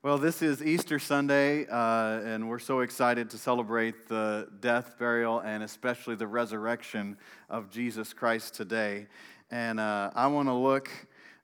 Well, 0.00 0.16
this 0.16 0.42
is 0.42 0.62
Easter 0.62 1.00
Sunday, 1.00 1.66
uh, 1.66 2.20
and 2.20 2.48
we're 2.48 2.60
so 2.60 2.80
excited 2.82 3.30
to 3.30 3.36
celebrate 3.36 4.06
the 4.06 4.46
death, 4.60 4.96
burial, 4.96 5.40
and 5.40 5.60
especially 5.64 6.14
the 6.14 6.26
resurrection 6.28 7.16
of 7.50 7.68
Jesus 7.68 8.12
Christ 8.12 8.54
today. 8.54 9.08
And 9.50 9.80
uh, 9.80 10.12
I 10.14 10.28
want 10.28 10.46
to 10.46 10.52
look 10.52 10.88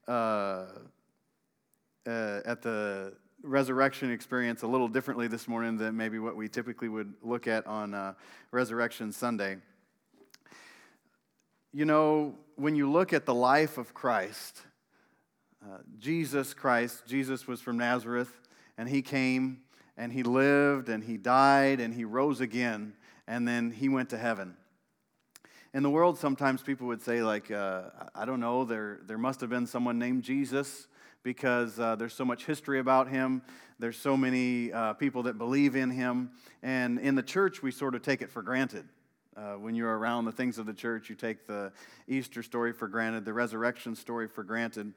uh, 0.06 0.66
uh, 2.06 2.40
at 2.46 2.62
the 2.62 3.14
resurrection 3.42 4.12
experience 4.12 4.62
a 4.62 4.68
little 4.68 4.86
differently 4.86 5.26
this 5.26 5.48
morning 5.48 5.76
than 5.76 5.96
maybe 5.96 6.20
what 6.20 6.36
we 6.36 6.48
typically 6.48 6.88
would 6.88 7.12
look 7.22 7.48
at 7.48 7.66
on 7.66 7.92
uh, 7.92 8.14
Resurrection 8.52 9.10
Sunday. 9.10 9.56
You 11.72 11.86
know, 11.86 12.36
when 12.54 12.76
you 12.76 12.88
look 12.88 13.12
at 13.12 13.26
the 13.26 13.34
life 13.34 13.78
of 13.78 13.94
Christ, 13.94 14.62
uh, 15.60 15.78
Jesus 15.98 16.54
Christ, 16.54 17.04
Jesus 17.04 17.48
was 17.48 17.60
from 17.60 17.78
Nazareth 17.78 18.30
and 18.76 18.88
he 18.88 19.02
came 19.02 19.62
and 19.96 20.12
he 20.12 20.22
lived 20.22 20.88
and 20.88 21.04
he 21.04 21.16
died 21.16 21.80
and 21.80 21.94
he 21.94 22.04
rose 22.04 22.40
again 22.40 22.94
and 23.26 23.46
then 23.46 23.70
he 23.70 23.88
went 23.88 24.10
to 24.10 24.18
heaven. 24.18 24.56
In 25.72 25.82
the 25.82 25.90
world, 25.90 26.18
sometimes 26.18 26.62
people 26.62 26.86
would 26.86 27.02
say, 27.02 27.22
like, 27.22 27.50
uh, 27.50 27.82
I 28.14 28.24
don't 28.24 28.38
know, 28.38 28.64
there, 28.64 29.00
there 29.06 29.18
must 29.18 29.40
have 29.40 29.50
been 29.50 29.66
someone 29.66 29.98
named 29.98 30.22
Jesus 30.22 30.86
because 31.24 31.80
uh, 31.80 31.96
there's 31.96 32.12
so 32.12 32.24
much 32.24 32.44
history 32.44 32.78
about 32.78 33.08
him. 33.08 33.42
There's 33.80 33.96
so 33.96 34.16
many 34.16 34.72
uh, 34.72 34.92
people 34.92 35.24
that 35.24 35.36
believe 35.36 35.74
in 35.74 35.90
him. 35.90 36.30
And 36.62 37.00
in 37.00 37.16
the 37.16 37.24
church, 37.24 37.60
we 37.60 37.72
sort 37.72 37.96
of 37.96 38.02
take 38.02 38.22
it 38.22 38.30
for 38.30 38.40
granted. 38.40 38.84
Uh, 39.36 39.54
when 39.54 39.74
you're 39.74 39.98
around 39.98 40.26
the 40.26 40.32
things 40.32 40.58
of 40.58 40.66
the 40.66 40.72
church, 40.72 41.10
you 41.10 41.16
take 41.16 41.44
the 41.44 41.72
Easter 42.06 42.40
story 42.40 42.72
for 42.72 42.86
granted, 42.86 43.24
the 43.24 43.32
resurrection 43.32 43.96
story 43.96 44.28
for 44.28 44.44
granted. 44.44 44.92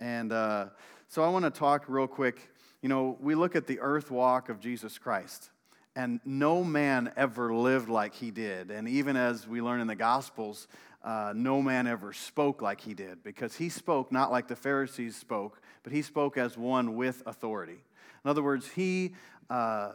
And 0.00 0.32
uh, 0.32 0.66
so 1.06 1.22
I 1.22 1.28
want 1.28 1.44
to 1.44 1.52
talk 1.52 1.84
real 1.86 2.08
quick 2.08 2.50
you 2.82 2.88
know, 2.88 3.16
we 3.20 3.34
look 3.34 3.56
at 3.56 3.66
the 3.66 3.80
earth 3.80 4.10
walk 4.10 4.48
of 4.48 4.60
Jesus 4.60 4.98
Christ, 4.98 5.50
and 5.94 6.20
no 6.24 6.62
man 6.62 7.12
ever 7.16 7.54
lived 7.54 7.88
like 7.88 8.14
he 8.14 8.30
did. 8.30 8.70
And 8.70 8.88
even 8.88 9.16
as 9.16 9.46
we 9.48 9.60
learn 9.62 9.80
in 9.80 9.86
the 9.86 9.96
Gospels, 9.96 10.68
uh, 11.02 11.32
no 11.34 11.62
man 11.62 11.86
ever 11.86 12.12
spoke 12.12 12.60
like 12.60 12.80
he 12.80 12.92
did 12.92 13.22
because 13.22 13.54
he 13.56 13.68
spoke 13.68 14.12
not 14.12 14.30
like 14.30 14.48
the 14.48 14.56
Pharisees 14.56 15.16
spoke, 15.16 15.60
but 15.82 15.92
he 15.92 16.02
spoke 16.02 16.36
as 16.36 16.58
one 16.58 16.96
with 16.96 17.22
authority. 17.26 17.78
In 18.24 18.30
other 18.30 18.42
words, 18.42 18.68
he 18.68 19.14
uh, 19.48 19.92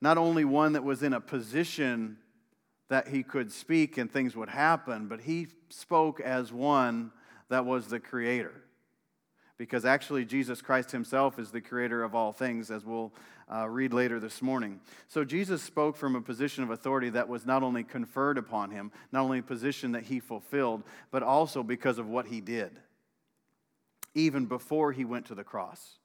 not 0.00 0.18
only 0.18 0.44
one 0.44 0.74
that 0.74 0.84
was 0.84 1.02
in 1.02 1.12
a 1.12 1.20
position 1.20 2.18
that 2.88 3.08
he 3.08 3.22
could 3.22 3.50
speak 3.50 3.98
and 3.98 4.10
things 4.10 4.36
would 4.36 4.48
happen, 4.48 5.08
but 5.08 5.20
he 5.20 5.46
spoke 5.68 6.20
as 6.20 6.52
one 6.52 7.12
that 7.48 7.64
was 7.64 7.86
the 7.86 8.00
creator 8.00 8.62
because 9.60 9.84
actually 9.84 10.24
Jesus 10.24 10.62
Christ 10.62 10.90
himself 10.90 11.38
is 11.38 11.50
the 11.50 11.60
creator 11.60 12.02
of 12.02 12.14
all 12.14 12.32
things, 12.32 12.70
as 12.70 12.82
we'll 12.82 13.12
uh, 13.52 13.68
read 13.68 13.92
later 13.92 14.18
this 14.18 14.40
morning. 14.40 14.80
So 15.06 15.22
Jesus 15.22 15.62
spoke 15.62 15.98
from 15.98 16.16
a 16.16 16.22
position 16.22 16.64
of 16.64 16.70
authority 16.70 17.10
that 17.10 17.28
was 17.28 17.44
not 17.44 17.62
only 17.62 17.84
conferred 17.84 18.38
upon 18.38 18.70
him, 18.70 18.90
not 19.12 19.20
only 19.20 19.40
a 19.40 19.42
position 19.42 19.92
that 19.92 20.04
he 20.04 20.18
fulfilled, 20.18 20.82
but 21.10 21.22
also 21.22 21.62
because 21.62 21.98
of 21.98 22.08
what 22.08 22.28
he 22.28 22.40
did, 22.40 22.70
even 24.14 24.46
before 24.46 24.92
he 24.92 25.04
went 25.04 25.26
to 25.26 25.34
the 25.34 25.44
cross. 25.44 25.98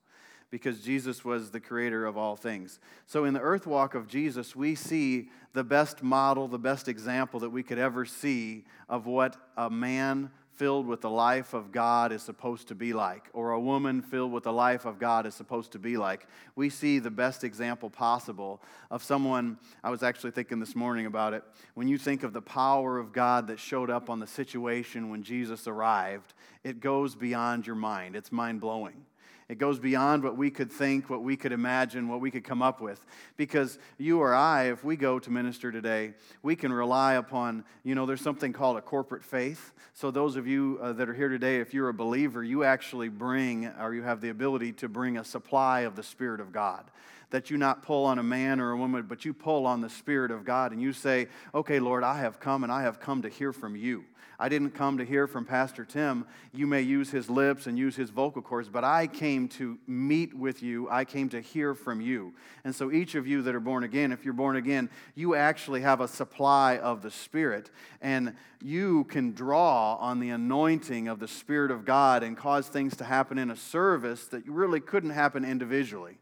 Because 0.51 0.81
Jesus 0.81 1.23
was 1.23 1.51
the 1.51 1.61
creator 1.61 2.05
of 2.05 2.17
all 2.17 2.35
things. 2.35 2.81
So, 3.05 3.23
in 3.23 3.33
the 3.33 3.39
earth 3.39 3.65
walk 3.65 3.95
of 3.95 4.07
Jesus, 4.07 4.53
we 4.53 4.75
see 4.75 5.29
the 5.53 5.63
best 5.63 6.03
model, 6.03 6.49
the 6.49 6.59
best 6.59 6.89
example 6.89 7.39
that 7.39 7.49
we 7.49 7.63
could 7.63 7.79
ever 7.79 8.05
see 8.05 8.65
of 8.89 9.05
what 9.05 9.37
a 9.55 9.69
man 9.69 10.29
filled 10.55 10.87
with 10.87 11.01
the 11.01 11.09
life 11.09 11.53
of 11.53 11.71
God 11.71 12.11
is 12.11 12.21
supposed 12.21 12.67
to 12.69 12.75
be 12.75 12.93
like, 12.93 13.29
or 13.33 13.51
a 13.51 13.59
woman 13.59 14.01
filled 14.01 14.31
with 14.31 14.43
the 14.43 14.53
life 14.53 14.85
of 14.85 14.99
God 14.99 15.25
is 15.25 15.35
supposed 15.35 15.71
to 15.73 15.79
be 15.79 15.97
like. 15.97 16.27
We 16.55 16.69
see 16.69 16.99
the 16.99 17.11
best 17.11 17.43
example 17.43 17.89
possible 17.89 18.61
of 18.89 19.03
someone. 19.03 19.57
I 19.83 19.89
was 19.89 20.03
actually 20.03 20.31
thinking 20.31 20.59
this 20.59 20.75
morning 20.75 21.05
about 21.05 21.33
it. 21.33 21.43
When 21.73 21.87
you 21.87 21.97
think 21.97 22.23
of 22.23 22.33
the 22.33 22.41
power 22.41 22.97
of 22.97 23.11
God 23.11 23.47
that 23.47 23.59
showed 23.59 23.89
up 23.89 24.09
on 24.09 24.19
the 24.19 24.27
situation 24.27 25.09
when 25.09 25.23
Jesus 25.23 25.67
arrived, 25.67 26.33
it 26.63 26.79
goes 26.79 27.15
beyond 27.15 27.67
your 27.67 27.75
mind. 27.75 28.15
It's 28.15 28.31
mind 28.31 28.61
blowing. 28.61 29.05
It 29.47 29.59
goes 29.59 29.77
beyond 29.77 30.23
what 30.23 30.35
we 30.35 30.49
could 30.49 30.71
think, 30.71 31.07
what 31.07 31.21
we 31.21 31.37
could 31.37 31.51
imagine, 31.51 32.07
what 32.07 32.19
we 32.19 32.31
could 32.31 32.43
come 32.43 32.63
up 32.63 32.81
with. 32.81 33.05
Because 33.37 33.77
you 33.99 34.19
or 34.19 34.33
I, 34.33 34.71
if 34.71 34.83
we 34.83 34.95
go 34.95 35.19
to 35.19 35.29
minister 35.29 35.71
today, 35.71 36.13
we 36.41 36.55
can 36.55 36.73
rely 36.73 37.13
upon, 37.13 37.63
you 37.83 37.93
know, 37.93 38.07
there's 38.07 38.21
something 38.21 38.53
called 38.53 38.77
a 38.77 38.81
corporate 38.81 39.23
faith. 39.23 39.73
So, 39.93 40.09
those 40.09 40.35
of 40.35 40.47
you 40.47 40.79
uh, 40.81 40.93
that 40.93 41.07
are 41.07 41.13
here 41.13 41.29
today, 41.29 41.57
if 41.57 41.75
you're 41.75 41.89
a 41.89 41.93
believer, 41.93 42.43
you 42.43 42.63
actually 42.63 43.09
bring, 43.09 43.67
or 43.79 43.93
you 43.93 44.01
have 44.01 44.19
the 44.19 44.29
ability 44.29 44.73
to 44.73 44.89
bring 44.89 45.17
a 45.17 45.23
supply 45.23 45.81
of 45.81 45.95
the 45.95 46.03
Spirit 46.03 46.41
of 46.41 46.51
God 46.51 46.85
that 47.35 47.49
you 47.49 47.57
not 47.57 47.83
pull 47.83 48.05
on 48.05 48.17
a 48.17 48.23
man 48.23 48.61
or 48.61 48.71
a 48.71 48.77
woman, 48.77 49.03
but 49.09 49.25
you 49.25 49.33
pull 49.33 49.67
on 49.67 49.81
the 49.81 49.89
Spirit 49.89 50.31
of 50.31 50.45
God 50.45 50.71
and 50.71 50.81
you 50.81 50.93
say, 50.93 51.27
Okay, 51.53 51.81
Lord, 51.81 52.01
I 52.01 52.19
have 52.19 52.39
come 52.39 52.63
and 52.63 52.71
I 52.71 52.83
have 52.83 53.01
come 53.01 53.23
to 53.23 53.29
hear 53.29 53.51
from 53.51 53.75
you. 53.75 54.05
I 54.39 54.47
didn't 54.47 54.71
come 54.71 54.99
to 54.99 55.05
hear 55.05 55.27
from 55.27 55.43
Pastor 55.43 55.83
Tim. 55.83 56.25
You 56.53 56.65
may 56.65 56.81
use 56.81 57.11
his 57.11 57.29
lips 57.29 57.67
and 57.67 57.77
use 57.77 57.97
his 57.97 58.09
vocal 58.09 58.41
cords, 58.41 58.69
but 58.69 58.85
I 58.85 59.07
came 59.07 59.49
to 59.49 59.77
meet 59.85 60.33
with 60.33 60.63
you. 60.63 60.89
I 60.89 61.03
came 61.03 61.27
to 61.29 61.41
hear 61.41 61.75
from 61.75 61.99
you. 61.99 62.33
And 62.63 62.73
so, 62.73 62.89
each 62.89 63.15
of 63.15 63.27
you 63.27 63.41
that 63.41 63.53
are 63.53 63.59
born 63.59 63.83
again, 63.83 64.13
if 64.13 64.23
you're 64.23 64.33
born 64.33 64.55
again, 64.55 64.89
you 65.13 65.35
actually 65.35 65.81
have 65.81 65.99
a 65.99 66.07
supply 66.07 66.77
of 66.77 67.01
the 67.01 67.11
Spirit, 67.11 67.69
and 67.99 68.33
you 68.63 69.03
can 69.05 69.33
draw 69.33 69.95
on 69.95 70.21
the 70.21 70.29
anointing 70.29 71.09
of 71.09 71.19
the 71.19 71.27
Spirit 71.27 71.69
of 71.69 71.83
God 71.83 72.23
and 72.23 72.37
cause 72.37 72.69
things 72.69 72.95
to 72.95 73.03
happen 73.03 73.37
in 73.37 73.51
a 73.51 73.57
service 73.57 74.25
that 74.27 74.47
really 74.47 74.79
couldn't 74.79 75.09
happen 75.09 75.43
individually. 75.43 76.17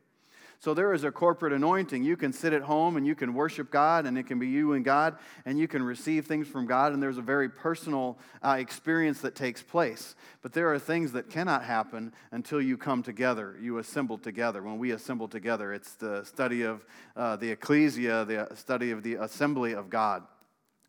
So 0.63 0.73
there 0.73 0.93
is 0.93 1.03
a 1.03 1.11
corporate 1.11 1.51
anointing. 1.51 2.05
You 2.05 2.15
can 2.15 2.31
sit 2.31 2.53
at 2.53 2.61
home 2.61 2.95
and 2.95 3.05
you 3.05 3.15
can 3.15 3.33
worship 3.33 3.69
God, 3.69 4.05
and 4.05 4.17
it 4.17 4.27
can 4.27 4.39
be 4.39 4.47
you 4.47 4.71
and 4.71 4.85
God, 4.85 5.17
and 5.45 5.59
you 5.59 5.67
can 5.67 5.83
receive 5.83 6.25
things 6.25 6.47
from 6.47 6.67
God, 6.67 6.93
and 6.93 7.03
there's 7.03 7.17
a 7.17 7.21
very 7.21 7.49
personal 7.49 8.17
uh, 8.41 8.55
experience 8.57 9.19
that 9.19 9.35
takes 9.35 9.61
place. 9.61 10.15
But 10.41 10.53
there 10.53 10.73
are 10.73 10.79
things 10.79 11.11
that 11.11 11.29
cannot 11.29 11.65
happen 11.65 12.13
until 12.31 12.61
you 12.61 12.77
come 12.77 13.03
together, 13.03 13.57
you 13.61 13.79
assemble 13.79 14.17
together. 14.17 14.63
When 14.63 14.77
we 14.77 14.91
assemble 14.91 15.27
together, 15.27 15.73
it's 15.73 15.95
the 15.95 16.23
study 16.23 16.61
of 16.61 16.85
uh, 17.17 17.35
the 17.35 17.51
ecclesia, 17.51 18.23
the 18.23 18.47
study 18.55 18.91
of 18.91 19.03
the 19.03 19.15
assembly 19.15 19.73
of 19.73 19.89
God, 19.89 20.23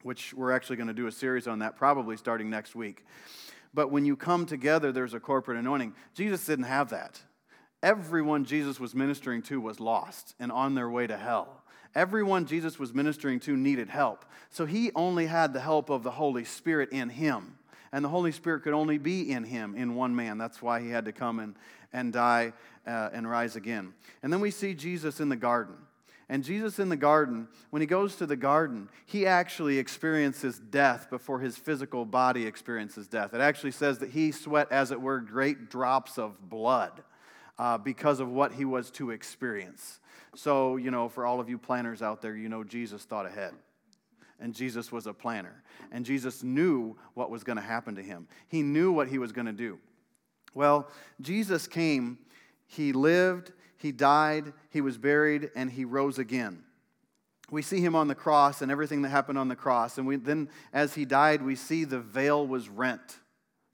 which 0.04 0.32
we're 0.34 0.52
actually 0.52 0.76
going 0.76 0.86
to 0.86 0.94
do 0.94 1.08
a 1.08 1.12
series 1.12 1.48
on 1.48 1.58
that 1.58 1.74
probably 1.74 2.16
starting 2.16 2.48
next 2.48 2.76
week. 2.76 3.04
But 3.74 3.90
when 3.90 4.04
you 4.04 4.14
come 4.14 4.46
together, 4.46 4.92
there's 4.92 5.14
a 5.14 5.20
corporate 5.20 5.58
anointing. 5.58 5.94
Jesus 6.14 6.46
didn't 6.46 6.66
have 6.66 6.90
that. 6.90 7.20
Everyone 7.84 8.46
Jesus 8.46 8.80
was 8.80 8.94
ministering 8.94 9.42
to 9.42 9.60
was 9.60 9.78
lost 9.78 10.34
and 10.40 10.50
on 10.50 10.74
their 10.74 10.88
way 10.88 11.06
to 11.06 11.18
hell. 11.18 11.62
Everyone 11.94 12.46
Jesus 12.46 12.78
was 12.78 12.94
ministering 12.94 13.40
to 13.40 13.58
needed 13.58 13.90
help. 13.90 14.24
So 14.48 14.64
he 14.64 14.90
only 14.94 15.26
had 15.26 15.52
the 15.52 15.60
help 15.60 15.90
of 15.90 16.02
the 16.02 16.12
Holy 16.12 16.44
Spirit 16.44 16.92
in 16.92 17.10
him. 17.10 17.58
And 17.92 18.02
the 18.02 18.08
Holy 18.08 18.32
Spirit 18.32 18.62
could 18.62 18.72
only 18.72 18.96
be 18.96 19.30
in 19.30 19.44
him, 19.44 19.74
in 19.76 19.94
one 19.94 20.16
man. 20.16 20.38
That's 20.38 20.62
why 20.62 20.80
he 20.80 20.88
had 20.88 21.04
to 21.04 21.12
come 21.12 21.38
and, 21.38 21.56
and 21.92 22.10
die 22.10 22.54
uh, 22.86 23.10
and 23.12 23.28
rise 23.28 23.54
again. 23.54 23.92
And 24.22 24.32
then 24.32 24.40
we 24.40 24.50
see 24.50 24.72
Jesus 24.72 25.20
in 25.20 25.28
the 25.28 25.36
garden. 25.36 25.76
And 26.30 26.42
Jesus 26.42 26.78
in 26.78 26.88
the 26.88 26.96
garden, 26.96 27.48
when 27.68 27.82
he 27.82 27.86
goes 27.86 28.16
to 28.16 28.24
the 28.24 28.34
garden, 28.34 28.88
he 29.04 29.26
actually 29.26 29.76
experiences 29.76 30.58
death 30.58 31.10
before 31.10 31.40
his 31.40 31.58
physical 31.58 32.06
body 32.06 32.46
experiences 32.46 33.08
death. 33.08 33.34
It 33.34 33.42
actually 33.42 33.72
says 33.72 33.98
that 33.98 34.08
he 34.08 34.32
sweat, 34.32 34.72
as 34.72 34.90
it 34.90 35.02
were, 35.02 35.20
great 35.20 35.68
drops 35.68 36.16
of 36.16 36.48
blood 36.48 37.02
uh, 37.58 37.78
because 37.78 38.20
of 38.20 38.30
what 38.30 38.52
he 38.52 38.64
was 38.64 38.90
to 38.92 39.10
experience. 39.10 40.00
So, 40.34 40.76
you 40.76 40.90
know, 40.90 41.08
for 41.08 41.24
all 41.24 41.40
of 41.40 41.48
you 41.48 41.58
planners 41.58 42.02
out 42.02 42.20
there, 42.20 42.36
you 42.36 42.48
know 42.48 42.64
Jesus 42.64 43.04
thought 43.04 43.26
ahead. 43.26 43.54
And 44.40 44.54
Jesus 44.54 44.90
was 44.90 45.06
a 45.06 45.12
planner. 45.12 45.62
And 45.92 46.04
Jesus 46.04 46.42
knew 46.42 46.96
what 47.14 47.30
was 47.30 47.44
going 47.44 47.56
to 47.56 47.62
happen 47.62 47.94
to 47.94 48.02
him, 48.02 48.26
he 48.48 48.62
knew 48.62 48.92
what 48.92 49.08
he 49.08 49.18
was 49.18 49.32
going 49.32 49.46
to 49.46 49.52
do. 49.52 49.78
Well, 50.54 50.88
Jesus 51.20 51.66
came, 51.66 52.18
he 52.66 52.92
lived, 52.92 53.52
he 53.76 53.92
died, 53.92 54.52
he 54.70 54.80
was 54.80 54.98
buried, 54.98 55.50
and 55.56 55.70
he 55.70 55.84
rose 55.84 56.18
again. 56.18 56.62
We 57.50 57.60
see 57.60 57.80
him 57.80 57.94
on 57.94 58.08
the 58.08 58.14
cross 58.14 58.62
and 58.62 58.70
everything 58.70 59.02
that 59.02 59.10
happened 59.10 59.38
on 59.38 59.48
the 59.48 59.56
cross. 59.56 59.98
And 59.98 60.06
we, 60.06 60.16
then, 60.16 60.48
as 60.72 60.94
he 60.94 61.04
died, 61.04 61.42
we 61.42 61.56
see 61.56 61.84
the 61.84 62.00
veil 62.00 62.46
was 62.46 62.68
rent 62.68 63.18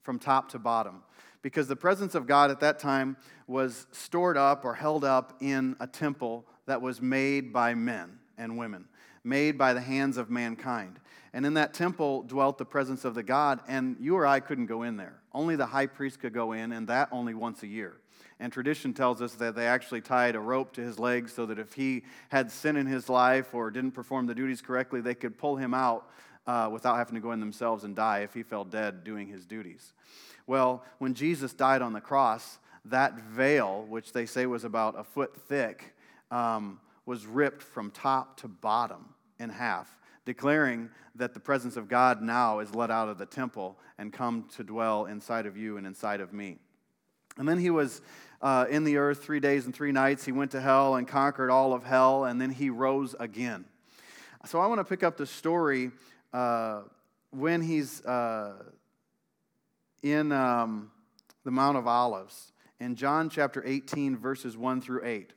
from 0.03 0.19
top 0.19 0.49
to 0.49 0.59
bottom 0.59 1.03
because 1.41 1.67
the 1.67 1.75
presence 1.75 2.15
of 2.15 2.27
God 2.27 2.51
at 2.51 2.59
that 2.59 2.79
time 2.79 3.17
was 3.47 3.87
stored 3.91 4.37
up 4.37 4.63
or 4.65 4.73
held 4.73 5.03
up 5.03 5.37
in 5.41 5.75
a 5.79 5.87
temple 5.87 6.45
that 6.65 6.81
was 6.81 7.01
made 7.01 7.51
by 7.51 7.73
men 7.73 8.19
and 8.37 8.57
women, 8.57 8.85
made 9.23 9.57
by 9.57 9.73
the 9.73 9.81
hands 9.81 10.17
of 10.17 10.29
mankind. 10.29 10.99
And 11.33 11.45
in 11.45 11.53
that 11.55 11.73
temple 11.73 12.23
dwelt 12.23 12.57
the 12.57 12.65
presence 12.65 13.05
of 13.05 13.15
the 13.15 13.23
God, 13.23 13.61
and 13.67 13.95
you 13.99 14.15
or 14.15 14.27
I 14.27 14.39
couldn't 14.39 14.65
go 14.65 14.83
in 14.83 14.97
there. 14.97 15.21
Only 15.33 15.55
the 15.55 15.65
high 15.65 15.87
priest 15.87 16.19
could 16.19 16.33
go 16.33 16.51
in, 16.51 16.71
and 16.71 16.87
that 16.87 17.09
only 17.11 17.33
once 17.33 17.63
a 17.63 17.67
year. 17.67 17.97
And 18.39 18.51
tradition 18.51 18.93
tells 18.93 19.21
us 19.21 19.33
that 19.35 19.55
they 19.55 19.67
actually 19.67 20.01
tied 20.01 20.35
a 20.35 20.39
rope 20.39 20.73
to 20.73 20.81
his 20.81 20.97
legs 20.97 21.31
so 21.31 21.45
that 21.45 21.59
if 21.59 21.73
he 21.73 22.03
had 22.29 22.51
sin 22.51 22.75
in 22.75 22.87
his 22.87 23.07
life 23.07 23.53
or 23.53 23.69
didn't 23.69 23.91
perform 23.91 24.25
the 24.25 24.33
duties 24.33 24.61
correctly, 24.61 24.99
they 24.99 25.13
could 25.13 25.37
pull 25.37 25.57
him 25.57 25.75
out 25.75 26.09
uh, 26.47 26.67
without 26.71 26.97
having 26.97 27.13
to 27.13 27.21
go 27.21 27.31
in 27.33 27.39
themselves 27.39 27.83
and 27.83 27.95
die 27.95 28.19
if 28.19 28.33
he 28.33 28.41
fell 28.41 28.65
dead 28.65 29.03
doing 29.03 29.27
his 29.27 29.45
duties. 29.45 29.93
Well, 30.47 30.83
when 30.99 31.13
Jesus 31.13 31.53
died 31.53 31.81
on 31.81 31.93
the 31.93 32.01
cross, 32.01 32.59
that 32.85 33.19
veil, 33.19 33.85
which 33.87 34.13
they 34.13 34.25
say 34.25 34.45
was 34.45 34.63
about 34.63 34.99
a 34.99 35.03
foot 35.03 35.35
thick, 35.35 35.95
um, 36.31 36.79
was 37.05 37.25
ripped 37.25 37.61
from 37.61 37.91
top 37.91 38.37
to 38.41 38.47
bottom 38.47 39.13
in 39.39 39.49
half, 39.49 39.97
declaring 40.25 40.89
that 41.15 41.33
the 41.33 41.39
presence 41.39 41.77
of 41.77 41.87
God 41.87 42.21
now 42.21 42.59
is 42.59 42.73
let 42.73 42.89
out 42.89 43.09
of 43.09 43.17
the 43.17 43.25
temple 43.25 43.77
and 43.97 44.13
come 44.13 44.45
to 44.55 44.63
dwell 44.63 45.05
inside 45.05 45.45
of 45.45 45.57
you 45.57 45.77
and 45.77 45.85
inside 45.85 46.21
of 46.21 46.33
me. 46.33 46.57
And 47.37 47.47
then 47.47 47.59
he 47.59 47.69
was 47.69 48.01
uh, 48.41 48.65
in 48.69 48.83
the 48.83 48.97
earth 48.97 49.23
three 49.23 49.39
days 49.39 49.65
and 49.65 49.73
three 49.73 49.91
nights. 49.91 50.25
He 50.25 50.31
went 50.31 50.51
to 50.51 50.61
hell 50.61 50.95
and 50.95 51.07
conquered 51.07 51.49
all 51.49 51.73
of 51.73 51.83
hell, 51.83 52.25
and 52.25 52.41
then 52.41 52.49
he 52.49 52.69
rose 52.69 53.15
again. 53.19 53.65
So 54.45 54.59
I 54.59 54.67
want 54.67 54.79
to 54.79 54.85
pick 54.85 55.03
up 55.03 55.17
the 55.17 55.25
story 55.25 55.91
uh, 56.33 56.81
when 57.29 57.61
he's 57.61 58.03
uh, 58.05 58.53
in 60.03 60.31
um, 60.31 60.91
the 61.43 61.51
Mount 61.51 61.77
of 61.77 61.87
Olives 61.87 62.51
in 62.79 62.95
John 62.95 63.29
chapter 63.29 63.63
18, 63.65 64.17
verses 64.17 64.57
1 64.57 64.81
through 64.81 65.05
8. 65.05 65.33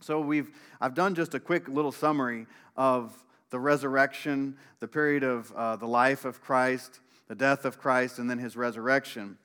So 0.00 0.20
we've, 0.20 0.50
I've 0.80 0.94
done 0.94 1.14
just 1.14 1.34
a 1.34 1.40
quick 1.40 1.68
little 1.68 1.92
summary 1.92 2.46
of 2.76 3.12
the 3.50 3.58
resurrection, 3.58 4.56
the 4.80 4.88
period 4.88 5.24
of 5.24 5.50
uh, 5.52 5.76
the 5.76 5.86
life 5.86 6.24
of 6.24 6.40
Christ, 6.40 7.00
the 7.26 7.34
death 7.34 7.64
of 7.64 7.78
Christ, 7.78 8.18
and 8.18 8.28
then 8.28 8.38
his 8.38 8.56
resurrection. 8.56 9.38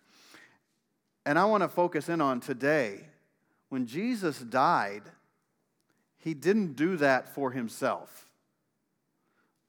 And 1.25 1.39
I 1.39 1.45
want 1.45 1.63
to 1.63 1.69
focus 1.69 2.09
in 2.09 2.19
on 2.21 2.41
today. 2.41 3.05
When 3.69 3.85
Jesus 3.85 4.39
died, 4.39 5.03
he 6.17 6.33
didn't 6.33 6.75
do 6.75 6.97
that 6.97 7.33
for 7.33 7.51
himself. 7.51 8.27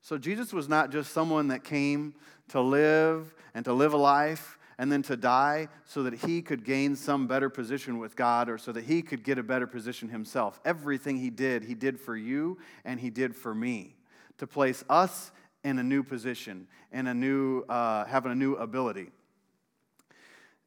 So 0.00 0.18
Jesus 0.18 0.52
was 0.52 0.68
not 0.68 0.90
just 0.90 1.12
someone 1.12 1.48
that 1.48 1.64
came 1.64 2.14
to 2.48 2.60
live 2.60 3.34
and 3.54 3.64
to 3.64 3.72
live 3.72 3.94
a 3.94 3.96
life 3.96 4.58
and 4.78 4.90
then 4.90 5.02
to 5.02 5.16
die 5.16 5.68
so 5.84 6.02
that 6.02 6.14
he 6.14 6.42
could 6.42 6.64
gain 6.64 6.96
some 6.96 7.26
better 7.26 7.48
position 7.48 7.98
with 7.98 8.16
God 8.16 8.48
or 8.48 8.58
so 8.58 8.72
that 8.72 8.84
he 8.84 9.02
could 9.02 9.22
get 9.22 9.38
a 9.38 9.42
better 9.42 9.66
position 9.66 10.08
himself. 10.08 10.60
Everything 10.64 11.18
he 11.18 11.30
did, 11.30 11.64
he 11.64 11.74
did 11.74 12.00
for 12.00 12.16
you 12.16 12.58
and 12.84 12.98
he 12.98 13.10
did 13.10 13.34
for 13.34 13.54
me 13.54 13.94
to 14.38 14.46
place 14.46 14.84
us 14.88 15.32
in 15.62 15.78
a 15.78 15.82
new 15.82 16.02
position 16.02 16.66
and 16.92 17.08
a 17.08 17.14
new, 17.14 17.62
uh, 17.68 18.04
having 18.04 18.32
a 18.32 18.34
new 18.34 18.54
ability. 18.54 19.10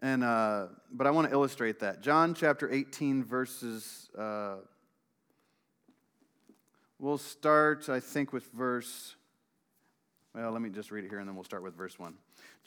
And, 0.01 0.23
uh, 0.23 0.67
but 0.91 1.07
I 1.07 1.11
want 1.11 1.27
to 1.27 1.33
illustrate 1.33 1.79
that. 1.79 2.01
John 2.01 2.33
chapter 2.33 2.71
18, 2.71 3.23
verses, 3.23 4.09
uh, 4.17 4.57
we'll 6.99 7.17
start, 7.17 7.89
I 7.89 7.99
think, 7.99 8.31
with 8.31 8.51
verse, 8.51 9.15
well, 10.35 10.51
let 10.51 10.61
me 10.61 10.69
just 10.69 10.91
read 10.91 11.03
it 11.03 11.09
here 11.09 11.19
and 11.19 11.27
then 11.27 11.35
we'll 11.35 11.43
start 11.43 11.63
with 11.63 11.75
verse 11.75 11.97
1. 11.97 12.13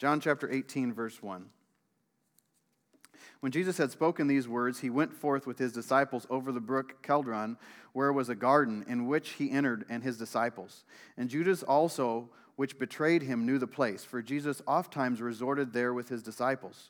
John 0.01 0.19
chapter 0.19 0.51
18, 0.51 0.93
verse 0.93 1.21
1. 1.21 1.45
When 3.41 3.51
Jesus 3.51 3.77
had 3.77 3.91
spoken 3.91 4.25
these 4.25 4.47
words, 4.47 4.79
he 4.79 4.89
went 4.89 5.13
forth 5.13 5.45
with 5.45 5.59
his 5.59 5.73
disciples 5.73 6.25
over 6.27 6.51
the 6.51 6.59
brook 6.59 7.03
Kedron, 7.03 7.55
where 7.93 8.11
was 8.11 8.27
a 8.27 8.33
garden, 8.33 8.83
in 8.87 9.05
which 9.05 9.33
he 9.33 9.51
entered 9.51 9.85
and 9.89 10.01
his 10.01 10.17
disciples. 10.17 10.85
And 11.17 11.29
Judas 11.29 11.61
also, 11.61 12.31
which 12.55 12.79
betrayed 12.79 13.21
him, 13.21 13.45
knew 13.45 13.59
the 13.59 13.67
place, 13.67 14.03
for 14.03 14.23
Jesus 14.23 14.63
ofttimes 14.65 15.21
resorted 15.21 15.71
there 15.71 15.93
with 15.93 16.09
his 16.09 16.23
disciples. 16.23 16.89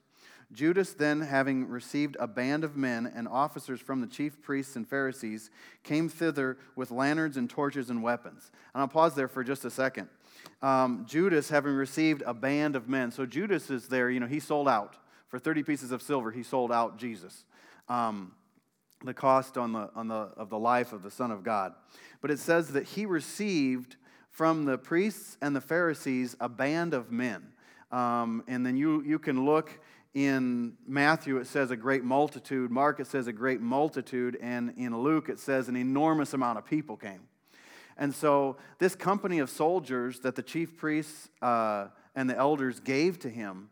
Judas, 0.54 0.94
then, 0.94 1.22
having 1.22 1.68
received 1.68 2.18
a 2.20 2.28
band 2.28 2.64
of 2.64 2.76
men 2.76 3.12
and 3.16 3.28
officers 3.28 3.80
from 3.80 4.02
the 4.02 4.08
chief 4.08 4.42
priests 4.42 4.76
and 4.76 4.88
Pharisees, 4.88 5.50
came 5.84 6.10
thither 6.10 6.58
with 6.76 6.92
lanterns 6.92 7.38
and 7.38 7.50
torches 7.50 7.90
and 7.90 8.04
weapons. 8.04 8.52
And 8.74 8.82
I'll 8.82 8.88
pause 8.88 9.16
there 9.16 9.28
for 9.28 9.44
just 9.44 9.64
a 9.64 9.70
second. 9.70 10.10
Um, 10.62 11.06
Judas, 11.08 11.50
having 11.50 11.74
received 11.74 12.24
a 12.26 12.34
band 12.34 12.76
of 12.76 12.90
men. 12.90 13.12
So 13.12 13.26
Judas 13.26 13.70
is 13.70 13.88
there, 13.88 14.10
you 14.10 14.20
know, 14.20 14.28
he 14.28 14.40
sold 14.40 14.68
out. 14.68 14.98
For 15.30 15.40
30 15.40 15.64
pieces 15.64 15.92
of 15.92 16.02
silver, 16.02 16.32
he 16.32 16.44
sold 16.44 16.74
out 16.74 16.98
Jesus. 16.98 17.46
Um, 17.88 18.34
the 19.04 19.14
cost 19.14 19.58
on 19.58 19.72
the, 19.72 19.90
on 19.96 20.08
the, 20.08 20.30
of 20.36 20.50
the 20.50 20.60
life 20.60 20.94
of 20.94 21.04
the 21.04 21.12
Son 21.12 21.32
of 21.32 21.44
God. 21.44 21.74
But 22.20 22.32
it 22.32 22.40
says 22.40 22.70
that 22.70 22.84
he 22.84 23.06
received 23.06 23.96
from 24.30 24.66
the 24.66 24.78
priests 24.78 25.38
and 25.42 25.56
the 25.56 25.62
Pharisees 25.62 26.36
a 26.40 26.50
band 26.50 26.94
of 26.94 27.12
men. 27.12 27.48
Um, 27.92 28.44
and 28.48 28.66
then 28.66 28.78
you, 28.78 29.04
you 29.04 29.20
can 29.20 29.46
look 29.46 29.80
in 30.14 30.74
Matthew, 30.86 31.38
it 31.38 31.48
says 31.48 31.72
a 31.72 31.78
great 31.78 32.04
multitude. 32.04 32.70
Mark, 32.70 33.00
it 33.00 33.08
says 33.08 33.28
a 33.28 33.34
great 33.34 33.62
multitude. 33.62 34.38
And 34.42 34.74
in 34.78 34.98
Luke, 34.98 35.30
it 35.30 35.40
says 35.40 35.70
an 35.70 35.76
enormous 35.76 36.34
amount 36.34 36.58
of 36.58 36.66
people 36.66 36.98
came. 36.98 37.22
And 37.98 38.14
so, 38.14 38.58
this 38.80 38.96
company 38.96 39.40
of 39.40 39.50
soldiers 39.50 40.20
that 40.22 40.36
the 40.36 40.42
chief 40.42 40.78
priests 40.78 41.30
uh, 41.42 41.88
and 42.16 42.30
the 42.30 42.36
elders 42.36 42.80
gave 42.80 43.20
to 43.20 43.30
him 43.30 43.70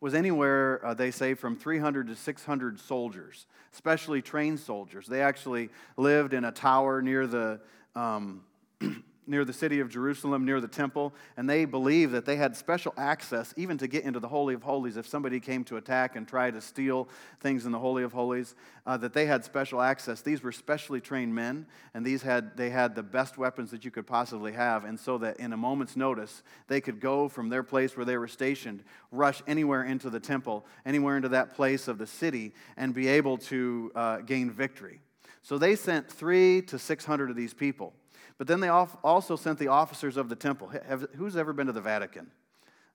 was 0.00 0.14
anywhere, 0.14 0.84
uh, 0.84 0.94
they 0.94 1.10
say, 1.10 1.34
from 1.34 1.56
300 1.56 2.08
to 2.08 2.14
600 2.14 2.78
soldiers, 2.78 3.46
specially 3.72 4.20
trained 4.20 4.60
soldiers. 4.60 5.06
They 5.06 5.22
actually 5.22 5.70
lived 5.96 6.34
in 6.34 6.44
a 6.44 6.52
tower 6.52 7.02
near 7.02 7.26
the. 7.26 7.60
Um, 7.96 8.42
near 9.26 9.44
the 9.44 9.52
city 9.52 9.80
of 9.80 9.88
Jerusalem, 9.88 10.44
near 10.44 10.60
the 10.60 10.68
temple, 10.68 11.14
and 11.36 11.48
they 11.48 11.64
believed 11.64 12.12
that 12.12 12.24
they 12.24 12.36
had 12.36 12.56
special 12.56 12.92
access 12.96 13.54
even 13.56 13.78
to 13.78 13.86
get 13.86 14.04
into 14.04 14.20
the 14.20 14.28
Holy 14.28 14.54
of 14.54 14.62
Holies 14.62 14.96
if 14.96 15.06
somebody 15.06 15.40
came 15.40 15.64
to 15.64 15.76
attack 15.76 16.16
and 16.16 16.26
try 16.26 16.50
to 16.50 16.60
steal 16.60 17.08
things 17.40 17.66
in 17.66 17.72
the 17.72 17.78
Holy 17.78 18.02
of 18.02 18.12
Holies, 18.12 18.54
uh, 18.86 18.96
that 18.98 19.12
they 19.12 19.26
had 19.26 19.44
special 19.44 19.80
access. 19.80 20.20
These 20.20 20.42
were 20.42 20.52
specially 20.52 21.00
trained 21.00 21.34
men, 21.34 21.66
and 21.94 22.04
these 22.04 22.22
had, 22.22 22.56
they 22.56 22.70
had 22.70 22.94
the 22.94 23.02
best 23.02 23.38
weapons 23.38 23.70
that 23.70 23.84
you 23.84 23.90
could 23.90 24.06
possibly 24.06 24.52
have, 24.52 24.84
and 24.84 24.98
so 24.98 25.18
that 25.18 25.38
in 25.38 25.52
a 25.52 25.56
moment's 25.56 25.96
notice, 25.96 26.42
they 26.68 26.80
could 26.80 27.00
go 27.00 27.28
from 27.28 27.48
their 27.48 27.62
place 27.62 27.96
where 27.96 28.06
they 28.06 28.16
were 28.16 28.28
stationed, 28.28 28.82
rush 29.10 29.42
anywhere 29.46 29.84
into 29.84 30.10
the 30.10 30.20
temple, 30.20 30.66
anywhere 30.84 31.16
into 31.16 31.28
that 31.30 31.54
place 31.54 31.88
of 31.88 31.98
the 31.98 32.06
city, 32.06 32.52
and 32.76 32.94
be 32.94 33.08
able 33.08 33.38
to 33.38 33.90
uh, 33.94 34.16
gain 34.18 34.50
victory. 34.50 35.00
So 35.44 35.58
they 35.58 35.76
sent 35.76 36.10
three 36.10 36.62
to 36.62 36.78
600 36.78 37.28
of 37.28 37.36
these 37.36 37.52
people. 37.52 37.92
But 38.38 38.46
then 38.46 38.60
they 38.60 38.68
also 38.68 39.36
sent 39.36 39.58
the 39.58 39.68
officers 39.68 40.16
of 40.16 40.28
the 40.28 40.34
temple. 40.34 40.68
Have, 40.68 41.06
who's 41.16 41.36
ever 41.36 41.52
been 41.52 41.68
to 41.68 41.72
the 41.72 41.80
Vatican? 41.80 42.30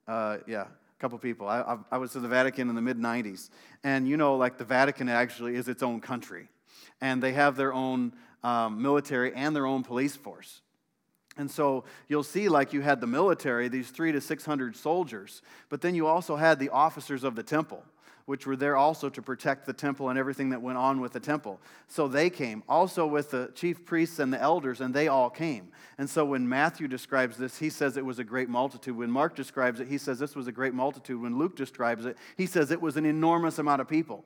Uh, 0.08 0.38
yeah, 0.48 0.64
a 0.64 1.02
couple 1.02 1.18
people. 1.18 1.48
I, 1.48 1.78
I, 1.92 1.98
was 1.98 2.12
to 2.14 2.20
the 2.20 2.28
Vatican 2.28 2.68
in 2.68 2.76
the 2.76 2.82
mid 2.82 2.98
90s. 2.98 3.50
And 3.84 4.08
you 4.08 4.18
know, 4.18 4.36
like 4.36 4.58
the 4.58 4.66
Vatican 4.66 5.08
actually 5.08 5.56
is 5.56 5.70
its 5.70 5.82
own 5.82 6.02
country. 6.02 6.50
And 7.00 7.24
they 7.24 7.34
have 7.34 7.56
their 7.56 7.74
own 7.74 8.14
um, 8.44 8.82
military 8.82 9.34
and 9.34 9.56
their 9.56 9.66
own 9.66 9.84
police 9.84 10.16
force. 10.16 10.62
And 11.38 11.50
so 11.50 11.86
you'll 12.10 12.24
see, 12.24 12.50
like 12.50 12.74
you 12.74 12.82
had 12.82 13.00
the 13.00 13.08
military, 13.08 13.70
these 13.70 13.92
three 13.92 14.12
to 14.12 14.20
600 14.20 14.76
soldiers, 14.76 15.42
but 15.70 15.80
then 15.80 15.96
you 15.96 16.06
also 16.06 16.36
had 16.36 16.60
the 16.60 16.70
officers 16.70 17.24
of 17.24 17.36
the 17.36 17.44
temple 17.44 17.84
which 18.30 18.46
were 18.46 18.56
there 18.56 18.78
also 18.78 19.10
to 19.10 19.24
protect 19.24 19.66
the 19.66 19.74
temple 19.74 20.10
and 20.10 20.20
everything 20.20 20.52
that 20.52 20.62
went 20.62 20.78
on 20.78 21.02
with 21.02 21.12
the 21.14 21.20
temple. 21.20 21.60
So 21.88 22.08
they 22.08 22.30
came, 22.30 22.62
also 22.70 23.08
with 23.08 23.32
the 23.32 23.50
chief 23.56 23.84
priests 23.88 24.20
and 24.20 24.32
the 24.32 24.40
elders, 24.40 24.82
and 24.82 24.94
they 24.94 25.08
all 25.08 25.32
came. 25.32 25.70
And 25.98 26.08
so 26.08 26.24
when 26.26 26.48
Matthew 26.48 26.88
describes 26.88 27.38
this, 27.38 27.58
he 27.58 27.72
says 27.72 27.98
it 27.98 28.06
was 28.06 28.20
a 28.20 28.24
great 28.24 28.48
multitude. 28.48 28.96
When 28.96 29.10
Mark 29.10 29.36
describes 29.36 29.80
it, 29.80 29.88
he 29.88 29.98
says 29.98 30.20
this 30.20 30.36
was 30.36 30.46
a 30.46 30.52
great 30.52 30.76
multitude. 30.76 31.20
When 31.20 31.40
Luke 31.40 31.56
describes 31.56 32.06
it, 32.06 32.18
he 32.38 32.46
says 32.46 32.70
it 32.70 32.80
was 32.80 32.98
an 32.98 33.06
enormous 33.08 33.58
amount 33.58 33.82
of 33.82 33.88
people. 33.88 34.24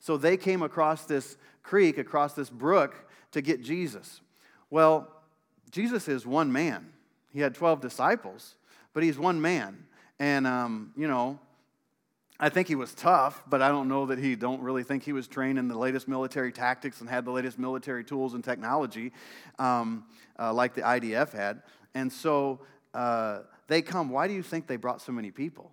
So 0.00 0.18
they 0.18 0.36
came 0.36 0.60
across 0.60 1.06
this 1.06 1.38
creek, 1.62 1.96
across 1.96 2.34
this 2.34 2.50
brook 2.50 2.94
to 3.32 3.40
get 3.40 3.62
Jesus. 3.62 4.20
Well, 4.68 5.08
Jesus 5.70 6.08
is 6.08 6.26
one 6.26 6.52
man. 6.52 6.92
He 7.32 7.40
had 7.40 7.54
12 7.54 7.80
disciples, 7.80 8.56
but 8.92 9.02
he's 9.02 9.18
one 9.18 9.40
man. 9.40 9.86
And, 10.18 10.46
um, 10.46 10.92
you 10.94 11.08
know, 11.08 11.38
I 12.42 12.48
think 12.48 12.68
he 12.68 12.74
was 12.74 12.94
tough, 12.94 13.44
but 13.46 13.60
I 13.60 13.68
don't 13.68 13.86
know 13.86 14.06
that 14.06 14.18
he 14.18 14.34
don't 14.34 14.62
really 14.62 14.82
think 14.82 15.02
he 15.02 15.12
was 15.12 15.28
trained 15.28 15.58
in 15.58 15.68
the 15.68 15.76
latest 15.76 16.08
military 16.08 16.52
tactics 16.52 17.02
and 17.02 17.10
had 17.10 17.26
the 17.26 17.30
latest 17.30 17.58
military 17.58 18.02
tools 18.02 18.32
and 18.32 18.42
technology 18.42 19.12
um, 19.58 20.04
uh, 20.38 20.50
like 20.50 20.72
the 20.72 20.80
IDF 20.80 21.32
had. 21.32 21.62
And 21.94 22.10
so 22.10 22.60
uh, 22.94 23.40
they 23.68 23.82
come. 23.82 24.08
Why 24.08 24.26
do 24.26 24.32
you 24.32 24.42
think 24.42 24.66
they 24.66 24.76
brought 24.76 25.02
so 25.02 25.12
many 25.12 25.30
people? 25.30 25.70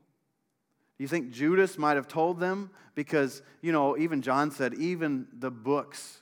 Do 0.98 1.06
you 1.06 1.08
think 1.08 1.32
Judas 1.32 1.78
might 1.78 1.96
have 1.96 2.10
told 2.10 2.42
them? 2.42 2.70
Because, 2.96 3.42
you 3.62 3.72
know, 3.72 3.98
even 3.98 4.22
John 4.22 4.52
said, 4.52 4.74
even 4.74 5.28
the 5.32 5.52
books, 5.52 6.22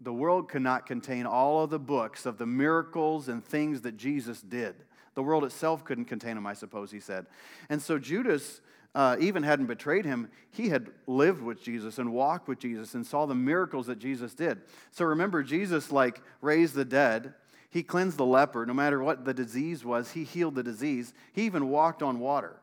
the 0.00 0.12
world 0.12 0.48
could 0.48 0.62
not 0.62 0.86
contain 0.86 1.26
all 1.26 1.64
of 1.64 1.70
the 1.70 1.80
books 1.80 2.26
of 2.26 2.38
the 2.38 2.46
miracles 2.46 3.28
and 3.28 3.44
things 3.44 3.80
that 3.80 3.96
Jesus 3.96 4.40
did. 4.40 4.76
The 5.14 5.22
world 5.24 5.42
itself 5.42 5.84
couldn't 5.84 6.04
contain 6.04 6.36
them, 6.36 6.46
I 6.46 6.54
suppose, 6.54 6.92
he 6.92 7.00
said. 7.00 7.26
And 7.68 7.82
so 7.82 7.98
Judas 7.98 8.60
uh, 8.94 9.16
even 9.20 9.42
hadn't 9.42 9.66
betrayed 9.66 10.04
him, 10.04 10.28
he 10.50 10.68
had 10.68 10.88
lived 11.06 11.42
with 11.42 11.62
Jesus 11.62 11.98
and 11.98 12.12
walked 12.12 12.48
with 12.48 12.58
Jesus 12.58 12.94
and 12.94 13.06
saw 13.06 13.26
the 13.26 13.34
miracles 13.34 13.86
that 13.86 13.98
Jesus 13.98 14.34
did. 14.34 14.60
So 14.90 15.04
remember, 15.04 15.42
Jesus 15.42 15.92
like 15.92 16.20
raised 16.40 16.74
the 16.74 16.84
dead. 16.84 17.34
He 17.70 17.84
cleansed 17.84 18.16
the 18.16 18.26
leper. 18.26 18.66
No 18.66 18.74
matter 18.74 19.00
what 19.00 19.24
the 19.24 19.34
disease 19.34 19.84
was, 19.84 20.10
he 20.12 20.24
healed 20.24 20.56
the 20.56 20.62
disease. 20.62 21.12
He 21.32 21.42
even 21.42 21.68
walked 21.68 22.02
on 22.02 22.18
water. 22.18 22.60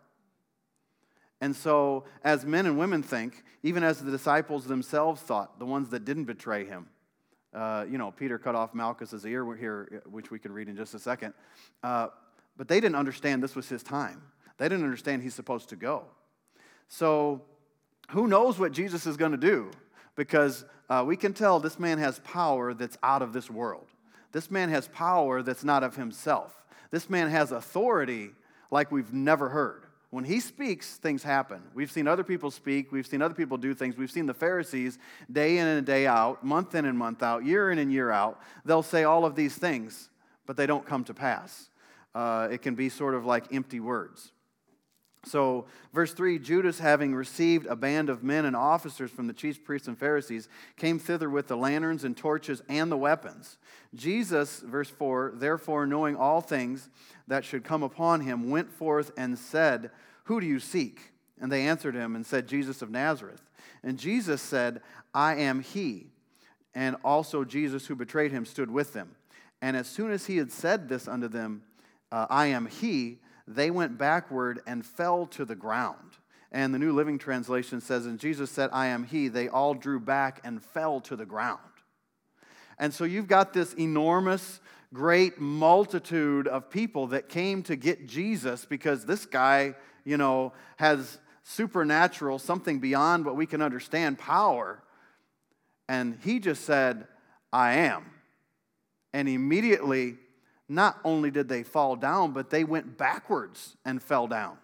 And 1.39 1.55
so, 1.55 2.05
as 2.23 2.45
men 2.45 2.65
and 2.65 2.77
women 2.77 3.03
think, 3.03 3.43
even 3.63 3.83
as 3.83 3.99
the 3.99 4.11
disciples 4.11 4.65
themselves 4.65 5.21
thought, 5.21 5.59
the 5.59 5.65
ones 5.65 5.89
that 5.89 6.03
didn't 6.03 6.25
betray 6.25 6.65
him, 6.65 6.87
uh, 7.53 7.85
you 7.89 7.97
know, 7.97 8.11
Peter 8.11 8.37
cut 8.37 8.55
off 8.55 8.73
Malchus's 8.73 9.25
ear 9.25 9.55
here, 9.55 10.03
which 10.09 10.31
we 10.31 10.39
can 10.39 10.51
read 10.51 10.67
in 10.67 10.75
just 10.75 10.93
a 10.93 10.99
second. 10.99 11.33
Uh, 11.83 12.07
but 12.57 12.67
they 12.67 12.81
didn't 12.81 12.95
understand 12.95 13.41
this 13.41 13.55
was 13.55 13.69
his 13.69 13.83
time. 13.83 14.21
They 14.57 14.69
didn't 14.69 14.83
understand 14.83 15.21
he's 15.21 15.35
supposed 15.35 15.69
to 15.69 15.75
go. 15.75 16.05
So 16.87 17.41
who 18.09 18.27
knows 18.27 18.59
what 18.59 18.71
Jesus 18.71 19.05
is 19.05 19.17
going 19.17 19.31
to 19.31 19.37
do? 19.37 19.71
Because 20.15 20.65
uh, 20.89 21.03
we 21.05 21.15
can 21.15 21.33
tell 21.33 21.59
this 21.59 21.79
man 21.79 21.97
has 21.99 22.19
power 22.19 22.73
that's 22.73 22.97
out 23.03 23.21
of 23.21 23.33
this 23.33 23.49
world. 23.49 23.87
This 24.31 24.49
man 24.49 24.69
has 24.69 24.87
power 24.89 25.41
that's 25.41 25.63
not 25.63 25.83
of 25.83 25.95
himself. 25.95 26.63
This 26.91 27.09
man 27.09 27.29
has 27.29 27.51
authority 27.51 28.31
like 28.71 28.91
we've 28.91 29.13
never 29.13 29.49
heard. 29.49 29.83
When 30.09 30.23
he 30.23 30.39
speaks, 30.39 30.95
things 30.95 31.21
happen. 31.21 31.61
We've 31.73 31.91
seen 31.91 32.07
other 32.07 32.23
people 32.23 32.49
speak. 32.49 32.93
We've 32.93 33.05
seen 33.05 33.21
other 33.21 33.33
people 33.33 33.57
do 33.57 33.73
things. 33.73 33.97
We've 33.97 34.11
seen 34.11 34.25
the 34.25 34.33
Pharisees 34.33 34.97
day 35.29 35.57
in 35.57 35.67
and 35.67 35.85
day 35.85 36.07
out, 36.07 36.45
month 36.45 36.75
in 36.75 36.85
and 36.85 36.97
month 36.97 37.21
out, 37.21 37.45
year 37.45 37.71
in 37.71 37.77
and 37.77 37.91
year 37.91 38.09
out. 38.09 38.39
They'll 38.63 38.83
say 38.83 39.03
all 39.03 39.25
of 39.25 39.35
these 39.35 39.55
things, 39.55 40.09
but 40.45 40.55
they 40.55 40.65
don't 40.65 40.85
come 40.85 41.03
to 41.05 41.13
pass. 41.13 41.69
Uh, 42.15 42.47
it 42.49 42.61
can 42.61 42.73
be 42.73 42.87
sort 42.87 43.15
of 43.15 43.25
like 43.25 43.53
empty 43.53 43.81
words. 43.81 44.31
So, 45.25 45.65
verse 45.93 46.13
3 46.13 46.39
Judas, 46.39 46.79
having 46.79 47.13
received 47.13 47.65
a 47.65 47.75
band 47.75 48.09
of 48.09 48.23
men 48.23 48.45
and 48.45 48.55
officers 48.55 49.11
from 49.11 49.27
the 49.27 49.33
chief 49.33 49.63
priests 49.63 49.87
and 49.87 49.97
Pharisees, 49.97 50.47
came 50.77 50.99
thither 50.99 51.29
with 51.29 51.47
the 51.47 51.57
lanterns 51.57 52.03
and 52.03 52.15
torches 52.15 52.61
and 52.69 52.91
the 52.91 52.97
weapons. 52.97 53.57
Jesus, 53.93 54.59
verse 54.59 54.89
4, 54.89 55.33
therefore, 55.35 55.85
knowing 55.85 56.15
all 56.15 56.41
things 56.41 56.89
that 57.27 57.43
should 57.43 57.63
come 57.63 57.83
upon 57.83 58.21
him, 58.21 58.49
went 58.49 58.71
forth 58.71 59.11
and 59.17 59.37
said, 59.37 59.91
Who 60.25 60.39
do 60.39 60.45
you 60.45 60.59
seek? 60.59 61.11
And 61.39 61.51
they 61.51 61.67
answered 61.67 61.95
him 61.95 62.15
and 62.15 62.25
said, 62.25 62.47
Jesus 62.47 62.81
of 62.81 62.89
Nazareth. 62.89 63.41
And 63.83 63.99
Jesus 63.99 64.41
said, 64.41 64.81
I 65.13 65.35
am 65.35 65.61
he. 65.61 66.07
And 66.73 66.95
also 67.03 67.43
Jesus, 67.43 67.87
who 67.87 67.95
betrayed 67.95 68.31
him, 68.31 68.45
stood 68.45 68.71
with 68.71 68.93
them. 68.93 69.15
And 69.61 69.75
as 69.75 69.87
soon 69.87 70.11
as 70.11 70.27
he 70.27 70.37
had 70.37 70.51
said 70.51 70.89
this 70.89 71.07
unto 71.07 71.27
them, 71.27 71.63
uh, 72.11 72.27
I 72.29 72.47
am 72.47 72.67
he, 72.67 73.19
they 73.47 73.71
went 73.71 73.97
backward 73.97 74.61
and 74.67 74.85
fell 74.85 75.25
to 75.27 75.45
the 75.45 75.55
ground. 75.55 76.17
And 76.51 76.73
the 76.73 76.79
New 76.79 76.93
Living 76.93 77.17
Translation 77.17 77.81
says, 77.81 78.05
And 78.05 78.19
Jesus 78.19 78.51
said, 78.51 78.69
I 78.73 78.87
am 78.87 79.03
he. 79.03 79.27
They 79.27 79.47
all 79.47 79.73
drew 79.73 79.99
back 79.99 80.41
and 80.43 80.61
fell 80.61 80.99
to 81.01 81.15
the 81.15 81.25
ground. 81.25 81.59
And 82.77 82.93
so 82.93 83.05
you've 83.05 83.27
got 83.27 83.53
this 83.53 83.73
enormous, 83.73 84.59
great 84.93 85.39
multitude 85.39 86.47
of 86.47 86.69
people 86.69 87.07
that 87.07 87.29
came 87.29 87.63
to 87.63 87.75
get 87.75 88.07
Jesus 88.07 88.65
because 88.65 89.05
this 89.05 89.25
guy, 89.25 89.75
you 90.03 90.17
know, 90.17 90.53
has 90.77 91.19
supernatural, 91.43 92.39
something 92.39 92.79
beyond 92.79 93.25
what 93.25 93.35
we 93.35 93.45
can 93.45 93.61
understand, 93.61 94.19
power. 94.19 94.83
And 95.89 96.17
he 96.23 96.39
just 96.39 96.65
said, 96.65 97.07
I 97.51 97.73
am. 97.73 98.05
And 99.13 99.27
immediately 99.27 100.17
not 100.69 100.99
only 101.03 101.31
did 101.31 101.47
they 101.47 101.63
fall 101.63 101.95
down, 101.95 102.31
but 102.31 102.49
they 102.49 102.63
went 102.63 102.97
backwards 102.97 103.77
and 103.85 104.01
fell 104.01 104.27
down. 104.27 104.57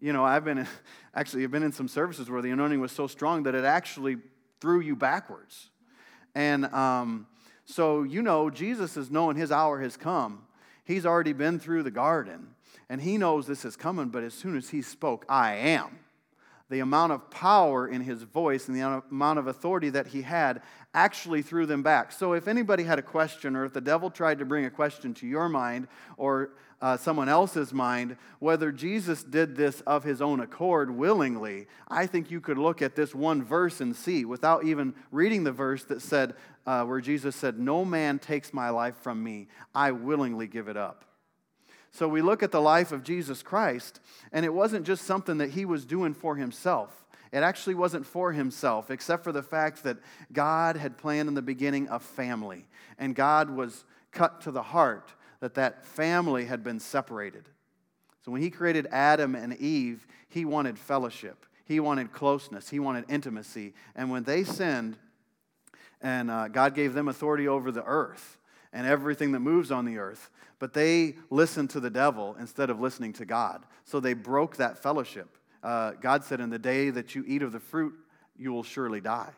You 0.00 0.12
know, 0.12 0.24
I've 0.24 0.44
been 0.44 0.66
actually 1.14 1.44
I've 1.44 1.50
been 1.50 1.62
in 1.62 1.72
some 1.72 1.88
services 1.88 2.30
where 2.30 2.42
the 2.42 2.50
anointing 2.50 2.80
was 2.80 2.92
so 2.92 3.06
strong 3.06 3.44
that 3.44 3.54
it 3.54 3.64
actually 3.64 4.18
threw 4.60 4.80
you 4.80 4.96
backwards. 4.96 5.70
And 6.34 6.66
um, 6.66 7.26
so 7.64 8.02
you 8.02 8.22
know, 8.22 8.50
Jesus 8.50 8.96
is 8.96 9.10
knowing 9.10 9.36
his 9.36 9.50
hour 9.50 9.80
has 9.80 9.96
come. 9.96 10.44
He's 10.84 11.04
already 11.04 11.32
been 11.32 11.58
through 11.58 11.82
the 11.82 11.90
garden, 11.90 12.54
and 12.88 13.00
he 13.00 13.18
knows 13.18 13.46
this 13.46 13.64
is 13.64 13.76
coming. 13.76 14.08
But 14.08 14.22
as 14.22 14.34
soon 14.34 14.56
as 14.56 14.70
he 14.70 14.82
spoke, 14.82 15.24
"I 15.28 15.54
am," 15.54 15.98
the 16.70 16.80
amount 16.80 17.12
of 17.12 17.30
power 17.30 17.88
in 17.88 18.02
his 18.02 18.22
voice 18.22 18.68
and 18.68 18.76
the 18.76 19.02
amount 19.10 19.38
of 19.38 19.46
authority 19.46 19.90
that 19.90 20.08
he 20.08 20.22
had 20.22 20.62
actually 20.94 21.42
threw 21.42 21.66
them 21.66 21.82
back. 21.82 22.12
So, 22.12 22.32
if 22.34 22.48
anybody 22.48 22.82
had 22.82 22.98
a 22.98 23.02
question, 23.02 23.56
or 23.56 23.64
if 23.64 23.72
the 23.72 23.80
devil 23.80 24.10
tried 24.10 24.38
to 24.38 24.44
bring 24.44 24.64
a 24.64 24.70
question 24.70 25.14
to 25.14 25.26
your 25.26 25.48
mind 25.48 25.88
or 26.16 26.50
uh, 26.80 26.96
someone 26.96 27.28
else's 27.28 27.72
mind, 27.72 28.16
whether 28.38 28.70
Jesus 28.70 29.24
did 29.24 29.56
this 29.56 29.80
of 29.82 30.04
his 30.04 30.22
own 30.22 30.40
accord 30.40 30.90
willingly, 30.90 31.66
I 31.88 32.06
think 32.06 32.30
you 32.30 32.40
could 32.40 32.58
look 32.58 32.82
at 32.82 32.94
this 32.94 33.14
one 33.14 33.42
verse 33.42 33.80
and 33.80 33.96
see, 33.96 34.24
without 34.24 34.64
even 34.64 34.94
reading 35.10 35.44
the 35.44 35.52
verse 35.52 35.84
that 35.84 36.02
said, 36.02 36.34
uh, 36.66 36.84
where 36.84 37.00
Jesus 37.00 37.34
said, 37.34 37.58
No 37.58 37.84
man 37.84 38.18
takes 38.18 38.52
my 38.52 38.70
life 38.70 38.96
from 39.00 39.22
me, 39.22 39.48
I 39.74 39.90
willingly 39.92 40.46
give 40.46 40.68
it 40.68 40.76
up. 40.76 41.04
So 41.90 42.06
we 42.06 42.22
look 42.22 42.42
at 42.42 42.52
the 42.52 42.60
life 42.60 42.92
of 42.92 43.02
Jesus 43.02 43.42
Christ, 43.42 44.00
and 44.32 44.44
it 44.44 44.52
wasn't 44.52 44.86
just 44.86 45.04
something 45.04 45.38
that 45.38 45.50
he 45.50 45.64
was 45.64 45.84
doing 45.84 46.14
for 46.14 46.36
himself. 46.36 47.06
It 47.32 47.38
actually 47.38 47.74
wasn't 47.74 48.06
for 48.06 48.32
himself, 48.32 48.90
except 48.90 49.24
for 49.24 49.32
the 49.32 49.42
fact 49.42 49.82
that 49.84 49.98
God 50.32 50.76
had 50.76 50.96
planned 50.96 51.28
in 51.28 51.34
the 51.34 51.42
beginning 51.42 51.88
a 51.90 51.98
family, 51.98 52.66
and 52.98 53.14
God 53.14 53.50
was 53.50 53.84
cut 54.12 54.40
to 54.42 54.50
the 54.50 54.62
heart 54.62 55.12
that 55.40 55.54
that 55.54 55.84
family 55.84 56.46
had 56.46 56.64
been 56.64 56.80
separated. 56.80 57.48
So 58.24 58.32
when 58.32 58.42
he 58.42 58.50
created 58.50 58.86
Adam 58.90 59.34
and 59.34 59.56
Eve, 59.56 60.06
he 60.28 60.44
wanted 60.44 60.78
fellowship, 60.78 61.46
he 61.64 61.80
wanted 61.80 62.12
closeness, 62.12 62.68
he 62.68 62.78
wanted 62.78 63.04
intimacy. 63.08 63.74
And 63.94 64.10
when 64.10 64.24
they 64.24 64.44
sinned, 64.44 64.96
and 66.00 66.30
uh, 66.30 66.48
God 66.48 66.74
gave 66.74 66.94
them 66.94 67.08
authority 67.08 67.48
over 67.48 67.70
the 67.70 67.84
earth 67.84 68.38
and 68.72 68.86
everything 68.86 69.32
that 69.32 69.40
moves 69.40 69.70
on 69.70 69.84
the 69.84 69.98
earth, 69.98 70.30
but 70.58 70.72
they 70.72 71.16
listened 71.30 71.70
to 71.70 71.80
the 71.80 71.90
devil 71.90 72.36
instead 72.38 72.70
of 72.70 72.80
listening 72.80 73.12
to 73.14 73.24
God. 73.24 73.64
So 73.84 74.00
they 74.00 74.14
broke 74.14 74.56
that 74.56 74.78
fellowship. 74.82 75.38
Uh, 75.62 75.92
God 76.00 76.24
said, 76.24 76.40
In 76.40 76.50
the 76.50 76.58
day 76.58 76.90
that 76.90 77.14
you 77.14 77.24
eat 77.26 77.42
of 77.42 77.52
the 77.52 77.60
fruit, 77.60 77.94
you 78.36 78.52
will 78.52 78.62
surely 78.62 79.00
die. 79.00 79.32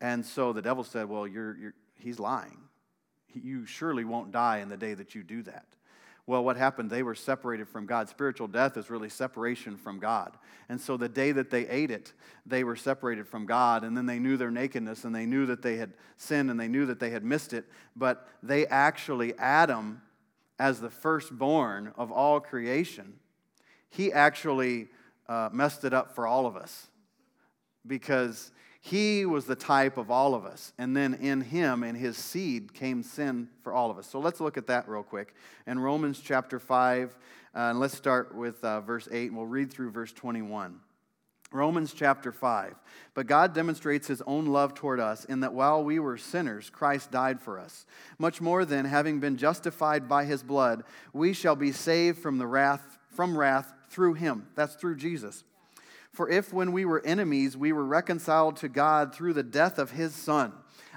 And 0.00 0.24
so 0.24 0.52
the 0.52 0.62
devil 0.62 0.84
said, 0.84 1.08
Well, 1.08 1.26
you're, 1.26 1.56
you're, 1.56 1.74
he's 1.98 2.18
lying. 2.18 2.58
You 3.32 3.64
surely 3.66 4.04
won't 4.04 4.32
die 4.32 4.58
in 4.58 4.68
the 4.68 4.76
day 4.76 4.94
that 4.94 5.14
you 5.14 5.22
do 5.22 5.42
that. 5.44 5.66
Well, 6.26 6.44
what 6.44 6.56
happened? 6.56 6.90
They 6.90 7.02
were 7.02 7.14
separated 7.14 7.68
from 7.68 7.86
God. 7.86 8.08
Spiritual 8.08 8.46
death 8.46 8.76
is 8.76 8.88
really 8.88 9.08
separation 9.08 9.76
from 9.76 9.98
God. 9.98 10.36
And 10.68 10.80
so 10.80 10.96
the 10.96 11.08
day 11.08 11.32
that 11.32 11.50
they 11.50 11.66
ate 11.66 11.90
it, 11.90 12.12
they 12.46 12.62
were 12.62 12.76
separated 12.76 13.26
from 13.26 13.46
God. 13.46 13.82
And 13.82 13.96
then 13.96 14.06
they 14.06 14.20
knew 14.20 14.36
their 14.36 14.50
nakedness 14.50 15.04
and 15.04 15.14
they 15.14 15.26
knew 15.26 15.46
that 15.46 15.62
they 15.62 15.76
had 15.76 15.94
sinned 16.18 16.50
and 16.50 16.60
they 16.60 16.68
knew 16.68 16.86
that 16.86 17.00
they 17.00 17.10
had 17.10 17.24
missed 17.24 17.52
it. 17.52 17.64
But 17.96 18.28
they 18.42 18.66
actually, 18.66 19.36
Adam, 19.38 20.02
as 20.60 20.78
the 20.78 20.90
firstborn 20.90 21.92
of 21.96 22.12
all 22.12 22.38
creation, 22.38 23.14
he 23.88 24.12
actually 24.12 24.88
uh, 25.26 25.48
messed 25.50 25.84
it 25.84 25.94
up 25.94 26.14
for 26.14 26.26
all 26.26 26.46
of 26.46 26.54
us 26.54 26.88
because 27.86 28.52
he 28.82 29.24
was 29.24 29.46
the 29.46 29.56
type 29.56 29.96
of 29.96 30.10
all 30.10 30.34
of 30.34 30.44
us. 30.44 30.74
And 30.76 30.94
then 30.94 31.14
in 31.14 31.40
him, 31.40 31.82
in 31.82 31.94
his 31.94 32.18
seed, 32.18 32.74
came 32.74 33.02
sin 33.02 33.48
for 33.62 33.72
all 33.72 33.90
of 33.90 33.96
us. 33.96 34.06
So 34.06 34.20
let's 34.20 34.38
look 34.38 34.58
at 34.58 34.66
that 34.66 34.86
real 34.86 35.02
quick. 35.02 35.34
In 35.66 35.78
Romans 35.78 36.20
chapter 36.22 36.58
5, 36.58 37.16
uh, 37.54 37.58
and 37.58 37.80
let's 37.80 37.96
start 37.96 38.34
with 38.34 38.62
uh, 38.62 38.82
verse 38.82 39.08
8, 39.10 39.28
and 39.28 39.36
we'll 39.36 39.46
read 39.46 39.70
through 39.70 39.90
verse 39.90 40.12
21. 40.12 40.78
Romans 41.52 41.92
chapter 41.92 42.30
5. 42.30 42.74
But 43.14 43.26
God 43.26 43.54
demonstrates 43.54 44.06
his 44.06 44.22
own 44.22 44.46
love 44.46 44.74
toward 44.74 45.00
us 45.00 45.24
in 45.24 45.40
that 45.40 45.52
while 45.52 45.82
we 45.82 45.98
were 45.98 46.16
sinners, 46.16 46.70
Christ 46.70 47.10
died 47.10 47.40
for 47.40 47.58
us. 47.58 47.86
Much 48.18 48.40
more 48.40 48.64
than 48.64 48.84
having 48.84 49.18
been 49.18 49.36
justified 49.36 50.08
by 50.08 50.24
his 50.24 50.42
blood, 50.42 50.84
we 51.12 51.32
shall 51.32 51.56
be 51.56 51.72
saved 51.72 52.18
from 52.18 52.38
the 52.38 52.46
wrath 52.46 52.98
from 53.10 53.36
wrath 53.36 53.74
through 53.88 54.14
him. 54.14 54.46
That's 54.54 54.74
through 54.74 54.96
Jesus. 54.96 55.44
For 56.12 56.28
if 56.28 56.52
when 56.52 56.72
we 56.72 56.84
were 56.84 57.04
enemies, 57.04 57.56
we 57.56 57.72
were 57.72 57.84
reconciled 57.84 58.56
to 58.58 58.68
God 58.68 59.14
through 59.14 59.34
the 59.34 59.42
death 59.42 59.78
of 59.78 59.92
his 59.92 60.14
son, 60.14 60.52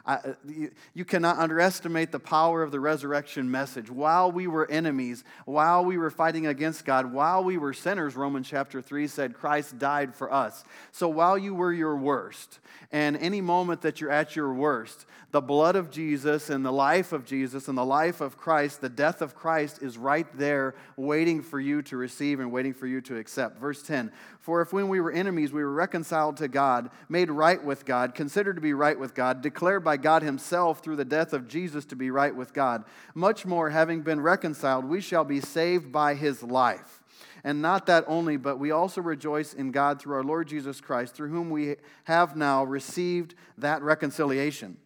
Uh, 0.05 0.17
you, 0.45 0.69
you 0.93 1.05
cannot 1.05 1.37
underestimate 1.37 2.11
the 2.11 2.19
power 2.19 2.61
of 2.61 2.71
the 2.71 2.79
resurrection 2.79 3.49
message. 3.49 3.89
While 3.89 4.33
we 4.33 4.47
were 4.47 4.69
enemies, 4.69 5.23
while 5.45 5.85
we 5.85 5.97
were 5.97 6.09
fighting 6.09 6.45
against 6.45 6.83
God, 6.83 7.13
while 7.13 7.43
we 7.43 7.57
were 7.57 7.73
sinners, 7.73 8.15
Romans 8.15 8.47
chapter 8.49 8.81
3 8.81 9.07
said, 9.07 9.33
Christ 9.33 9.79
died 9.79 10.13
for 10.13 10.31
us. 10.31 10.65
So 10.91 11.07
while 11.07 11.37
you 11.37 11.55
were 11.55 11.71
your 11.71 11.95
worst, 11.95 12.59
and 12.91 13.15
any 13.17 13.41
moment 13.41 13.81
that 13.81 14.01
you're 14.01 14.11
at 14.11 14.35
your 14.35 14.53
worst, 14.53 15.05
the 15.31 15.41
blood 15.41 15.75
of 15.75 15.89
Jesus 15.89 16.51
and 16.51 16.63
the 16.63 16.71
life 16.71 17.11
of 17.11 17.25
Jesus 17.25 17.67
and 17.67 17.75
the 17.75 17.83
life 17.83 18.21
of 18.21 18.37
Christ, 18.37 18.81
the 18.81 18.89
death 18.89 19.19
of 19.19 19.35
Christ 19.35 19.81
is 19.81 19.97
right 19.97 20.27
there 20.37 20.75
waiting 20.95 21.41
for 21.41 21.59
you 21.59 21.81
to 21.83 21.97
receive 21.97 22.39
and 22.39 22.51
waiting 22.51 22.73
for 22.73 22.85
you 22.85 23.01
to 23.01 23.17
accept. 23.17 23.57
Verse 23.57 23.81
10 23.81 24.11
For 24.39 24.61
if 24.61 24.71
when 24.71 24.89
we 24.89 25.01
were 25.01 25.11
enemies, 25.11 25.51
we 25.51 25.63
were 25.63 25.73
reconciled 25.73 26.37
to 26.37 26.47
God, 26.47 26.91
made 27.09 27.31
right 27.31 27.61
with 27.63 27.83
God, 27.83 28.13
considered 28.13 28.57
to 28.57 28.61
be 28.61 28.75
right 28.75 28.97
with 28.97 29.15
God, 29.15 29.41
declared 29.41 29.83
by 29.83 29.92
by 29.93 29.97
God 29.97 30.23
Himself 30.23 30.79
through 30.79 30.95
the 30.95 31.05
death 31.05 31.33
of 31.33 31.47
Jesus 31.47 31.85
to 31.85 31.95
be 31.95 32.09
right 32.09 32.35
with 32.35 32.51
God. 32.51 32.83
Much 33.13 33.45
more, 33.45 33.69
having 33.69 34.01
been 34.01 34.21
reconciled, 34.21 34.85
we 34.85 34.99
shall 34.99 35.23
be 35.23 35.39
saved 35.39 35.91
by 35.91 36.15
His 36.15 36.41
life. 36.41 37.03
And 37.43 37.61
not 37.61 37.85
that 37.85 38.03
only, 38.07 38.37
but 38.37 38.57
we 38.57 38.71
also 38.71 39.01
rejoice 39.01 39.53
in 39.53 39.69
God 39.69 40.01
through 40.01 40.15
our 40.15 40.23
Lord 40.23 40.47
Jesus 40.47 40.81
Christ, 40.81 41.13
through 41.13 41.29
whom 41.29 41.51
we 41.51 41.75
have 42.05 42.35
now 42.35 42.63
received 42.63 43.35
that 43.59 43.83
reconciliation. 43.83 44.77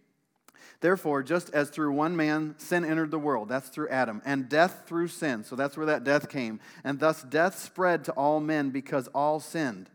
Therefore, 0.81 1.23
just 1.23 1.51
as 1.51 1.69
through 1.69 1.93
one 1.93 2.17
man 2.17 2.55
sin 2.57 2.83
entered 2.83 3.11
the 3.11 3.17
world, 3.17 3.47
that's 3.47 3.69
through 3.69 3.87
Adam, 3.87 4.21
and 4.25 4.49
death 4.49 4.83
through 4.87 5.07
sin, 5.07 5.45
so 5.45 5.55
that's 5.55 5.77
where 5.77 5.85
that 5.85 6.03
death 6.03 6.27
came, 6.27 6.59
and 6.83 6.99
thus 6.99 7.23
death 7.23 7.57
spread 7.57 8.03
to 8.03 8.11
all 8.11 8.41
men 8.41 8.71
because 8.71 9.07
all 9.15 9.39
sinned. 9.39 9.89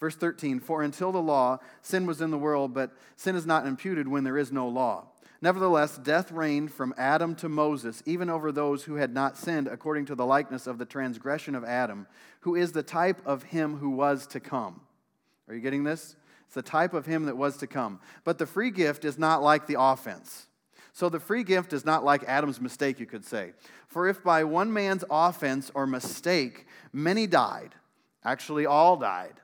Verse 0.00 0.16
13 0.16 0.60
For 0.60 0.82
until 0.82 1.12
the 1.12 1.22
law, 1.22 1.58
sin 1.82 2.06
was 2.06 2.20
in 2.20 2.30
the 2.30 2.38
world, 2.38 2.74
but 2.74 2.92
sin 3.16 3.36
is 3.36 3.46
not 3.46 3.66
imputed 3.66 4.08
when 4.08 4.24
there 4.24 4.38
is 4.38 4.52
no 4.52 4.68
law. 4.68 5.06
Nevertheless, 5.42 5.98
death 5.98 6.32
reigned 6.32 6.72
from 6.72 6.94
Adam 6.96 7.34
to 7.36 7.48
Moses, 7.48 8.02
even 8.06 8.30
over 8.30 8.50
those 8.50 8.84
who 8.84 8.94
had 8.94 9.12
not 9.12 9.36
sinned 9.36 9.68
according 9.68 10.06
to 10.06 10.14
the 10.14 10.24
likeness 10.24 10.66
of 10.66 10.78
the 10.78 10.86
transgression 10.86 11.54
of 11.54 11.62
Adam, 11.62 12.06
who 12.40 12.54
is 12.54 12.72
the 12.72 12.82
type 12.82 13.20
of 13.26 13.42
him 13.44 13.76
who 13.76 13.90
was 13.90 14.26
to 14.28 14.40
come. 14.40 14.80
Are 15.48 15.54
you 15.54 15.60
getting 15.60 15.84
this? 15.84 16.16
It's 16.46 16.54
the 16.54 16.62
type 16.62 16.94
of 16.94 17.06
him 17.06 17.26
that 17.26 17.36
was 17.36 17.58
to 17.58 17.66
come. 17.66 18.00
But 18.24 18.38
the 18.38 18.46
free 18.46 18.70
gift 18.70 19.04
is 19.04 19.18
not 19.18 19.42
like 19.42 19.66
the 19.66 19.80
offense. 19.80 20.46
So 20.92 21.10
the 21.10 21.20
free 21.20 21.44
gift 21.44 21.74
is 21.74 21.84
not 21.84 22.04
like 22.04 22.24
Adam's 22.24 22.60
mistake, 22.60 22.98
you 22.98 23.06
could 23.06 23.24
say. 23.24 23.52
For 23.86 24.08
if 24.08 24.24
by 24.24 24.44
one 24.44 24.72
man's 24.72 25.04
offense 25.10 25.70
or 25.74 25.86
mistake 25.86 26.66
many 26.92 27.26
died, 27.26 27.74
actually 28.24 28.64
all 28.64 28.96
died, 28.96 29.34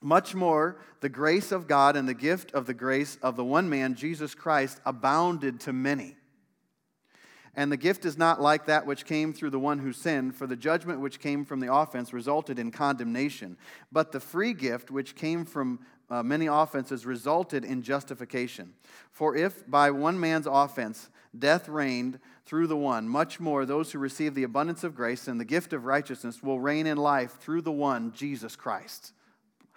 much 0.00 0.34
more 0.34 0.78
the 1.00 1.08
grace 1.08 1.52
of 1.52 1.66
God 1.66 1.96
and 1.96 2.08
the 2.08 2.14
gift 2.14 2.52
of 2.52 2.66
the 2.66 2.74
grace 2.74 3.18
of 3.22 3.36
the 3.36 3.44
one 3.44 3.68
man, 3.68 3.94
Jesus 3.94 4.34
Christ, 4.34 4.80
abounded 4.84 5.60
to 5.60 5.72
many. 5.72 6.16
And 7.58 7.72
the 7.72 7.78
gift 7.78 8.04
is 8.04 8.18
not 8.18 8.40
like 8.40 8.66
that 8.66 8.84
which 8.84 9.06
came 9.06 9.32
through 9.32 9.48
the 9.48 9.58
one 9.58 9.78
who 9.78 9.92
sinned, 9.92 10.36
for 10.36 10.46
the 10.46 10.56
judgment 10.56 11.00
which 11.00 11.20
came 11.20 11.44
from 11.46 11.60
the 11.60 11.72
offense 11.72 12.12
resulted 12.12 12.58
in 12.58 12.70
condemnation. 12.70 13.56
But 13.90 14.12
the 14.12 14.20
free 14.20 14.52
gift 14.52 14.90
which 14.90 15.16
came 15.16 15.46
from 15.46 15.80
uh, 16.10 16.22
many 16.22 16.46
offenses 16.46 17.06
resulted 17.06 17.64
in 17.64 17.82
justification. 17.82 18.74
For 19.10 19.34
if 19.34 19.68
by 19.68 19.90
one 19.90 20.20
man's 20.20 20.46
offense 20.46 21.08
death 21.36 21.68
reigned 21.68 22.20
through 22.44 22.66
the 22.66 22.76
one, 22.76 23.08
much 23.08 23.40
more 23.40 23.64
those 23.64 23.90
who 23.90 23.98
receive 23.98 24.34
the 24.34 24.44
abundance 24.44 24.84
of 24.84 24.94
grace 24.94 25.26
and 25.26 25.40
the 25.40 25.44
gift 25.44 25.72
of 25.72 25.86
righteousness 25.86 26.42
will 26.42 26.60
reign 26.60 26.86
in 26.86 26.98
life 26.98 27.38
through 27.40 27.62
the 27.62 27.72
one, 27.72 28.12
Jesus 28.12 28.54
Christ. 28.54 29.12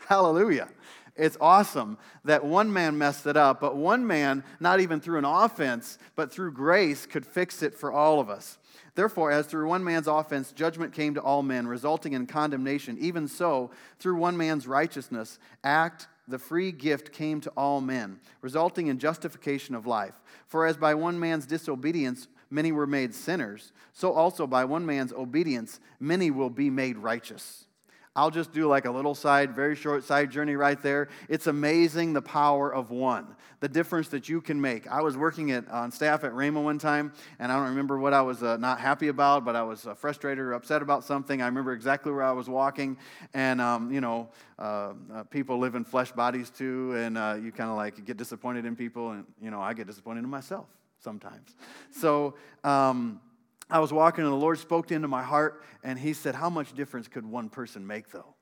Hallelujah. 0.08 0.70
It's 1.16 1.38
awesome 1.42 1.98
that 2.24 2.46
one 2.46 2.72
man 2.72 2.98
messed 2.98 3.28
it 3.28 3.36
up, 3.36 3.60
but 3.60 3.76
one 3.76 4.08
man, 4.08 4.44
not 4.60 4.80
even 4.80 5.02
through 5.02 5.18
an 5.18 5.26
offense, 5.26 5.98
but 6.16 6.32
through 6.32 6.54
grace, 6.54 7.06
could 7.06 7.26
fix 7.26 7.62
it 7.62 7.76
for 7.76 7.92
all 7.92 8.20
of 8.22 8.30
us. 8.30 8.58
Therefore, 8.96 9.32
as 9.32 9.46
through 9.46 9.68
one 9.68 9.84
man's 9.84 10.08
offense 10.08 10.52
judgment 10.52 10.94
came 10.94 11.14
to 11.16 11.22
all 11.22 11.44
men, 11.44 11.68
resulting 11.68 12.14
in 12.14 12.26
condemnation, 12.26 12.98
even 13.00 13.28
so, 13.28 13.72
through 14.00 14.16
one 14.16 14.38
man's 14.38 14.68
righteousness, 14.68 15.40
act 15.64 16.08
the 16.28 16.40
free 16.40 16.72
gift 16.72 17.12
came 17.12 17.42
to 17.42 17.50
all 17.58 17.82
men, 17.82 18.20
resulting 18.42 18.88
in 18.88 19.00
justification 19.00 19.76
of 19.76 19.88
life. 19.88 20.22
For 20.48 20.66
as 20.66 20.78
by 20.78 20.94
one 20.96 21.20
man's 21.20 21.46
disobedience 21.46 22.28
many 22.50 22.72
were 22.72 22.88
made 22.88 23.14
sinners, 23.14 23.72
so 23.94 24.14
also 24.14 24.48
by 24.48 24.66
one 24.66 24.86
man's 24.86 25.14
obedience 25.14 25.80
many 26.00 26.32
will 26.32 26.50
be 26.50 26.70
made 26.70 26.98
righteous. 26.98 27.66
I'll 28.20 28.30
just 28.30 28.52
do 28.52 28.68
like 28.68 28.84
a 28.84 28.92
little 28.92 29.16
side, 29.16 29.56
very 29.56 29.78
short 29.78 30.04
side 30.04 30.30
journey 30.30 30.58
right 30.58 30.82
there. 30.82 31.08
It's 31.30 31.48
amazing 31.48 32.12
the 32.12 32.22
power 32.22 32.70
of 32.70 32.92
one, 32.92 33.26
the 33.62 33.70
difference 33.70 34.10
that 34.10 34.28
you 34.28 34.42
can 34.42 34.60
make. 34.60 34.92
I 34.92 35.02
was 35.02 35.16
working 35.16 35.52
at, 35.52 35.70
on 35.70 35.90
staff 35.90 36.26
at 36.26 36.34
Rhema 36.34 36.62
one 36.62 36.80
time, 36.80 37.14
and 37.40 37.50
I 37.50 37.56
don't 37.56 37.70
remember 37.70 37.98
what 37.98 38.14
I 38.14 38.22
was 38.22 38.44
uh, 38.44 38.58
not 38.58 38.82
happy 38.82 39.08
about, 39.08 39.46
but 39.46 39.56
I 39.56 39.64
was 39.64 39.88
uh, 39.88 39.94
frustrated 39.94 40.40
or 40.40 40.52
upset 40.52 40.82
about 40.82 41.06
something. 41.06 41.42
I 41.42 41.46
remember 41.46 41.72
exactly 41.72 42.12
where 42.12 42.24
I 42.24 42.34
was 42.34 42.50
walking, 42.50 42.98
and, 43.34 43.62
um, 43.62 43.90
you 43.90 44.02
know, 44.02 44.28
uh, 44.58 44.96
uh 45.14 45.24
people 45.24 45.58
live 45.58 45.76
in 45.76 45.86
flesh 45.86 46.12
bodies 46.12 46.50
too, 46.50 46.96
and 46.98 47.18
uh, 47.18 47.38
you 47.42 47.54
kind 47.54 47.70
of 47.70 47.78
like 47.78 48.04
get 48.04 48.18
disappointed 48.18 48.66
in 48.66 48.76
people, 48.76 49.12
and, 49.12 49.24
you 49.42 49.50
know, 49.50 49.62
I 49.62 49.74
get 49.74 49.88
disappointed 49.88 50.26
in 50.26 50.30
myself 50.30 50.66
sometimes. 51.00 51.56
So, 51.92 52.36
um, 52.66 53.22
I 53.70 53.80
was 53.80 53.94
walking 53.94 54.24
and 54.24 54.34
the 54.34 54.38
Lord 54.38 54.58
spoke 54.58 54.92
into 54.92 55.08
my 55.08 55.24
heart 55.24 55.64
and 55.84 56.00
He 56.00 56.14
said, 56.14 56.36
How 56.36 56.50
much 56.50 56.74
difference 56.74 57.08
could 57.08 57.26
one 57.26 57.50
person 57.50 57.86
make 57.86 58.12
though? 58.12 58.36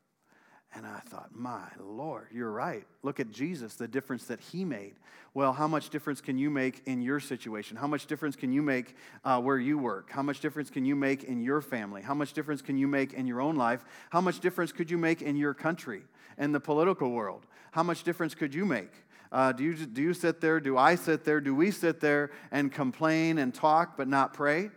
And 0.74 0.86
I 0.86 1.00
thought, 1.00 1.30
My 1.34 1.64
Lord, 1.80 2.28
you're 2.32 2.52
right. 2.52 2.86
Look 3.04 3.20
at 3.20 3.32
Jesus, 3.32 3.76
the 3.76 3.88
difference 3.88 4.26
that 4.26 4.40
He 4.40 4.64
made. 4.64 4.96
Well, 5.34 5.54
how 5.54 5.68
much 5.68 5.90
difference 5.90 6.22
can 6.22 6.38
you 6.38 6.50
make 6.50 6.82
in 6.86 7.02
your 7.02 7.20
situation? 7.20 7.78
How 7.78 7.88
much 7.88 8.08
difference 8.08 8.36
can 8.36 8.52
you 8.52 8.62
make 8.62 8.96
uh, 9.24 9.40
where 9.40 9.60
you 9.60 9.78
work? 9.78 10.10
How 10.10 10.24
much 10.24 10.40
difference 10.40 10.70
can 10.70 10.86
you 10.86 10.96
make 10.96 11.24
in 11.26 11.42
your 11.42 11.62
family? 11.62 12.02
How 12.02 12.14
much 12.14 12.34
difference 12.34 12.62
can 12.62 12.78
you 12.78 12.88
make 12.88 13.14
in 13.14 13.28
your 13.28 13.42
own 13.42 13.56
life? 13.56 13.86
How 14.10 14.22
much 14.22 14.40
difference 14.40 14.72
could 14.72 14.90
you 14.90 14.98
make 14.98 15.22
in 15.22 15.36
your 15.36 15.54
country 15.54 16.04
and 16.38 16.56
the 16.56 16.60
political 16.60 17.12
world? 17.12 17.46
How 17.72 17.84
much 17.84 18.04
difference 18.04 18.34
could 18.34 18.56
you 18.56 18.66
make? 18.66 18.92
Uh, 19.32 19.52
do, 19.52 19.64
you, 19.64 19.74
do 19.74 20.02
you 20.02 20.14
sit 20.14 20.42
there? 20.42 20.60
Do 20.60 20.78
I 20.78 20.96
sit 20.96 21.24
there? 21.24 21.42
Do 21.42 21.54
we 21.54 21.72
sit 21.72 22.00
there 22.00 22.32
and 22.52 22.72
complain 22.72 23.38
and 23.38 23.54
talk 23.54 23.98
but 23.98 24.08
not 24.08 24.34
pray? 24.34 24.70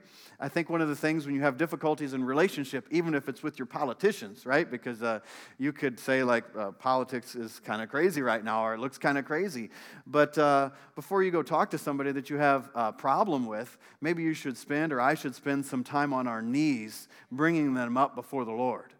I 0.42 0.48
think 0.48 0.70
one 0.70 0.80
of 0.80 0.88
the 0.88 0.96
things 0.96 1.26
when 1.26 1.34
you 1.34 1.42
have 1.42 1.58
difficulties 1.58 2.14
in 2.14 2.24
relationship, 2.24 2.86
even 2.90 3.14
if 3.14 3.28
it's 3.28 3.42
with 3.42 3.58
your 3.58 3.66
politicians, 3.66 4.46
right? 4.46 4.68
Because 4.68 5.02
uh, 5.02 5.20
you 5.58 5.70
could 5.70 6.00
say, 6.00 6.24
like, 6.24 6.44
uh, 6.56 6.70
politics 6.70 7.34
is 7.34 7.60
kind 7.60 7.82
of 7.82 7.90
crazy 7.90 8.22
right 8.22 8.42
now, 8.42 8.64
or 8.64 8.72
it 8.72 8.80
looks 8.80 8.96
kind 8.96 9.18
of 9.18 9.26
crazy. 9.26 9.68
But 10.06 10.38
uh, 10.38 10.70
before 10.94 11.22
you 11.22 11.30
go 11.30 11.42
talk 11.42 11.70
to 11.72 11.78
somebody 11.78 12.12
that 12.12 12.30
you 12.30 12.36
have 12.38 12.70
a 12.74 12.90
problem 12.90 13.44
with, 13.44 13.76
maybe 14.00 14.22
you 14.22 14.32
should 14.32 14.56
spend, 14.56 14.94
or 14.94 15.00
I 15.00 15.12
should 15.12 15.34
spend 15.34 15.66
some 15.66 15.84
time 15.84 16.14
on 16.14 16.26
our 16.26 16.40
knees 16.40 17.08
bringing 17.30 17.74
them 17.74 17.98
up 17.98 18.14
before 18.14 18.46
the 18.46 18.52
Lord 18.52 18.94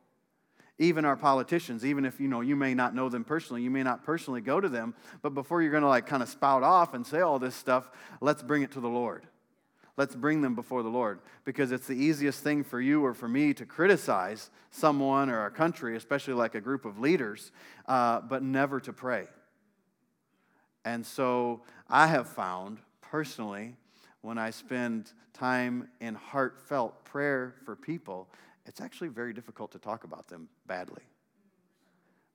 even 0.78 1.04
our 1.04 1.16
politicians 1.16 1.84
even 1.84 2.06
if 2.06 2.18
you 2.18 2.26
know 2.26 2.40
you 2.40 2.56
may 2.56 2.72
not 2.72 2.94
know 2.94 3.10
them 3.10 3.22
personally 3.22 3.62
you 3.62 3.70
may 3.70 3.82
not 3.82 4.02
personally 4.02 4.40
go 4.40 4.58
to 4.58 4.68
them 4.68 4.94
but 5.20 5.34
before 5.34 5.60
you're 5.60 5.70
going 5.70 5.82
to 5.82 5.88
like 5.88 6.06
kind 6.06 6.22
of 6.22 6.28
spout 6.28 6.62
off 6.62 6.94
and 6.94 7.06
say 7.06 7.20
all 7.20 7.38
this 7.38 7.54
stuff 7.54 7.90
let's 8.22 8.42
bring 8.42 8.62
it 8.62 8.70
to 8.72 8.80
the 8.80 8.88
lord 8.88 9.26
let's 10.00 10.16
bring 10.16 10.40
them 10.40 10.54
before 10.54 10.82
the 10.82 10.88
Lord 10.88 11.20
because 11.44 11.72
it's 11.72 11.86
the 11.86 11.92
easiest 11.92 12.42
thing 12.42 12.64
for 12.64 12.80
you 12.80 13.04
or 13.04 13.12
for 13.12 13.28
me 13.28 13.52
to 13.52 13.66
criticize 13.66 14.48
someone 14.70 15.28
or 15.28 15.44
a 15.44 15.50
country, 15.50 15.94
especially 15.94 16.32
like 16.32 16.54
a 16.54 16.60
group 16.60 16.86
of 16.86 16.98
leaders, 16.98 17.52
uh, 17.84 18.22
but 18.22 18.42
never 18.42 18.80
to 18.80 18.94
pray. 18.94 19.26
And 20.86 21.04
so 21.04 21.60
I 21.86 22.06
have 22.06 22.30
found 22.30 22.78
personally, 23.02 23.76
when 24.22 24.38
I 24.38 24.48
spend 24.48 25.12
time 25.34 25.90
in 26.00 26.14
heartfelt 26.14 27.04
prayer 27.04 27.56
for 27.66 27.76
people, 27.76 28.30
it's 28.64 28.80
actually 28.80 29.08
very 29.08 29.34
difficult 29.34 29.70
to 29.72 29.78
talk 29.78 30.04
about 30.04 30.28
them 30.28 30.48
badly. 30.66 31.02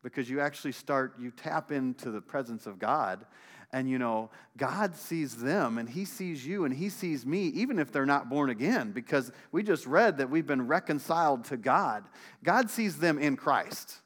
Because 0.04 0.30
you 0.30 0.40
actually 0.40 0.74
start, 0.74 1.16
you 1.20 1.32
tap 1.32 1.72
into 1.72 2.12
the 2.12 2.22
presence 2.22 2.68
of 2.68 2.78
God 2.78 3.26
and 3.72 3.90
you 3.90 3.98
know, 3.98 4.30
God 4.58 4.96
sees 4.96 5.38
them 5.38 5.78
and 5.78 5.90
He 5.90 6.06
sees 6.06 6.46
you 6.46 6.66
and 6.66 6.74
He 6.74 6.90
sees 6.90 7.26
me, 7.26 7.48
even 7.48 7.80
if 7.80 7.92
they're 7.92 8.06
not 8.06 8.30
born 8.30 8.50
again, 8.50 8.92
because 8.92 9.32
we 9.52 9.64
just 9.64 9.86
read 9.86 10.18
that 10.18 10.30
we've 10.30 10.48
been 10.48 10.68
reconciled 10.68 11.46
to 11.46 11.58
God. 11.58 12.04
God 12.44 12.70
sees 12.70 12.98
them 12.98 13.20
in 13.20 13.36
Christ. 13.36 14.02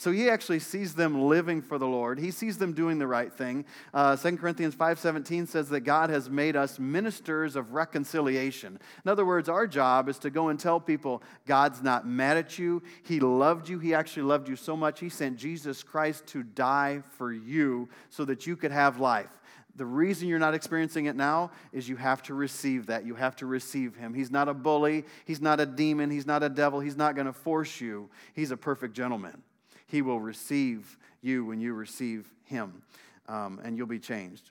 So 0.00 0.12
he 0.12 0.30
actually 0.30 0.60
sees 0.60 0.94
them 0.94 1.24
living 1.24 1.60
for 1.60 1.76
the 1.76 1.86
Lord. 1.86 2.18
He 2.18 2.30
sees 2.30 2.56
them 2.56 2.72
doing 2.72 2.98
the 2.98 3.06
right 3.06 3.30
thing. 3.30 3.66
Uh, 3.92 4.16
2 4.16 4.38
Corinthians 4.38 4.74
5.17 4.74 5.46
says 5.46 5.68
that 5.68 5.80
God 5.80 6.08
has 6.08 6.30
made 6.30 6.56
us 6.56 6.78
ministers 6.78 7.54
of 7.54 7.74
reconciliation. 7.74 8.78
In 9.04 9.10
other 9.10 9.26
words, 9.26 9.50
our 9.50 9.66
job 9.66 10.08
is 10.08 10.18
to 10.20 10.30
go 10.30 10.48
and 10.48 10.58
tell 10.58 10.80
people 10.80 11.22
God's 11.44 11.82
not 11.82 12.08
mad 12.08 12.38
at 12.38 12.58
you. 12.58 12.82
He 13.02 13.20
loved 13.20 13.68
you. 13.68 13.78
He 13.78 13.92
actually 13.92 14.22
loved 14.22 14.48
you 14.48 14.56
so 14.56 14.74
much, 14.74 15.00
he 15.00 15.10
sent 15.10 15.36
Jesus 15.36 15.82
Christ 15.82 16.26
to 16.28 16.44
die 16.44 17.02
for 17.18 17.30
you 17.30 17.86
so 18.08 18.24
that 18.24 18.46
you 18.46 18.56
could 18.56 18.72
have 18.72 19.00
life. 19.00 19.28
The 19.76 19.84
reason 19.84 20.28
you're 20.28 20.38
not 20.38 20.54
experiencing 20.54 21.06
it 21.06 21.14
now 21.16 21.50
is 21.74 21.90
you 21.90 21.96
have 21.96 22.22
to 22.22 22.32
receive 22.32 22.86
that. 22.86 23.04
You 23.04 23.16
have 23.16 23.36
to 23.36 23.44
receive 23.46 23.96
Him. 23.96 24.14
He's 24.14 24.30
not 24.30 24.48
a 24.48 24.54
bully. 24.54 25.04
He's 25.26 25.42
not 25.42 25.60
a 25.60 25.66
demon. 25.66 26.10
He's 26.10 26.26
not 26.26 26.42
a 26.42 26.48
devil. 26.48 26.80
He's 26.80 26.96
not 26.96 27.14
going 27.14 27.26
to 27.26 27.34
force 27.34 27.82
you. 27.82 28.08
He's 28.32 28.50
a 28.50 28.56
perfect 28.56 28.94
gentleman. 28.94 29.42
He 29.90 30.02
will 30.02 30.20
receive 30.20 30.96
you 31.20 31.44
when 31.44 31.60
you 31.60 31.74
receive 31.74 32.32
Him, 32.44 32.82
um, 33.28 33.60
and 33.64 33.76
you'll 33.76 33.86
be 33.86 33.98
changed. 33.98 34.50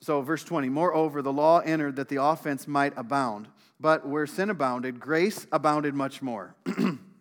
So, 0.00 0.20
verse 0.20 0.42
20, 0.42 0.68
moreover, 0.68 1.22
the 1.22 1.32
law 1.32 1.60
entered 1.60 1.96
that 1.96 2.08
the 2.08 2.22
offense 2.22 2.66
might 2.66 2.92
abound. 2.96 3.46
But 3.78 4.06
where 4.06 4.26
sin 4.26 4.50
abounded, 4.50 4.98
grace 4.98 5.46
abounded 5.52 5.94
much 5.94 6.22
more. 6.22 6.56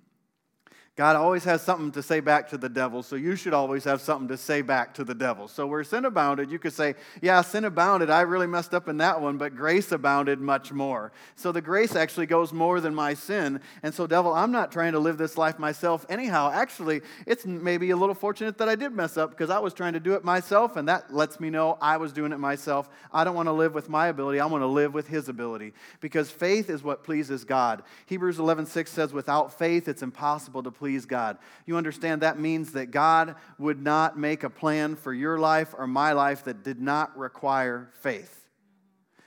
God 0.98 1.16
always 1.16 1.46
has 1.46 1.62
something 1.62 1.90
to 1.94 2.04
say 2.04 2.20
back 2.20 2.50
to 2.50 2.58
the 2.58 2.68
devil, 2.68 3.02
so 3.02 3.16
you 3.16 3.38
should 3.38 3.54
always 3.54 3.86
have 3.86 4.02
something 4.02 4.28
to 4.28 4.36
say 4.36 4.62
back 4.62 4.94
to 4.96 5.06
the 5.06 5.16
devil. 5.16 5.48
So 5.48 5.66
where 5.66 5.86
sin 5.86 6.04
abounded, 6.04 6.52
you 6.52 6.60
could 6.60 6.74
say, 6.74 6.96
Yeah, 7.22 7.42
sin 7.44 7.64
abounded. 7.64 8.10
I 8.10 8.22
really 8.22 8.46
messed 8.46 8.74
up 8.74 8.90
in 8.90 8.98
that 8.98 9.22
one, 9.22 9.38
but 9.38 9.56
grace 9.56 9.94
abounded 9.94 10.42
much 10.42 10.74
more. 10.74 11.14
So 11.36 11.54
the 11.54 11.62
grace 11.62 11.96
actually 11.96 12.26
goes 12.26 12.52
more 12.52 12.82
than 12.82 12.94
my 12.94 13.14
sin. 13.14 13.62
And 13.84 13.94
so, 13.94 14.06
devil, 14.06 14.34
I'm 14.34 14.52
not 14.52 14.70
trying 14.70 14.92
to 14.92 15.00
live 15.00 15.18
this 15.18 15.38
life 15.38 15.58
myself 15.58 16.06
anyhow. 16.10 16.52
Actually, 16.54 17.02
it's 17.26 17.46
maybe 17.46 17.92
a 17.92 17.96
little 17.98 18.14
fortunate 18.14 18.58
that 18.58 18.68
I 18.68 18.76
did 18.76 18.92
mess 18.92 19.16
up 19.16 19.30
because 19.30 19.50
I 19.50 19.60
was 19.60 19.74
trying 19.74 19.94
to 19.94 20.00
do 20.02 20.16
it 20.16 20.26
myself, 20.26 20.76
and 20.76 20.90
that 20.90 21.14
lets 21.14 21.40
me 21.40 21.50
know 21.50 21.78
I 21.82 21.96
was 21.98 22.12
doing 22.12 22.34
it 22.34 22.40
myself. 22.40 22.90
I 23.14 23.24
don't 23.24 23.36
want 23.36 23.48
to 23.48 23.54
live 23.54 23.74
with 23.74 23.88
my 23.88 24.08
ability, 24.08 24.42
I 24.42 24.46
want 24.46 24.62
to 24.62 24.68
live 24.68 24.94
with 24.94 25.08
his 25.08 25.30
ability 25.30 25.72
because 26.02 26.30
faith 26.30 26.70
is 26.70 26.84
what 26.84 27.06
pleases 27.06 27.46
God. 27.46 27.84
Hebrews 28.08 28.40
11 28.40 28.66
6 28.66 28.92
says, 28.92 29.14
Without 29.14 29.58
faith, 29.58 29.88
it's 29.88 30.04
impossible 30.04 30.62
to 30.64 30.81
please 30.82 31.06
God. 31.06 31.38
You 31.68 31.78
understand 31.78 32.24
that 32.24 32.40
means 32.40 32.72
that 32.72 32.88
God 32.88 33.36
would 33.60 33.80
not 33.80 34.18
make 34.18 34.44
a 34.44 34.50
plan 34.50 34.96
for 34.96 35.14
your 35.14 35.38
life 35.38 35.76
or 35.78 35.86
my 35.86 36.14
life 36.14 36.46
that 36.46 36.64
did 36.64 36.82
not 36.82 37.16
require 37.16 37.92
faith. 38.00 38.41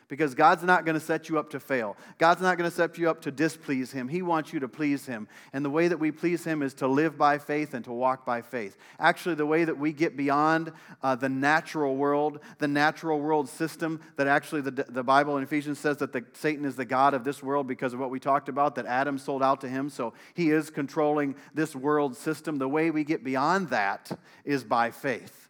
Because 0.09 0.35
God's 0.35 0.63
not 0.63 0.85
going 0.85 0.99
to 0.99 1.05
set 1.05 1.29
you 1.29 1.39
up 1.39 1.51
to 1.51 1.61
fail. 1.61 1.97
God's 2.19 2.43
not 2.43 2.59
going 2.59 2.69
to 2.69 2.75
set 2.75 2.99
you 2.99 3.09
up 3.09 3.23
to 3.23 3.31
displease 3.31 3.91
Him. 3.93 4.09
He 4.09 4.23
wants 4.23 4.53
you 4.53 4.61
to 4.61 4.69
please 4.69 5.07
Him. 5.07 5.29
And 5.53 5.65
the 5.65 5.71
way 5.71 5.89
that 5.89 5.99
we 5.99 6.13
please 6.13 6.45
Him 6.45 6.63
is 6.63 6.75
to 6.75 6.89
live 6.89 7.17
by 7.17 7.39
faith 7.39 7.75
and 7.75 7.85
to 7.85 7.93
walk 7.93 8.25
by 8.27 8.43
faith. 8.43 8.77
Actually, 8.99 9.35
the 9.35 9.47
way 9.47 9.65
that 9.65 9.79
we 9.79 9.93
get 9.93 10.17
beyond 10.17 10.73
uh, 11.03 11.15
the 11.15 11.29
natural 11.29 11.97
world, 11.97 12.41
the 12.59 12.69
natural 12.69 13.21
world 13.21 13.49
system, 13.49 14.01
that 14.17 14.27
actually 14.27 14.61
the, 14.61 14.71
the 14.71 15.03
Bible 15.03 15.37
in 15.37 15.43
Ephesians 15.43 15.79
says 15.79 15.97
that 15.99 16.13
the, 16.13 16.25
Satan 16.33 16.65
is 16.65 16.77
the 16.77 16.85
God 16.85 17.15
of 17.15 17.25
this 17.25 17.43
world 17.43 17.67
because 17.67 17.93
of 17.93 18.01
what 18.01 18.11
we 18.11 18.21
talked 18.21 18.49
about, 18.49 18.75
that 18.75 18.87
Adam 18.87 19.19
sold 19.19 19.43
out 19.43 19.61
to 19.63 19.69
him. 19.69 19.89
So 19.89 20.13
he 20.35 20.51
is 20.51 20.71
controlling 20.71 21.35
this 21.55 21.75
world 21.75 22.17
system. 22.17 22.59
The 22.59 22.69
way 22.69 22.91
we 22.91 23.05
get 23.05 23.25
beyond 23.25 23.71
that 23.71 24.11
is 24.45 24.65
by 24.65 24.91
faith 24.91 25.44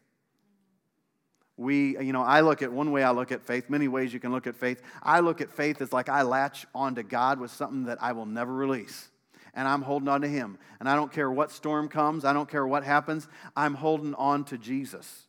we 1.56 1.98
you 2.00 2.12
know 2.12 2.22
i 2.22 2.40
look 2.40 2.62
at 2.62 2.72
one 2.72 2.90
way 2.90 3.02
i 3.02 3.10
look 3.10 3.30
at 3.30 3.42
faith 3.42 3.70
many 3.70 3.86
ways 3.86 4.12
you 4.12 4.20
can 4.20 4.32
look 4.32 4.46
at 4.46 4.56
faith. 4.56 4.82
I 5.02 5.20
look 5.20 5.40
at 5.40 5.50
faith 5.50 5.80
as 5.80 5.92
like 5.92 6.08
i 6.08 6.22
latch 6.22 6.66
onto 6.74 7.02
god 7.02 7.38
with 7.38 7.50
something 7.50 7.84
that 7.84 7.98
i 8.02 8.12
will 8.12 8.26
never 8.26 8.52
release. 8.52 9.08
And 9.54 9.68
i'm 9.68 9.82
holding 9.82 10.08
on 10.08 10.22
to 10.22 10.28
him. 10.28 10.58
And 10.80 10.88
i 10.88 10.96
don't 10.96 11.12
care 11.12 11.30
what 11.30 11.52
storm 11.52 11.88
comes 11.88 12.24
i 12.24 12.32
don't 12.32 12.48
care 12.48 12.66
what 12.66 12.82
happens 12.82 13.28
i'm 13.56 13.74
holding 13.74 14.14
on 14.14 14.44
to 14.44 14.58
jesus. 14.58 15.22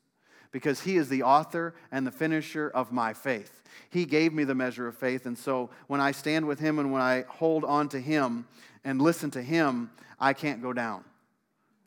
Because 0.52 0.82
he 0.82 0.96
is 0.96 1.10
the 1.10 1.24
author 1.24 1.76
and 1.92 2.08
the 2.08 2.12
finisher 2.12 2.72
of 2.74 2.94
my 2.94 3.12
faith. 3.12 3.62
He 3.90 4.06
gave 4.06 4.32
me 4.34 4.46
the 4.46 4.56
measure 4.56 4.88
of 4.88 4.96
faith. 4.98 5.26
And 5.26 5.38
so 5.38 5.70
when 5.88 6.02
i 6.02 6.12
stand 6.12 6.48
with 6.48 6.60
him 6.60 6.80
and 6.80 6.92
when 6.92 7.02
i 7.02 7.26
hold 7.28 7.64
on 7.64 7.90
to 7.90 8.00
him 8.00 8.48
and 8.84 9.02
listen 9.02 9.30
to 9.32 9.44
him 9.44 9.92
i 10.20 10.34
can't 10.34 10.62
go 10.62 10.74
down. 10.74 11.04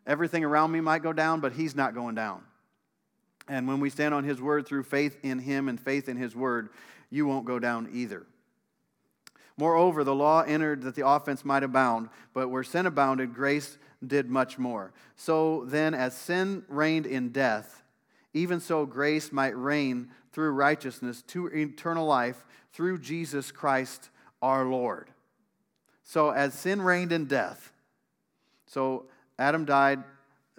Everything 0.07 0.45
around 0.45 0.71
me 0.71 0.81
might 0.81 1.03
go 1.03 1.13
down 1.13 1.41
but 1.41 1.55
he's 1.55 1.75
not 1.75 1.93
going 1.93 2.15
down 2.15 2.43
and 3.49 3.67
when 3.67 3.81
we 3.81 3.91
stand 3.91 4.15
on 4.15 4.25
His 4.25 4.41
word 4.41 4.67
through 4.67 4.85
faith 4.85 5.19
in 5.23 5.39
Him 5.39 5.69
and 5.69 5.81
faith 5.81 6.09
in 6.09 6.17
His 6.17 6.37
word, 6.37 6.71
you 7.11 7.27
won't 7.27 7.47
go 7.47 7.59
down 7.59 7.89
either. 7.93 8.27
Moreover, 9.57 10.05
the 10.05 10.15
law 10.15 10.43
entered 10.43 10.83
that 10.83 10.95
the 10.95 11.07
offense 11.07 11.45
might 11.45 11.65
abound, 11.65 12.11
but 12.33 12.49
where 12.49 12.63
sin 12.63 12.87
abounded, 12.87 13.35
grace 13.35 13.77
did 14.07 14.31
much 14.31 14.59
more. 14.59 14.93
So 15.17 15.65
then, 15.67 15.95
as 15.95 16.17
sin 16.17 16.65
reigned 16.69 17.07
in 17.07 17.31
death, 17.31 17.83
even 18.33 18.61
so 18.61 18.87
grace 18.87 19.33
might 19.33 19.57
reign 19.57 20.11
through 20.33 20.51
righteousness 20.51 21.23
to 21.23 21.47
eternal 21.47 22.07
life 22.07 22.45
through 22.73 22.99
Jesus 22.99 23.51
Christ 23.51 24.11
our 24.41 24.65
Lord. 24.65 25.11
So, 26.05 26.31
as 26.31 26.55
sin 26.55 26.81
reigned 26.81 27.11
in 27.11 27.25
death, 27.25 27.73
so 28.67 29.07
Adam 29.39 29.65
died 29.65 30.05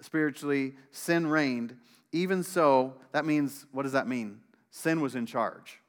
spiritually, 0.00 0.74
sin 0.90 1.26
reigned. 1.26 1.76
Even 2.12 2.42
so, 2.42 2.94
that 3.12 3.24
means, 3.24 3.66
what 3.72 3.84
does 3.84 3.92
that 3.92 4.08
mean? 4.08 4.40
Sin 4.70 5.00
was 5.00 5.14
in 5.14 5.26
charge. 5.26 5.80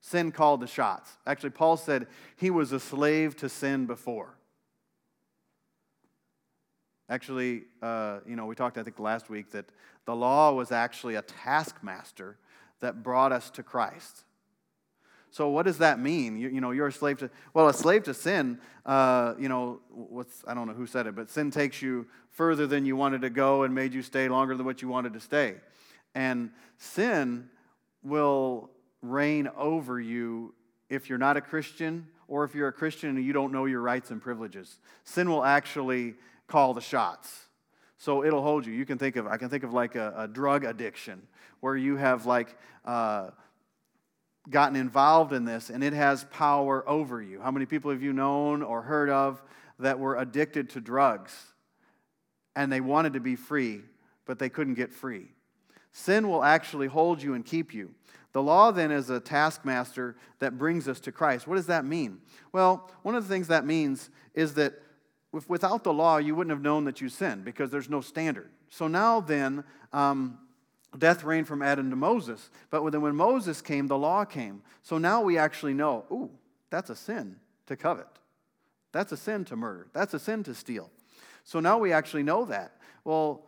Sin 0.00 0.32
called 0.32 0.60
the 0.60 0.66
shots. 0.66 1.16
Actually, 1.26 1.50
Paul 1.50 1.76
said 1.76 2.06
he 2.36 2.50
was 2.50 2.72
a 2.72 2.80
slave 2.80 3.36
to 3.36 3.48
sin 3.48 3.86
before. 3.86 4.36
Actually, 7.08 7.64
uh, 7.82 8.20
you 8.26 8.36
know, 8.36 8.46
we 8.46 8.54
talked, 8.54 8.78
I 8.78 8.82
think, 8.82 8.98
last 8.98 9.28
week 9.28 9.50
that 9.50 9.66
the 10.06 10.14
law 10.14 10.52
was 10.52 10.72
actually 10.72 11.16
a 11.16 11.22
taskmaster 11.22 12.36
that 12.80 13.02
brought 13.02 13.32
us 13.32 13.50
to 13.50 13.62
Christ. 13.62 14.24
So, 15.34 15.48
what 15.48 15.66
does 15.66 15.78
that 15.78 15.98
mean? 15.98 16.36
You, 16.36 16.48
you 16.48 16.60
know, 16.60 16.70
you're 16.70 16.86
a 16.86 16.92
slave 16.92 17.18
to, 17.18 17.28
well, 17.54 17.68
a 17.68 17.74
slave 17.74 18.04
to 18.04 18.14
sin, 18.14 18.60
uh, 18.86 19.34
you 19.36 19.48
know, 19.48 19.80
what's, 19.90 20.44
I 20.46 20.54
don't 20.54 20.68
know 20.68 20.74
who 20.74 20.86
said 20.86 21.08
it, 21.08 21.16
but 21.16 21.28
sin 21.28 21.50
takes 21.50 21.82
you 21.82 22.06
further 22.30 22.68
than 22.68 22.86
you 22.86 22.94
wanted 22.94 23.22
to 23.22 23.30
go 23.30 23.64
and 23.64 23.74
made 23.74 23.94
you 23.94 24.02
stay 24.02 24.28
longer 24.28 24.56
than 24.56 24.64
what 24.64 24.80
you 24.80 24.86
wanted 24.86 25.12
to 25.14 25.18
stay. 25.18 25.56
And 26.14 26.50
sin 26.78 27.48
will 28.04 28.70
reign 29.02 29.48
over 29.56 30.00
you 30.00 30.54
if 30.88 31.08
you're 31.08 31.18
not 31.18 31.36
a 31.36 31.40
Christian 31.40 32.06
or 32.28 32.44
if 32.44 32.54
you're 32.54 32.68
a 32.68 32.72
Christian 32.72 33.16
and 33.16 33.26
you 33.26 33.32
don't 33.32 33.50
know 33.50 33.64
your 33.64 33.80
rights 33.80 34.12
and 34.12 34.22
privileges. 34.22 34.78
Sin 35.02 35.28
will 35.28 35.44
actually 35.44 36.14
call 36.46 36.74
the 36.74 36.80
shots. 36.80 37.46
So 37.96 38.24
it'll 38.24 38.42
hold 38.42 38.66
you. 38.66 38.72
You 38.72 38.86
can 38.86 38.98
think 38.98 39.16
of, 39.16 39.26
I 39.26 39.36
can 39.38 39.48
think 39.48 39.64
of 39.64 39.72
like 39.72 39.96
a, 39.96 40.14
a 40.16 40.28
drug 40.28 40.62
addiction 40.62 41.26
where 41.58 41.76
you 41.76 41.96
have 41.96 42.24
like, 42.24 42.56
uh, 42.84 43.30
gotten 44.50 44.76
involved 44.76 45.32
in 45.32 45.44
this 45.44 45.70
and 45.70 45.82
it 45.82 45.92
has 45.92 46.24
power 46.24 46.86
over 46.88 47.22
you. 47.22 47.40
How 47.40 47.50
many 47.50 47.66
people 47.66 47.90
have 47.90 48.02
you 48.02 48.12
known 48.12 48.62
or 48.62 48.82
heard 48.82 49.10
of 49.10 49.42
that 49.78 49.98
were 49.98 50.16
addicted 50.16 50.70
to 50.70 50.80
drugs 50.80 51.34
and 52.54 52.70
they 52.70 52.80
wanted 52.80 53.14
to 53.14 53.20
be 53.20 53.36
free, 53.36 53.80
but 54.26 54.38
they 54.38 54.48
couldn't 54.48 54.74
get 54.74 54.92
free? 54.92 55.28
Sin 55.92 56.28
will 56.28 56.44
actually 56.44 56.88
hold 56.88 57.22
you 57.22 57.34
and 57.34 57.44
keep 57.44 57.72
you. 57.72 57.94
The 58.32 58.42
law 58.42 58.72
then 58.72 58.90
is 58.90 59.10
a 59.10 59.20
taskmaster 59.20 60.16
that 60.40 60.58
brings 60.58 60.88
us 60.88 60.98
to 61.00 61.12
Christ. 61.12 61.46
What 61.46 61.54
does 61.54 61.66
that 61.66 61.84
mean? 61.84 62.20
Well, 62.52 62.90
one 63.02 63.14
of 63.14 63.22
the 63.22 63.32
things 63.32 63.46
that 63.48 63.64
means 63.64 64.10
is 64.34 64.54
that 64.54 64.74
without 65.48 65.84
the 65.84 65.92
law, 65.92 66.16
you 66.16 66.34
wouldn't 66.34 66.50
have 66.50 66.62
known 66.62 66.84
that 66.84 67.00
you 67.00 67.08
sinned 67.08 67.44
because 67.44 67.70
there's 67.70 67.88
no 67.88 68.00
standard. 68.00 68.50
So 68.70 68.88
now 68.88 69.20
then, 69.20 69.62
um, 69.92 70.38
Death 70.98 71.24
reigned 71.24 71.48
from 71.48 71.62
Adam 71.62 71.90
to 71.90 71.96
Moses. 71.96 72.50
But 72.70 72.88
then 72.90 73.02
when 73.02 73.16
Moses 73.16 73.60
came, 73.60 73.86
the 73.86 73.98
law 73.98 74.24
came. 74.24 74.62
So 74.82 74.98
now 74.98 75.22
we 75.22 75.38
actually 75.38 75.74
know, 75.74 76.04
ooh, 76.10 76.30
that's 76.70 76.90
a 76.90 76.96
sin 76.96 77.36
to 77.66 77.76
covet. 77.76 78.06
That's 78.92 79.12
a 79.12 79.16
sin 79.16 79.44
to 79.46 79.56
murder. 79.56 79.88
That's 79.92 80.14
a 80.14 80.18
sin 80.18 80.44
to 80.44 80.54
steal. 80.54 80.90
So 81.42 81.60
now 81.60 81.78
we 81.78 81.92
actually 81.92 82.22
know 82.22 82.44
that. 82.46 82.76
Well, 83.04 83.46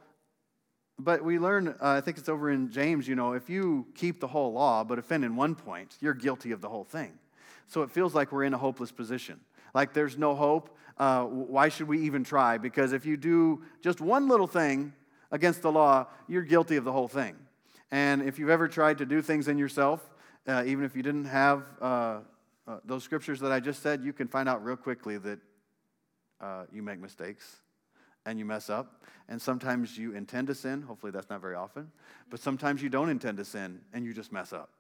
but 0.99 1.23
we 1.23 1.39
learn, 1.39 1.69
uh, 1.69 1.75
I 1.81 2.01
think 2.01 2.19
it's 2.19 2.29
over 2.29 2.51
in 2.51 2.71
James, 2.71 3.07
you 3.07 3.15
know, 3.15 3.33
if 3.33 3.51
you 3.51 3.87
keep 3.95 4.19
the 4.19 4.27
whole 4.27 4.53
law 4.53 4.83
but 4.83 4.99
offend 4.99 5.25
in 5.25 5.37
one 5.37 5.55
point, 5.55 5.97
you're 6.01 6.15
guilty 6.15 6.53
of 6.53 6.61
the 6.61 6.69
whole 6.69 6.85
thing. 6.85 7.13
So 7.69 7.83
it 7.83 7.91
feels 7.91 8.15
like 8.15 8.33
we're 8.33 8.45
in 8.45 8.55
a 8.55 8.59
hopeless 8.59 8.93
position. 8.93 9.41
Like 9.75 9.93
there's 9.93 10.17
no 10.17 10.35
hope. 10.35 10.77
Uh, 10.99 11.25
why 11.25 11.69
should 11.69 11.89
we 11.89 12.01
even 12.03 12.25
try? 12.25 12.57
Because 12.57 12.93
if 12.93 13.05
you 13.05 13.17
do 13.17 13.63
just 13.83 14.01
one 14.01 14.29
little 14.29 14.47
thing, 14.47 14.95
against 15.31 15.63
the 15.63 15.73
law, 15.73 16.07
you're 16.29 16.43
guilty 16.43 16.77
of 16.77 16.85
the 16.85 16.93
whole 16.93 17.09
thing. 17.09 17.37
And 17.91 18.23
if 18.23 18.39
you've 18.39 18.51
ever 18.51 18.69
tried 18.69 18.99
to 18.99 19.07
do 19.07 19.23
things 19.23 19.49
in 19.49 19.59
yourself, 19.59 20.09
uh, 20.47 20.65
even 20.67 20.85
if 20.85 20.97
you 20.97 21.03
didn't 21.03 21.27
have 21.27 21.65
uh, 21.81 22.19
uh, 22.67 22.79
those 22.85 23.05
scriptures 23.05 23.41
that 23.41 23.53
I 23.53 23.61
just 23.61 23.83
said, 23.83 24.03
you 24.03 24.13
can 24.13 24.29
find 24.29 24.49
out 24.49 24.65
real 24.65 24.77
quickly 24.77 25.19
that 25.19 25.39
uh, 26.41 26.65
you 26.73 26.83
make 26.83 27.01
mistakes 27.01 27.57
and 28.25 28.39
you 28.39 28.45
mess 28.45 28.69
up. 28.69 29.05
And 29.29 29.41
sometimes 29.41 29.97
you 29.97 30.15
intend 30.15 30.49
to 30.49 30.55
sin. 30.55 30.83
Hopefully, 30.83 31.13
that's 31.13 31.31
not 31.31 31.41
very 31.41 31.55
often. 31.55 31.91
But 32.31 32.41
sometimes 32.41 32.83
you 32.83 32.89
don't 32.89 33.09
intend 33.09 33.39
to 33.39 33.45
sin 33.45 33.81
and 33.93 34.05
you 34.05 34.13
just 34.13 34.33
mess 34.33 34.53
up. 34.53 34.71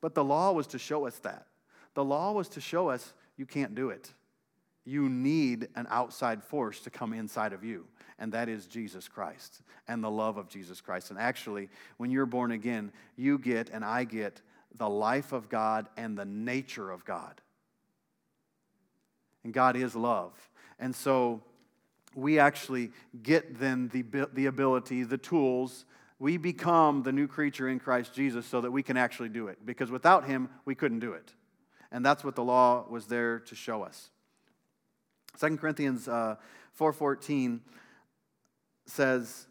But 0.00 0.14
the 0.14 0.24
law 0.24 0.52
was 0.52 0.66
to 0.68 0.78
show 0.78 1.06
us 1.06 1.18
that. 1.20 1.46
The 1.94 2.04
law 2.04 2.32
was 2.32 2.48
to 2.50 2.60
show 2.60 2.88
us 2.88 3.12
you 3.36 3.46
can't 3.46 3.74
do 3.74 3.90
it. 3.90 4.12
You 4.84 5.08
need 5.08 5.68
an 5.76 5.86
outside 5.90 6.42
force 6.42 6.80
to 6.80 6.90
come 6.90 7.12
inside 7.12 7.52
of 7.52 7.64
you 7.64 7.86
and 8.20 8.32
that 8.32 8.48
is 8.50 8.66
Jesus 8.66 9.08
Christ 9.08 9.62
and 9.88 10.04
the 10.04 10.10
love 10.10 10.36
of 10.36 10.48
Jesus 10.48 10.80
Christ. 10.80 11.10
And 11.10 11.18
actually, 11.18 11.70
when 11.96 12.10
you're 12.10 12.26
born 12.26 12.52
again, 12.52 12.92
you 13.16 13.38
get 13.38 13.70
and 13.70 13.82
I 13.82 14.04
get 14.04 14.42
the 14.76 14.88
life 14.88 15.32
of 15.32 15.48
God 15.48 15.88
and 15.96 16.16
the 16.16 16.26
nature 16.26 16.90
of 16.90 17.04
God. 17.04 17.40
And 19.42 19.54
God 19.54 19.74
is 19.74 19.96
love. 19.96 20.32
And 20.78 20.94
so 20.94 21.42
we 22.14 22.38
actually 22.38 22.92
get 23.22 23.58
then 23.58 23.88
the, 23.88 24.04
the 24.34 24.46
ability, 24.46 25.02
the 25.04 25.18
tools. 25.18 25.86
We 26.18 26.36
become 26.36 27.02
the 27.02 27.12
new 27.12 27.26
creature 27.26 27.70
in 27.70 27.80
Christ 27.80 28.12
Jesus 28.12 28.44
so 28.44 28.60
that 28.60 28.70
we 28.70 28.82
can 28.82 28.98
actually 28.98 29.30
do 29.30 29.48
it. 29.48 29.64
Because 29.64 29.90
without 29.90 30.26
Him, 30.26 30.50
we 30.66 30.74
couldn't 30.74 31.00
do 31.00 31.14
it. 31.14 31.32
And 31.90 32.04
that's 32.04 32.22
what 32.22 32.36
the 32.36 32.44
law 32.44 32.84
was 32.88 33.06
there 33.06 33.40
to 33.40 33.54
show 33.54 33.82
us. 33.82 34.10
2 35.38 35.56
Corinthians 35.56 36.08
uh, 36.08 36.36
4.14 36.78 37.60
says, 38.86 39.46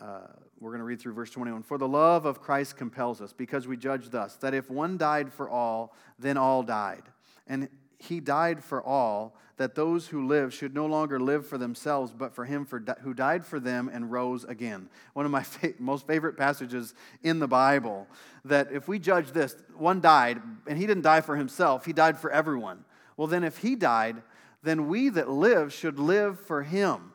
uh, 0.00 0.26
we're 0.60 0.70
going 0.70 0.80
to 0.80 0.84
read 0.84 1.00
through 1.00 1.14
verse 1.14 1.30
21 1.30 1.62
For 1.62 1.78
the 1.78 1.88
love 1.88 2.24
of 2.24 2.40
Christ 2.40 2.76
compels 2.76 3.20
us, 3.20 3.32
because 3.32 3.66
we 3.66 3.76
judge 3.76 4.10
thus, 4.10 4.36
that 4.36 4.54
if 4.54 4.70
one 4.70 4.96
died 4.96 5.32
for 5.32 5.48
all, 5.48 5.94
then 6.18 6.36
all 6.36 6.62
died. 6.62 7.02
And 7.46 7.68
he 7.98 8.20
died 8.20 8.62
for 8.62 8.82
all, 8.82 9.36
that 9.58 9.74
those 9.74 10.08
who 10.08 10.26
live 10.26 10.52
should 10.52 10.74
no 10.74 10.86
longer 10.86 11.20
live 11.20 11.46
for 11.46 11.58
themselves, 11.58 12.12
but 12.12 12.34
for 12.34 12.44
him 12.44 12.64
for 12.64 12.80
di- 12.80 12.96
who 13.02 13.14
died 13.14 13.44
for 13.44 13.60
them 13.60 13.88
and 13.92 14.10
rose 14.10 14.44
again. 14.44 14.88
One 15.12 15.24
of 15.24 15.30
my 15.30 15.42
fa- 15.42 15.74
most 15.78 16.06
favorite 16.06 16.36
passages 16.36 16.94
in 17.22 17.38
the 17.38 17.46
Bible 17.46 18.08
that 18.44 18.72
if 18.72 18.88
we 18.88 18.98
judge 18.98 19.30
this, 19.30 19.54
one 19.76 20.00
died, 20.00 20.42
and 20.66 20.78
he 20.78 20.86
didn't 20.86 21.04
die 21.04 21.20
for 21.20 21.36
himself, 21.36 21.84
he 21.84 21.92
died 21.92 22.18
for 22.18 22.30
everyone. 22.30 22.84
Well, 23.16 23.28
then 23.28 23.44
if 23.44 23.58
he 23.58 23.76
died, 23.76 24.22
then 24.62 24.88
we 24.88 25.08
that 25.08 25.28
live 25.28 25.72
should 25.72 25.98
live 25.98 26.38
for 26.38 26.62
him 26.62 27.12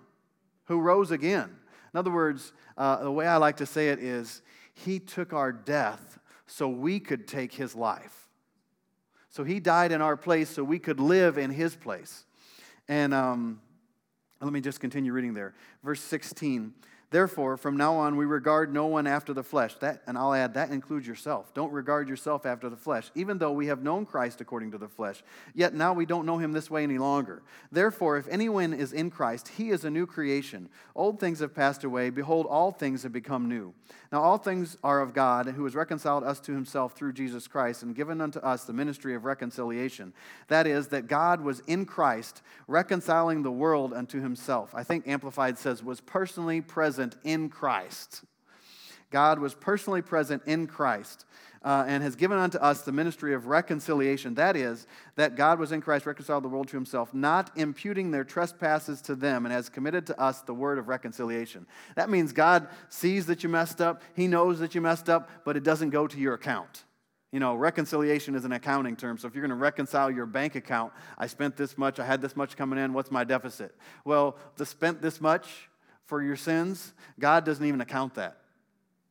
who 0.66 0.80
rose 0.80 1.12
again. 1.12 1.50
In 1.94 1.98
other 1.98 2.12
words, 2.12 2.54
uh, 2.78 3.04
the 3.04 3.12
way 3.12 3.26
I 3.26 3.38
like 3.38 3.58
to 3.58 3.66
say 3.66 3.90
it 3.90 4.00
is, 4.00 4.42
He 4.74 5.00
took 5.00 5.34
our 5.34 5.52
death 5.52 6.20
so 6.46 6.68
we 6.68 7.00
could 7.00 7.28
take 7.28 7.54
His 7.54 7.76
life. 7.76 8.28
So 9.30 9.44
He 9.44 9.60
died 9.60 9.92
in 9.92 10.02
our 10.02 10.18
place 10.18 10.50
so 10.50 10.64
we 10.64 10.80
could 10.80 11.00
live 11.00 11.38
in 11.38 11.50
His 11.50 11.76
place. 11.76 12.26
And 12.88 13.14
um, 13.14 13.62
let 14.42 14.54
me 14.54 14.62
just 14.62 14.80
continue 14.80 15.12
reading 15.12 15.34
there. 15.34 15.56
Verse 15.84 16.02
16 16.02 16.74
Therefore, 17.10 17.56
from 17.56 17.78
now 17.78 17.96
on, 17.96 18.18
we 18.18 18.26
regard 18.26 18.74
no 18.74 18.88
one 18.88 19.08
after 19.08 19.34
the 19.34 19.44
flesh. 19.44 19.76
That, 19.76 20.04
and 20.08 20.18
I'll 20.18 20.34
add, 20.34 20.56
that 20.56 20.72
includes 20.72 21.08
yourself. 21.08 21.54
Don't 21.54 21.72
regard 21.72 22.10
yourself 22.10 22.46
after 22.46 22.68
the 22.68 22.76
flesh, 22.76 23.10
even 23.16 23.38
though 23.38 23.54
we 23.54 23.68
have 23.68 23.82
known 23.82 24.06
Christ 24.06 24.42
according 24.42 24.72
to 24.72 24.78
the 24.78 24.90
flesh. 24.90 25.24
Yet 25.56 25.74
now 25.74 25.94
we 25.94 26.06
don't 26.06 26.26
know 26.26 26.38
him 26.38 26.52
this 26.52 26.70
way 26.70 26.84
any 26.84 26.98
longer. 26.98 27.44
Therefore, 27.72 28.18
if 28.18 28.28
anyone 28.28 28.74
is 28.74 28.92
in 28.92 29.10
Christ, 29.10 29.48
he 29.48 29.70
is 29.70 29.86
a 29.86 29.90
new 29.90 30.06
creation. 30.06 30.68
Old 30.96 31.18
things 31.18 31.40
have 31.40 31.56
passed 31.56 31.86
away. 31.86 32.10
Behold, 32.10 32.46
all 32.46 32.74
things 32.74 33.04
have 33.04 33.14
become 33.14 33.48
new. 33.48 33.74
Now, 34.12 34.22
all 34.22 34.38
things 34.38 34.78
are 34.84 35.00
of 35.00 35.14
God, 35.14 35.48
who 35.48 35.64
has 35.64 35.76
reconciled 35.76 36.26
us 36.26 36.42
to 36.42 36.52
himself 36.52 36.94
through 36.94 37.14
Jesus 37.14 37.48
Christ 37.48 37.84
and 37.84 37.96
given 37.96 38.20
unto 38.20 38.40
us 38.40 38.66
the 38.66 38.74
ministry 38.74 39.16
of 39.16 39.24
reconciliation. 39.24 40.14
That 40.50 40.68
is, 40.68 40.88
that 40.90 41.08
God 41.08 41.40
was 41.40 41.62
in 41.68 41.86
Christ, 41.86 42.42
reconciling 42.68 43.44
the 43.44 43.52
world 43.52 43.94
unto 43.94 44.22
himself. 44.22 44.76
I 44.76 44.84
think 44.84 45.08
Amplified 45.08 45.58
says, 45.58 45.82
was 45.84 46.02
personally 46.02 46.60
present 46.60 46.97
in 47.24 47.50
Christ. 47.50 48.24
God 49.10 49.40
was 49.40 49.54
personally 49.54 50.02
present 50.02 50.44
in 50.46 50.68
Christ. 50.68 51.26
Uh, 51.64 51.84
and 51.88 52.04
has 52.04 52.16
given 52.16 52.38
unto 52.38 52.58
us 52.60 52.84
the 52.84 52.92
ministry 52.92 53.34
of 53.34 53.48
reconciliation. 53.48 54.36
That 54.36 54.56
is, 54.56 54.88
that 55.16 55.36
God 55.36 55.60
was 55.60 55.72
in 55.72 55.82
Christ, 55.82 56.06
reconciled 56.06 56.44
the 56.44 56.48
world 56.48 56.68
to 56.70 56.78
himself, 56.78 57.14
not 57.14 57.50
imputing 57.58 58.12
their 58.12 58.24
trespasses 58.24 59.02
to 59.02 59.16
them, 59.16 59.46
and 59.46 59.52
has 59.52 59.68
committed 59.68 60.06
to 60.08 60.22
us 60.22 60.42
the 60.42 60.54
word 60.54 60.78
of 60.78 60.88
reconciliation. 60.88 61.66
That 61.96 62.10
means 62.10 62.32
God 62.32 62.70
sees 62.90 63.26
that 63.26 63.44
you 63.44 63.50
messed 63.50 63.82
up, 63.82 64.04
He 64.16 64.28
knows 64.28 64.60
that 64.60 64.76
you 64.76 64.82
messed 64.82 65.10
up, 65.10 65.30
but 65.44 65.58
it 65.58 65.64
doesn't 65.64 65.90
go 65.90 66.08
to 66.08 66.18
your 66.18 66.36
account. 66.36 66.86
You 67.32 67.42
know, 67.42 67.56
reconciliation 67.56 68.36
is 68.36 68.46
an 68.46 68.54
accounting 68.54 68.96
term. 68.96 69.18
So 69.18 69.28
if 69.28 69.36
you're 69.36 69.42
going 69.42 69.50
to 69.50 69.56
reconcile 69.56 70.10
your 70.10 70.28
bank 70.28 70.56
account, 70.56 70.94
I 71.18 71.28
spent 71.28 71.58
this 71.58 71.78
much, 71.78 72.00
I 72.00 72.06
had 72.06 72.22
this 72.22 72.38
much 72.38 72.56
coming 72.56 72.80
in, 72.80 72.94
what's 72.94 73.12
my 73.12 73.26
deficit? 73.26 73.76
Well, 74.06 74.38
the 74.56 74.66
spent 74.66 75.02
this 75.02 75.20
much 75.20 75.70
for 76.08 76.24
your 76.24 76.36
sins, 76.36 76.94
God 77.20 77.46
doesn't 77.46 77.66
even 77.66 77.82
account 77.82 78.16
that. 78.16 78.38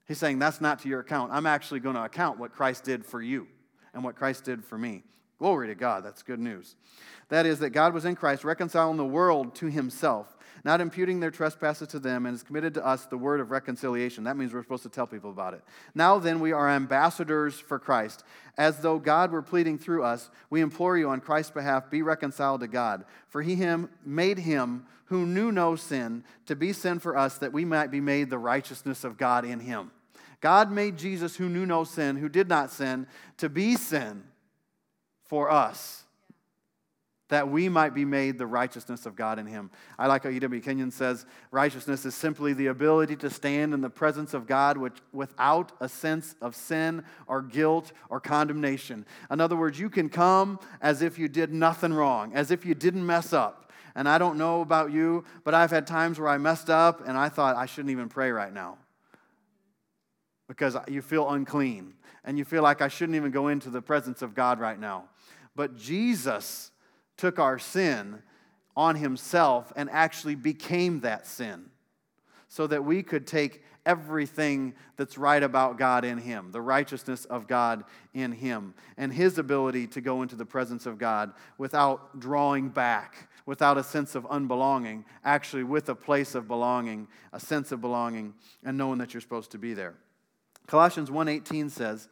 He's 0.08 0.18
saying 0.18 0.38
that's 0.38 0.60
not 0.60 0.80
to 0.80 0.88
your 0.88 1.00
account. 1.00 1.32
I'm 1.32 1.46
actually 1.46 1.80
going 1.80 1.94
to 1.94 2.02
account 2.02 2.38
what 2.38 2.52
Christ 2.52 2.84
did 2.84 3.04
for 3.04 3.22
you 3.22 3.46
and 3.94 4.02
what 4.02 4.16
Christ 4.16 4.44
did 4.44 4.64
for 4.64 4.78
me. 4.78 5.02
Glory 5.38 5.68
to 5.68 5.74
God. 5.74 6.04
That's 6.04 6.22
good 6.22 6.40
news. 6.40 6.76
That 7.28 7.44
is, 7.44 7.58
that 7.58 7.70
God 7.70 7.92
was 7.92 8.04
in 8.04 8.16
Christ, 8.16 8.44
reconciling 8.44 8.96
the 8.96 9.04
world 9.04 9.54
to 9.56 9.66
himself, 9.66 10.35
not 10.66 10.80
imputing 10.80 11.20
their 11.20 11.30
trespasses 11.30 11.86
to 11.86 12.00
them, 12.00 12.26
and 12.26 12.34
has 12.34 12.42
committed 12.42 12.74
to 12.74 12.84
us 12.84 13.06
the 13.06 13.16
word 13.16 13.38
of 13.38 13.52
reconciliation. 13.52 14.24
That 14.24 14.36
means 14.36 14.52
we're 14.52 14.64
supposed 14.64 14.82
to 14.82 14.88
tell 14.88 15.06
people 15.06 15.30
about 15.30 15.54
it. 15.54 15.62
Now 15.94 16.18
then, 16.18 16.40
we 16.40 16.50
are 16.50 16.68
ambassadors 16.68 17.54
for 17.54 17.78
Christ. 17.78 18.24
As 18.58 18.78
though 18.80 18.98
God 18.98 19.30
were 19.30 19.42
pleading 19.42 19.78
through 19.78 20.02
us, 20.02 20.28
we 20.50 20.60
implore 20.60 20.98
you 20.98 21.08
on 21.08 21.20
Christ's 21.20 21.52
behalf, 21.52 21.88
be 21.88 22.02
reconciled 22.02 22.62
to 22.62 22.66
God. 22.66 23.04
For 23.28 23.42
he 23.42 23.54
him 23.54 23.88
made 24.04 24.38
him 24.38 24.86
who 25.04 25.24
knew 25.24 25.52
no 25.52 25.76
sin 25.76 26.24
to 26.46 26.56
be 26.56 26.72
sin 26.72 26.98
for 26.98 27.16
us, 27.16 27.38
that 27.38 27.52
we 27.52 27.64
might 27.64 27.92
be 27.92 28.00
made 28.00 28.28
the 28.28 28.36
righteousness 28.36 29.04
of 29.04 29.16
God 29.16 29.44
in 29.44 29.60
him. 29.60 29.92
God 30.40 30.72
made 30.72 30.98
Jesus, 30.98 31.36
who 31.36 31.48
knew 31.48 31.64
no 31.64 31.84
sin, 31.84 32.16
who 32.16 32.28
did 32.28 32.48
not 32.48 32.72
sin, 32.72 33.06
to 33.36 33.48
be 33.48 33.76
sin 33.76 34.24
for 35.22 35.48
us, 35.48 36.05
that 37.28 37.48
we 37.48 37.68
might 37.68 37.94
be 37.94 38.04
made 38.04 38.38
the 38.38 38.46
righteousness 38.46 39.04
of 39.04 39.16
God 39.16 39.38
in 39.38 39.46
him. 39.46 39.70
I 39.98 40.06
like 40.06 40.22
how 40.22 40.30
E.W. 40.30 40.60
Kenyon 40.60 40.90
says 40.90 41.26
righteousness 41.50 42.04
is 42.06 42.14
simply 42.14 42.52
the 42.52 42.68
ability 42.68 43.16
to 43.16 43.30
stand 43.30 43.74
in 43.74 43.80
the 43.80 43.90
presence 43.90 44.32
of 44.32 44.46
God 44.46 44.76
which, 44.78 44.94
without 45.12 45.72
a 45.80 45.88
sense 45.88 46.36
of 46.40 46.54
sin 46.54 47.04
or 47.26 47.42
guilt 47.42 47.92
or 48.10 48.20
condemnation. 48.20 49.04
In 49.30 49.40
other 49.40 49.56
words, 49.56 49.78
you 49.78 49.90
can 49.90 50.08
come 50.08 50.60
as 50.80 51.02
if 51.02 51.18
you 51.18 51.28
did 51.28 51.52
nothing 51.52 51.92
wrong, 51.92 52.32
as 52.32 52.50
if 52.50 52.64
you 52.64 52.74
didn't 52.74 53.04
mess 53.04 53.32
up. 53.32 53.72
And 53.96 54.08
I 54.08 54.18
don't 54.18 54.36
know 54.36 54.60
about 54.60 54.92
you, 54.92 55.24
but 55.42 55.54
I've 55.54 55.70
had 55.70 55.86
times 55.86 56.20
where 56.20 56.28
I 56.28 56.38
messed 56.38 56.70
up 56.70 57.06
and 57.08 57.16
I 57.16 57.28
thought 57.28 57.56
I 57.56 57.66
shouldn't 57.66 57.90
even 57.90 58.08
pray 58.08 58.30
right 58.30 58.52
now 58.52 58.76
because 60.48 60.76
you 60.86 61.02
feel 61.02 61.28
unclean 61.30 61.94
and 62.24 62.38
you 62.38 62.44
feel 62.44 62.62
like 62.62 62.82
I 62.82 62.88
shouldn't 62.88 63.16
even 63.16 63.30
go 63.30 63.48
into 63.48 63.70
the 63.70 63.82
presence 63.82 64.22
of 64.22 64.34
God 64.34 64.60
right 64.60 64.78
now. 64.78 65.04
But 65.56 65.76
Jesus 65.76 66.70
took 67.16 67.38
our 67.38 67.58
sin 67.58 68.22
on 68.76 68.96
himself 68.96 69.72
and 69.76 69.88
actually 69.90 70.34
became 70.34 71.00
that 71.00 71.26
sin 71.26 71.70
so 72.48 72.66
that 72.66 72.84
we 72.84 73.02
could 73.02 73.26
take 73.26 73.62
everything 73.84 74.74
that's 74.96 75.16
right 75.16 75.42
about 75.42 75.78
God 75.78 76.04
in 76.04 76.18
him, 76.18 76.50
the 76.50 76.60
righteousness 76.60 77.24
of 77.26 77.46
God 77.46 77.84
in 78.12 78.32
him, 78.32 78.74
and 78.96 79.12
his 79.12 79.38
ability 79.38 79.86
to 79.88 80.00
go 80.00 80.22
into 80.22 80.36
the 80.36 80.44
presence 80.44 80.86
of 80.86 80.98
God 80.98 81.32
without 81.56 82.18
drawing 82.18 82.68
back, 82.68 83.28
without 83.46 83.78
a 83.78 83.84
sense 83.84 84.14
of 84.14 84.26
unbelonging, 84.28 85.04
actually 85.24 85.62
with 85.62 85.88
a 85.88 85.94
place 85.94 86.34
of 86.34 86.48
belonging, 86.48 87.06
a 87.32 87.40
sense 87.40 87.72
of 87.72 87.80
belonging, 87.80 88.34
and 88.64 88.76
knowing 88.76 88.98
that 88.98 89.14
you're 89.14 89.20
supposed 89.20 89.52
to 89.52 89.58
be 89.58 89.72
there. 89.72 89.94
Colossians 90.66 91.10
1:18 91.10 91.70
says 91.70 92.08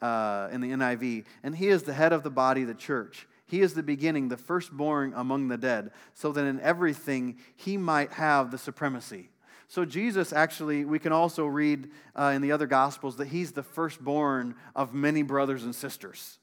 uh, 0.00 0.48
in 0.50 0.62
the 0.62 0.70
NIV, 0.70 1.24
and 1.42 1.54
he 1.54 1.68
is 1.68 1.82
the 1.82 1.92
head 1.92 2.12
of 2.12 2.22
the 2.22 2.30
body, 2.30 2.64
the 2.64 2.74
church. 2.74 3.28
He 3.52 3.60
is 3.60 3.74
the 3.74 3.82
beginning, 3.82 4.30
the 4.30 4.38
firstborn 4.38 5.12
among 5.14 5.48
the 5.48 5.58
dead, 5.58 5.90
so 6.14 6.32
that 6.32 6.46
in 6.46 6.58
everything 6.60 7.36
he 7.54 7.76
might 7.76 8.10
have 8.12 8.50
the 8.50 8.56
supremacy. 8.56 9.28
So, 9.68 9.84
Jesus 9.84 10.32
actually, 10.32 10.86
we 10.86 10.98
can 10.98 11.12
also 11.12 11.44
read 11.44 11.90
uh, 12.16 12.32
in 12.34 12.40
the 12.40 12.50
other 12.50 12.66
Gospels 12.66 13.16
that 13.16 13.28
he's 13.28 13.52
the 13.52 13.62
firstborn 13.62 14.54
of 14.74 14.94
many 14.94 15.22
brothers 15.22 15.64
and 15.64 15.74
sisters. 15.74 16.38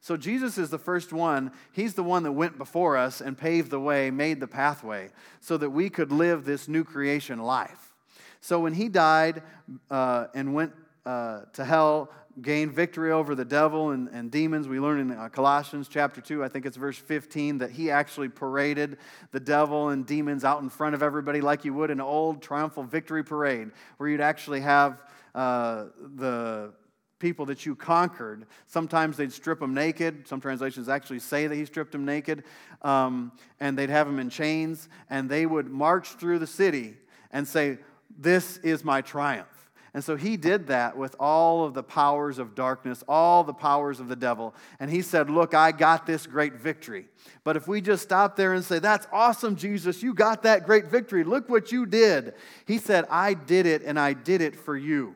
So, 0.00 0.16
Jesus 0.16 0.56
is 0.56 0.70
the 0.70 0.78
first 0.78 1.12
one. 1.12 1.50
He's 1.72 1.94
the 1.94 2.04
one 2.04 2.22
that 2.22 2.30
went 2.30 2.56
before 2.56 2.96
us 2.96 3.20
and 3.20 3.36
paved 3.36 3.72
the 3.72 3.80
way, 3.80 4.12
made 4.12 4.38
the 4.38 4.46
pathway, 4.46 5.10
so 5.40 5.56
that 5.56 5.70
we 5.70 5.90
could 5.90 6.12
live 6.12 6.44
this 6.44 6.68
new 6.68 6.84
creation 6.84 7.40
life. 7.40 7.92
So, 8.40 8.60
when 8.60 8.74
he 8.74 8.88
died 8.88 9.42
uh, 9.90 10.26
and 10.34 10.54
went 10.54 10.72
uh, 11.04 11.46
to 11.54 11.64
hell, 11.64 12.12
gained 12.42 12.72
victory 12.72 13.12
over 13.12 13.34
the 13.34 13.44
devil 13.44 13.90
and, 13.90 14.08
and 14.08 14.30
demons. 14.30 14.68
We 14.68 14.80
learn 14.80 15.00
in 15.00 15.10
uh, 15.12 15.28
Colossians 15.28 15.88
chapter 15.88 16.20
2, 16.20 16.42
I 16.42 16.48
think 16.48 16.66
it's 16.66 16.76
verse 16.76 16.98
15, 16.98 17.58
that 17.58 17.70
he 17.70 17.90
actually 17.90 18.28
paraded 18.28 18.98
the 19.30 19.40
devil 19.40 19.90
and 19.90 20.06
demons 20.06 20.44
out 20.44 20.62
in 20.62 20.68
front 20.68 20.94
of 20.94 21.02
everybody 21.02 21.40
like 21.40 21.64
you 21.64 21.74
would 21.74 21.90
an 21.90 22.00
old 22.00 22.42
triumphal 22.42 22.82
victory 22.82 23.24
parade, 23.24 23.70
where 23.96 24.08
you'd 24.08 24.20
actually 24.20 24.60
have 24.60 25.02
uh, 25.34 25.86
the 26.16 26.72
people 27.18 27.46
that 27.46 27.64
you 27.64 27.74
conquered. 27.74 28.46
Sometimes 28.66 29.16
they'd 29.16 29.32
strip 29.32 29.60
them 29.60 29.72
naked. 29.72 30.28
Some 30.28 30.40
translations 30.40 30.88
actually 30.88 31.20
say 31.20 31.46
that 31.46 31.54
he 31.54 31.64
stripped 31.64 31.92
them 31.92 32.04
naked. 32.04 32.44
Um, 32.82 33.32
and 33.60 33.78
they'd 33.78 33.90
have 33.90 34.06
them 34.06 34.18
in 34.18 34.28
chains, 34.28 34.88
and 35.08 35.28
they 35.28 35.46
would 35.46 35.68
march 35.70 36.08
through 36.08 36.40
the 36.40 36.46
city 36.46 36.96
and 37.30 37.48
say, 37.48 37.78
This 38.18 38.58
is 38.58 38.84
my 38.84 39.00
triumph. 39.00 39.53
And 39.94 40.02
so 40.02 40.16
he 40.16 40.36
did 40.36 40.66
that 40.66 40.96
with 40.96 41.14
all 41.20 41.64
of 41.64 41.72
the 41.72 41.82
powers 41.84 42.40
of 42.40 42.56
darkness, 42.56 43.04
all 43.08 43.44
the 43.44 43.54
powers 43.54 44.00
of 44.00 44.08
the 44.08 44.16
devil. 44.16 44.52
And 44.80 44.90
he 44.90 45.02
said, 45.02 45.30
Look, 45.30 45.54
I 45.54 45.70
got 45.70 46.04
this 46.04 46.26
great 46.26 46.54
victory. 46.54 47.06
But 47.44 47.56
if 47.56 47.68
we 47.68 47.80
just 47.80 48.02
stop 48.02 48.34
there 48.34 48.54
and 48.54 48.64
say, 48.64 48.80
That's 48.80 49.06
awesome, 49.12 49.54
Jesus, 49.54 50.02
you 50.02 50.12
got 50.12 50.42
that 50.42 50.66
great 50.66 50.86
victory. 50.86 51.22
Look 51.22 51.48
what 51.48 51.70
you 51.70 51.86
did. 51.86 52.34
He 52.66 52.78
said, 52.78 53.06
I 53.08 53.34
did 53.34 53.66
it 53.66 53.82
and 53.82 53.98
I 53.98 54.14
did 54.14 54.40
it 54.40 54.56
for 54.56 54.76
you. 54.76 55.14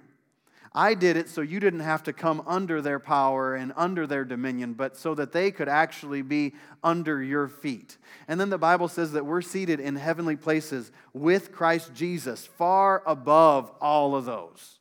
I 0.79 0.95
did 0.95 1.17
it 1.17 1.29
so 1.29 1.41
you 1.41 1.59
didn't 1.59 1.81
have 1.81 2.05
to 2.05 2.12
come 2.12 2.41
under 2.47 2.81
their 2.81 3.01
power 3.01 3.57
and 3.57 3.73
under 3.75 4.07
their 4.07 4.25
dominion, 4.25 4.75
but 4.75 4.97
so 4.97 5.12
that 5.17 5.33
they 5.33 5.51
could 5.51 5.69
actually 5.69 6.23
be 6.23 6.55
under 6.85 7.21
your 7.21 7.49
feet. 7.49 7.97
And 8.29 8.38
then 8.38 8.49
the 8.49 8.59
Bible 8.59 8.87
says 8.87 9.11
that 9.11 9.27
we're 9.27 9.43
seated 9.43 9.81
in 9.81 9.97
heavenly 9.97 10.37
places 10.37 10.93
with 11.12 11.51
Christ 11.51 11.95
Jesus, 11.95 12.47
far 12.47 13.03
above 13.07 13.73
all 13.81 14.14
of 14.14 14.25
those. 14.25 14.79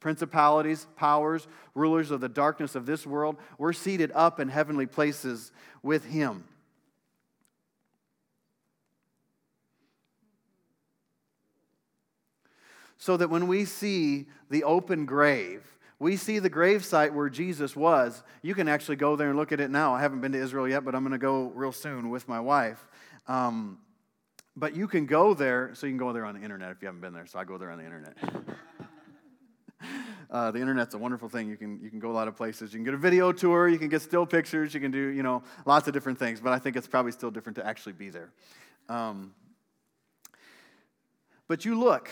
Principalities, 0.00 0.86
powers, 0.96 1.46
rulers 1.74 2.10
of 2.10 2.22
the 2.22 2.28
darkness 2.30 2.74
of 2.74 2.86
this 2.86 3.06
world, 3.06 3.36
we're 3.58 3.74
seated 3.74 4.12
up 4.14 4.40
in 4.40 4.48
heavenly 4.48 4.86
places 4.86 5.52
with 5.82 6.06
Him. 6.06 6.44
So 13.02 13.16
that 13.16 13.28
when 13.28 13.48
we 13.48 13.64
see 13.64 14.26
the 14.48 14.62
open 14.62 15.06
grave, 15.06 15.76
we 15.98 16.16
see 16.16 16.38
the 16.38 16.48
grave 16.48 16.84
site 16.84 17.12
where 17.12 17.28
Jesus 17.28 17.74
was. 17.74 18.22
You 18.42 18.54
can 18.54 18.68
actually 18.68 18.94
go 18.94 19.16
there 19.16 19.28
and 19.28 19.36
look 19.36 19.50
at 19.50 19.58
it 19.58 19.72
now. 19.72 19.92
I 19.92 20.00
haven't 20.00 20.20
been 20.20 20.30
to 20.30 20.38
Israel 20.38 20.68
yet, 20.68 20.84
but 20.84 20.94
I'm 20.94 21.02
going 21.02 21.10
to 21.10 21.18
go 21.18 21.46
real 21.46 21.72
soon 21.72 22.10
with 22.10 22.28
my 22.28 22.38
wife. 22.38 22.86
Um, 23.26 23.78
but 24.54 24.76
you 24.76 24.86
can 24.86 25.06
go 25.06 25.34
there, 25.34 25.72
so 25.74 25.88
you 25.88 25.90
can 25.90 25.98
go 25.98 26.12
there 26.12 26.24
on 26.24 26.36
the 26.36 26.42
internet 26.42 26.70
if 26.70 26.80
you 26.80 26.86
haven't 26.86 27.00
been 27.00 27.12
there. 27.12 27.26
So 27.26 27.40
I 27.40 27.44
go 27.44 27.58
there 27.58 27.72
on 27.72 27.78
the 27.78 27.84
internet. 27.84 28.16
uh, 30.30 30.52
the 30.52 30.60
internet's 30.60 30.94
a 30.94 30.98
wonderful 30.98 31.28
thing. 31.28 31.48
You 31.48 31.56
can 31.56 31.80
you 31.82 31.90
can 31.90 31.98
go 31.98 32.08
a 32.08 32.12
lot 32.12 32.28
of 32.28 32.36
places. 32.36 32.72
You 32.72 32.78
can 32.78 32.84
get 32.84 32.94
a 32.94 32.98
video 32.98 33.32
tour. 33.32 33.66
You 33.66 33.80
can 33.80 33.88
get 33.88 34.02
still 34.02 34.26
pictures. 34.26 34.74
You 34.74 34.80
can 34.80 34.92
do 34.92 35.08
you 35.08 35.24
know 35.24 35.42
lots 35.66 35.88
of 35.88 35.92
different 35.92 36.20
things. 36.20 36.40
But 36.40 36.52
I 36.52 36.60
think 36.60 36.76
it's 36.76 36.86
probably 36.86 37.10
still 37.10 37.32
different 37.32 37.56
to 37.56 37.66
actually 37.66 37.94
be 37.94 38.10
there. 38.10 38.30
Um, 38.88 39.34
but 41.48 41.64
you 41.64 41.76
look, 41.76 42.08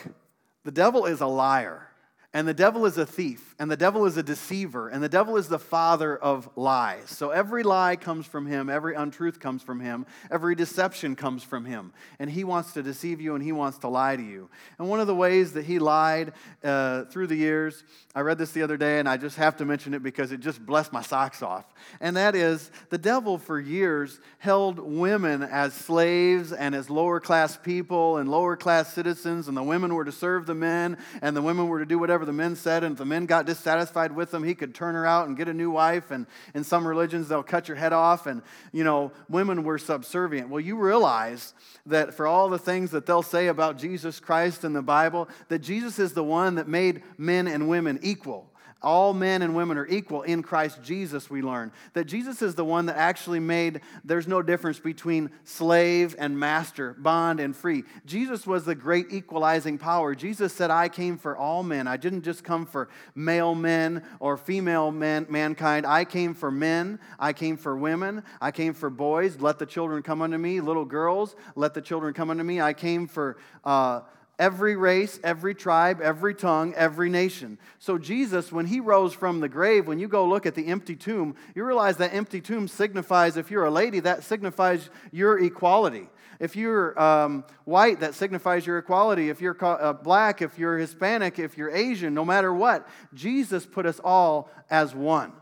the 0.63 0.71
devil 0.71 1.05
is 1.05 1.21
a 1.21 1.27
liar. 1.27 1.90
And 2.33 2.47
the 2.47 2.53
devil 2.53 2.85
is 2.85 2.97
a 2.97 3.05
thief, 3.05 3.55
and 3.59 3.69
the 3.69 3.75
devil 3.75 4.05
is 4.05 4.15
a 4.15 4.23
deceiver, 4.23 4.87
and 4.87 5.03
the 5.03 5.09
devil 5.09 5.35
is 5.35 5.49
the 5.49 5.59
father 5.59 6.15
of 6.15 6.49
lies. 6.55 7.09
So 7.09 7.31
every 7.31 7.61
lie 7.61 7.97
comes 7.97 8.25
from 8.25 8.45
him, 8.45 8.69
every 8.69 8.95
untruth 8.95 9.41
comes 9.41 9.61
from 9.61 9.81
him, 9.81 10.05
every 10.31 10.55
deception 10.55 11.17
comes 11.17 11.43
from 11.43 11.65
him. 11.65 11.91
And 12.19 12.29
he 12.29 12.45
wants 12.45 12.71
to 12.73 12.83
deceive 12.83 13.19
you 13.19 13.35
and 13.35 13.43
he 13.43 13.51
wants 13.51 13.79
to 13.79 13.89
lie 13.89 14.15
to 14.15 14.23
you. 14.23 14.49
And 14.79 14.87
one 14.87 15.01
of 15.01 15.07
the 15.07 15.15
ways 15.15 15.51
that 15.53 15.65
he 15.65 15.77
lied 15.77 16.31
uh, 16.63 17.03
through 17.05 17.27
the 17.27 17.35
years, 17.35 17.83
I 18.15 18.21
read 18.21 18.37
this 18.37 18.53
the 18.53 18.61
other 18.63 18.77
day, 18.77 18.99
and 18.99 19.09
I 19.09 19.17
just 19.17 19.35
have 19.35 19.57
to 19.57 19.65
mention 19.65 19.93
it 19.93 20.01
because 20.01 20.31
it 20.31 20.39
just 20.39 20.65
blessed 20.65 20.93
my 20.93 21.01
socks 21.01 21.41
off. 21.41 21.65
And 21.99 22.15
that 22.15 22.33
is 22.33 22.71
the 22.91 22.97
devil 22.97 23.39
for 23.39 23.59
years 23.59 24.21
held 24.37 24.79
women 24.79 25.43
as 25.43 25.73
slaves 25.73 26.53
and 26.53 26.73
as 26.75 26.89
lower 26.89 27.19
class 27.19 27.57
people 27.57 28.17
and 28.17 28.31
lower 28.31 28.55
class 28.55 28.93
citizens, 28.93 29.49
and 29.49 29.57
the 29.57 29.63
women 29.63 29.93
were 29.93 30.05
to 30.05 30.13
serve 30.13 30.45
the 30.45 30.55
men, 30.55 30.97
and 31.21 31.35
the 31.35 31.41
women 31.41 31.67
were 31.67 31.79
to 31.79 31.85
do 31.85 31.99
whatever 31.99 32.20
whatever 32.21 32.37
the 32.37 32.37
men 32.37 32.55
said, 32.55 32.83
and 32.83 32.91
if 32.91 32.99
the 32.99 33.05
men 33.05 33.25
got 33.25 33.47
dissatisfied 33.47 34.11
with 34.11 34.29
them, 34.29 34.43
he 34.43 34.53
could 34.53 34.75
turn 34.75 34.93
her 34.93 35.07
out 35.07 35.27
and 35.27 35.35
get 35.35 35.47
a 35.47 35.53
new 35.53 35.71
wife. 35.71 36.11
And 36.11 36.27
in 36.53 36.63
some 36.63 36.87
religions, 36.87 37.27
they'll 37.27 37.41
cut 37.41 37.67
your 37.67 37.77
head 37.77 37.93
off, 37.93 38.27
and 38.27 38.43
you 38.71 38.83
know, 38.83 39.11
women 39.27 39.63
were 39.63 39.79
subservient. 39.79 40.49
Well, 40.49 40.59
you 40.59 40.77
realize 40.77 41.55
that 41.87 42.13
for 42.13 42.27
all 42.27 42.47
the 42.47 42.59
things 42.59 42.91
that 42.91 43.07
they'll 43.07 43.23
say 43.23 43.47
about 43.47 43.79
Jesus 43.79 44.19
Christ 44.19 44.63
in 44.63 44.73
the 44.73 44.83
Bible, 44.83 45.29
that 45.47 45.63
Jesus 45.63 45.97
is 45.97 46.13
the 46.13 46.23
one 46.23 46.55
that 46.55 46.67
made 46.67 47.01
men 47.17 47.47
and 47.47 47.67
women 47.67 47.97
equal. 48.03 48.50
All 48.83 49.13
men 49.13 49.43
and 49.43 49.55
women 49.55 49.77
are 49.77 49.85
equal 49.85 50.23
in 50.23 50.41
Christ 50.41 50.81
Jesus, 50.81 51.29
we 51.29 51.43
learn. 51.43 51.71
That 51.93 52.05
Jesus 52.05 52.41
is 52.41 52.55
the 52.55 52.65
one 52.65 52.87
that 52.87 52.97
actually 52.97 53.39
made 53.39 53.81
there's 54.03 54.27
no 54.27 54.41
difference 54.41 54.79
between 54.79 55.29
slave 55.43 56.15
and 56.17 56.39
master, 56.39 56.95
bond 56.97 57.39
and 57.39 57.55
free. 57.55 57.83
Jesus 58.07 58.47
was 58.47 58.65
the 58.65 58.73
great 58.73 59.07
equalizing 59.11 59.77
power. 59.77 60.15
Jesus 60.15 60.51
said, 60.51 60.71
I 60.71 60.89
came 60.89 61.19
for 61.19 61.37
all 61.37 61.61
men. 61.61 61.87
I 61.87 61.97
didn't 61.97 62.23
just 62.23 62.43
come 62.43 62.65
for 62.65 62.89
male 63.13 63.53
men 63.53 64.03
or 64.19 64.35
female 64.35 64.91
man, 64.91 65.27
mankind. 65.29 65.85
I 65.85 66.03
came 66.03 66.33
for 66.33 66.49
men. 66.49 66.99
I 67.19 67.33
came 67.33 67.57
for 67.57 67.77
women. 67.77 68.23
I 68.41 68.49
came 68.49 68.73
for 68.73 68.89
boys. 68.89 69.39
Let 69.39 69.59
the 69.59 69.67
children 69.67 70.01
come 70.01 70.23
unto 70.23 70.39
me. 70.39 70.59
Little 70.59 70.85
girls, 70.85 71.35
let 71.55 71.75
the 71.75 71.81
children 71.81 72.15
come 72.15 72.31
unto 72.31 72.43
me. 72.43 72.59
I 72.59 72.73
came 72.73 73.07
for. 73.07 73.37
Uh, 73.63 74.01
every 74.41 74.75
race, 74.75 75.19
every 75.23 75.53
tribe, 75.53 76.01
every 76.01 76.33
tongue, 76.33 76.73
every 76.75 77.11
nation. 77.11 77.59
So, 77.77 77.99
Jesus, 77.99 78.51
when 78.51 78.65
he 78.65 78.79
rose 78.79 79.13
from 79.13 79.39
the 79.39 79.47
grave, 79.47 79.85
when 79.85 79.99
you 79.99 80.07
go 80.07 80.25
look 80.25 80.47
at 80.47 80.55
the 80.55 80.65
empty 80.65 80.95
tomb, 80.95 81.35
you 81.53 81.63
realize 81.63 81.97
that 81.97 82.11
empty 82.11 82.41
tomb 82.41 82.67
signifies, 82.67 83.37
if 83.37 83.51
you're 83.51 83.65
a 83.65 83.71
lady, 83.71 83.99
that 83.99 84.23
signifies 84.23 84.89
your 85.11 85.37
equality. 85.39 86.09
If 86.39 86.55
you're 86.55 86.99
um, 86.99 87.45
white, 87.65 87.99
that 87.99 88.15
signifies 88.15 88.65
your 88.65 88.79
equality. 88.79 89.29
If 89.29 89.41
you're 89.41 89.55
uh, 89.63 89.93
black, 89.93 90.41
if 90.41 90.57
you're 90.57 90.79
Hispanic, 90.79 91.37
if 91.37 91.55
you're 91.55 91.69
Asian, 91.69 92.15
no 92.15 92.25
matter 92.25 92.51
what, 92.51 92.89
Jesus 93.13 93.67
put 93.67 93.85
us 93.85 93.99
all 94.03 94.49
as 94.71 94.95
one. 94.95 95.33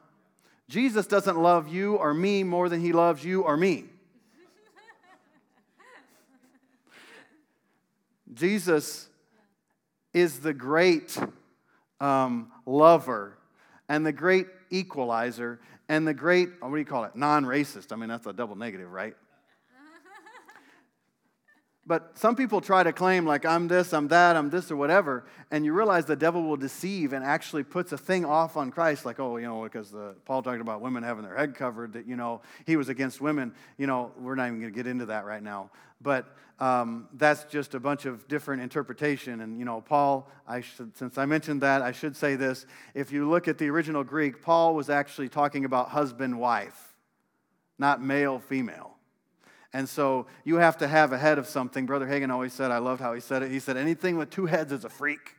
Jesus 0.67 1.07
doesn't 1.07 1.41
love 1.41 1.69
you 1.69 1.95
or 1.95 2.13
me 2.13 2.43
more 2.43 2.67
than 2.67 2.81
he 2.81 2.91
loves 2.91 3.23
you 3.23 3.43
or 3.43 3.55
me. 3.55 3.85
Jesus 8.39 9.09
is 10.13 10.39
the 10.39 10.53
great 10.53 11.17
um, 11.99 12.51
lover 12.65 13.37
and 13.89 14.05
the 14.05 14.13
great 14.13 14.47
equalizer 14.69 15.59
and 15.89 16.07
the 16.07 16.13
great, 16.13 16.49
what 16.61 16.69
do 16.69 16.77
you 16.77 16.85
call 16.85 17.03
it, 17.03 17.17
non 17.17 17.43
racist. 17.43 17.91
I 17.91 17.97
mean, 17.97 18.07
that's 18.07 18.27
a 18.27 18.31
double 18.31 18.55
negative, 18.55 18.89
right? 18.89 19.15
But 21.89 22.19
some 22.19 22.35
people 22.35 22.61
try 22.61 22.83
to 22.83 22.93
claim, 22.93 23.25
like, 23.25 23.47
I'm 23.47 23.67
this, 23.67 23.93
I'm 23.93 24.09
that, 24.09 24.35
I'm 24.35 24.51
this, 24.51 24.69
or 24.69 24.75
whatever, 24.75 25.25
and 25.49 25.65
you 25.65 25.73
realize 25.73 26.05
the 26.05 26.15
devil 26.15 26.43
will 26.43 26.55
deceive 26.55 27.13
and 27.13 27.25
actually 27.25 27.63
puts 27.63 27.91
a 27.91 27.97
thing 27.97 28.25
off 28.25 28.57
on 28.57 28.69
Christ, 28.69 29.07
like, 29.07 29.19
oh, 29.19 29.37
you 29.37 29.47
know, 29.47 29.63
because 29.63 29.89
the, 29.89 30.13
Paul 30.23 30.43
talked 30.43 30.61
about 30.61 30.81
women 30.81 31.01
having 31.01 31.23
their 31.23 31.35
head 31.35 31.55
covered, 31.55 31.93
that, 31.93 32.07
you 32.07 32.15
know, 32.15 32.41
he 32.67 32.75
was 32.75 32.89
against 32.89 33.21
women. 33.21 33.55
You 33.79 33.87
know, 33.87 34.11
we're 34.19 34.35
not 34.35 34.45
even 34.49 34.59
going 34.59 34.71
to 34.71 34.75
get 34.75 34.85
into 34.85 35.07
that 35.07 35.25
right 35.25 35.41
now. 35.41 35.71
But 35.99 36.27
um, 36.59 37.07
that's 37.15 37.45
just 37.45 37.73
a 37.73 37.79
bunch 37.79 38.05
of 38.05 38.27
different 38.27 38.61
interpretation. 38.61 39.41
And, 39.41 39.57
you 39.57 39.65
know, 39.65 39.81
Paul, 39.81 40.29
I 40.47 40.61
should, 40.61 40.95
since 40.95 41.17
I 41.17 41.25
mentioned 41.25 41.61
that, 41.61 41.81
I 41.81 41.91
should 41.91 42.15
say 42.15 42.35
this. 42.35 42.67
If 42.93 43.11
you 43.11 43.27
look 43.27 43.47
at 43.47 43.57
the 43.57 43.67
original 43.67 44.03
Greek, 44.03 44.43
Paul 44.43 44.75
was 44.75 44.91
actually 44.91 45.29
talking 45.29 45.65
about 45.65 45.89
husband 45.89 46.39
wife, 46.39 46.93
not 47.79 47.99
male 47.99 48.37
female. 48.37 48.98
And 49.73 49.87
so 49.87 50.25
you 50.43 50.55
have 50.55 50.77
to 50.77 50.87
have 50.87 51.13
a 51.13 51.17
head 51.17 51.37
of 51.37 51.47
something. 51.47 51.85
Brother 51.85 52.07
Hagin 52.07 52.31
always 52.31 52.53
said, 52.53 52.71
I 52.71 52.79
loved 52.79 53.01
how 53.01 53.13
he 53.13 53.19
said 53.19 53.43
it. 53.43 53.51
He 53.51 53.59
said, 53.59 53.77
anything 53.77 54.17
with 54.17 54.29
two 54.29 54.47
heads 54.47 54.71
is 54.71 54.83
a 54.83 54.89
freak. 54.89 55.35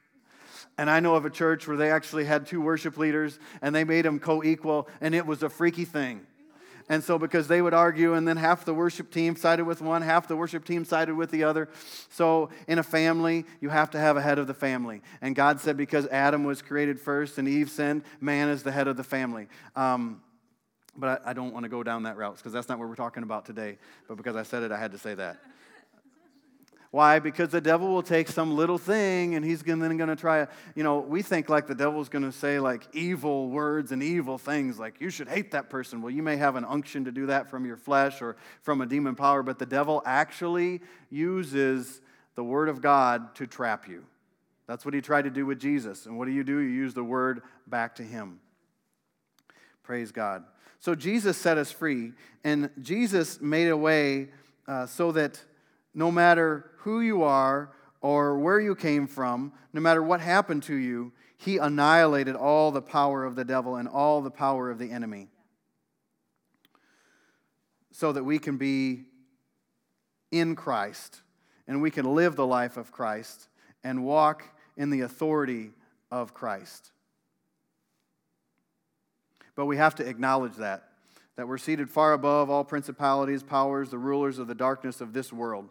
And 0.79 0.89
I 0.89 1.01
know 1.01 1.15
of 1.15 1.25
a 1.25 1.31
church 1.31 1.67
where 1.67 1.77
they 1.77 1.91
actually 1.91 2.25
had 2.25 2.47
two 2.47 2.61
worship 2.61 2.97
leaders 2.97 3.39
and 3.61 3.75
they 3.75 3.85
made 3.85 4.05
them 4.05 4.19
co 4.19 4.43
equal, 4.43 4.89
and 5.01 5.15
it 5.15 5.27
was 5.27 5.43
a 5.43 5.51
freaky 5.51 5.85
thing. 5.85 6.27
And 6.89 7.05
so, 7.05 7.19
because 7.19 7.47
they 7.47 7.63
would 7.63 7.75
argue, 7.75 8.15
and 8.15 8.27
then 8.27 8.37
half 8.37 8.65
the 8.65 8.75
worship 8.75 9.13
team 9.13 9.37
sided 9.37 9.65
with 9.65 9.81
one, 9.81 10.03
half 10.03 10.27
the 10.27 10.35
worship 10.35 10.65
team 10.65 10.85
sided 10.85 11.15
with 11.15 11.31
the 11.31 11.45
other. 11.45 11.69
So, 12.09 12.51
in 12.67 12.81
a 12.81 12.83
family, 12.83 13.45
you 13.61 13.69
have 13.69 13.91
to 13.91 13.99
have 13.99 14.17
a 14.17 14.21
head 14.21 14.41
of 14.41 14.49
the 14.49 14.55
family. 14.55 15.01
And 15.23 15.37
God 15.37 15.61
said, 15.61 15.77
because 15.77 16.07
Adam 16.09 16.43
was 16.43 16.63
created 16.63 16.99
first 16.99 17.39
and 17.39 17.47
Eve 17.47 17.71
sinned, 17.71 18.03
man 18.21 18.49
is 18.49 18.65
the 18.65 18.73
head 18.73 18.89
of 18.89 18.97
the 18.97 19.05
family. 19.05 19.47
Um, 19.77 20.21
but 21.01 21.23
I, 21.25 21.31
I 21.31 21.33
don't 21.33 21.53
want 21.53 21.65
to 21.65 21.69
go 21.69 21.83
down 21.83 22.05
that 22.05 22.17
route 22.17 22.37
because 22.37 22.53
that's 22.53 22.69
not 22.69 22.79
what 22.79 22.89
we're 22.89 22.95
talking 22.95 23.23
about 23.23 23.45
today. 23.47 23.79
But 24.07 24.17
because 24.17 24.37
I 24.37 24.43
said 24.43 24.63
it, 24.63 24.71
I 24.71 24.79
had 24.79 24.93
to 24.93 24.99
say 24.99 25.15
that. 25.15 25.39
Why? 26.91 27.21
Because 27.21 27.51
the 27.51 27.61
devil 27.61 27.89
will 27.89 28.03
take 28.03 28.27
some 28.27 28.57
little 28.57 28.79
thing 28.79 29.37
and 29.37 29.45
he's 29.45 29.63
then 29.63 29.79
going 29.79 30.09
to 30.09 30.17
try, 30.17 30.49
you 30.75 30.83
know, 30.83 30.99
we 30.99 31.23
think 31.23 31.49
like 31.49 31.69
the 31.69 31.75
devil's 31.75 32.09
going 32.09 32.25
to 32.25 32.33
say 32.33 32.59
like 32.59 32.89
evil 32.93 33.49
words 33.49 33.93
and 33.93 34.03
evil 34.03 34.39
things, 34.39 34.77
like 34.79 35.01
you 35.01 35.09
should 35.09 35.29
hate 35.29 35.53
that 35.53 35.71
person. 35.71 36.03
Well, 36.03 36.11
you 36.11 36.23
may 36.23 36.37
have 36.37 36.57
an 36.57 36.65
unction 36.65 37.05
to 37.05 37.13
do 37.13 37.27
that 37.27 37.49
from 37.49 37.65
your 37.65 37.77
flesh 37.77 38.21
or 38.21 38.37
from 38.63 38.81
a 38.81 38.87
demon 38.87 39.15
power, 39.15 39.45
but 39.45 39.61
the 39.61 39.67
devil 39.67 40.03
actually 40.05 40.81
uses 41.11 42.01
the 42.35 42.43
word 42.43 42.69
of 42.69 42.83
God 42.83 43.37
to 43.37 43.47
trap 43.47 43.89
you. 43.89 44.05
That's 44.67 44.85
what 44.85 44.93
he 44.93 45.01
tried 45.01 45.23
to 45.23 45.31
do 45.31 45.47
with 45.47 45.61
Jesus. 45.61 46.07
And 46.07 46.19
what 46.19 46.27
do 46.27 46.33
you 46.33 46.43
do? 46.43 46.59
You 46.59 46.71
use 46.71 46.95
the 46.95 47.05
word 47.05 47.43
back 47.69 47.97
to 47.97 48.03
him. 48.03 48.41
Praise 49.85 50.11
God. 50.11 50.45
So 50.81 50.95
Jesus 50.95 51.37
set 51.37 51.59
us 51.59 51.71
free, 51.71 52.13
and 52.43 52.71
Jesus 52.81 53.41
made 53.41 53.69
a 53.69 53.77
way 53.77 54.29
uh, 54.67 54.87
so 54.87 55.13
that 55.13 55.43
no 55.95 56.11
matter 56.11 56.71
who 56.79 57.01
you 57.01 57.23
are 57.23 57.71
or 58.01 58.39
where 58.39 58.59
you 58.59 58.75
came 58.75 59.07
from, 59.07 59.53
no 59.73 59.81
matter 59.81 60.03
what 60.03 60.21
happened 60.21 60.63
to 60.65 60.75
you, 60.75 61.13
he 61.37 61.59
annihilated 61.59 62.35
all 62.35 62.71
the 62.71 62.83
power 62.83 63.25
of 63.25 63.35
the 63.35 63.45
devil 63.45 63.77
and 63.77 63.89
all 63.89 64.23
the 64.23 64.31
power 64.31 64.71
of 64.71 64.79
the 64.79 64.91
enemy 64.91 65.29
so 67.93 68.13
that 68.13 68.25
we 68.25 68.39
can 68.39 68.57
be 68.57 69.05
in 70.31 70.55
Christ 70.55 71.21
and 71.67 71.83
we 71.83 71.91
can 71.91 72.15
live 72.15 72.37
the 72.37 72.47
life 72.47 72.77
of 72.77 72.93
Christ 72.93 73.49
and 73.85 74.05
walk 74.05 74.45
in 74.77 74.91
the 74.91 75.01
authority 75.03 75.71
of 76.11 76.33
Christ. 76.33 76.93
But 79.61 79.67
we 79.67 79.77
have 79.77 79.95
to 79.97 80.09
acknowledge 80.09 80.55
that, 80.55 80.85
that 81.37 81.47
we're 81.47 81.59
seated 81.59 81.91
far 81.91 82.15
above 82.15 82.49
all 82.49 82.65
principalities, 82.65 83.43
powers, 83.43 83.91
the 83.91 83.99
rulers 83.99 84.39
of 84.39 84.47
the 84.47 84.55
darkness 84.55 85.03
of 85.03 85.13
this 85.13 85.35
world. 85.35 85.69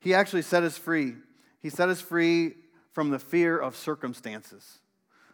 He 0.00 0.12
actually 0.12 0.42
set 0.42 0.64
us 0.64 0.76
free. 0.76 1.14
He 1.60 1.70
set 1.70 1.88
us 1.88 2.00
free 2.00 2.54
from 2.90 3.10
the 3.10 3.20
fear 3.20 3.56
of 3.56 3.76
circumstances 3.76 4.80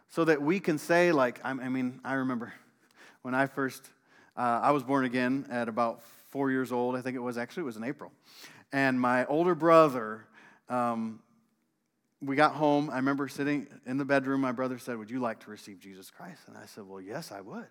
so 0.09 0.23
that 0.25 0.43
we 0.43 0.59
can 0.59 0.77
say, 0.77 1.11
like, 1.11 1.39
I 1.43 1.53
mean, 1.53 2.01
I 2.05 2.13
remember 2.13 2.53
when 3.23 3.33
I 3.33 3.47
first, 3.47 3.89
uh, 4.37 4.59
I 4.61 4.69
was 4.69 4.83
born 4.83 5.05
again 5.05 5.47
at 5.49 5.69
about 5.69 6.03
four 6.29 6.51
years 6.51 6.71
old. 6.71 6.95
I 6.95 7.01
think 7.01 7.15
it 7.15 7.19
was 7.19 7.39
actually, 7.39 7.61
it 7.61 7.65
was 7.65 7.77
in 7.77 7.83
April. 7.83 8.11
And 8.71 9.01
my 9.01 9.25
older 9.25 9.55
brother 9.55 10.27
um, 10.69 11.19
we 12.21 12.35
got 12.35 12.53
home. 12.53 12.89
I 12.89 12.97
remember 12.97 13.27
sitting 13.27 13.67
in 13.85 13.97
the 13.97 14.05
bedroom. 14.05 14.41
My 14.41 14.51
brother 14.51 14.77
said, 14.77 14.97
Would 14.97 15.09
you 15.09 15.19
like 15.19 15.39
to 15.41 15.49
receive 15.49 15.79
Jesus 15.79 16.11
Christ? 16.11 16.41
And 16.47 16.57
I 16.57 16.65
said, 16.65 16.85
Well, 16.87 17.01
yes, 17.01 17.31
I 17.31 17.41
would. 17.41 17.67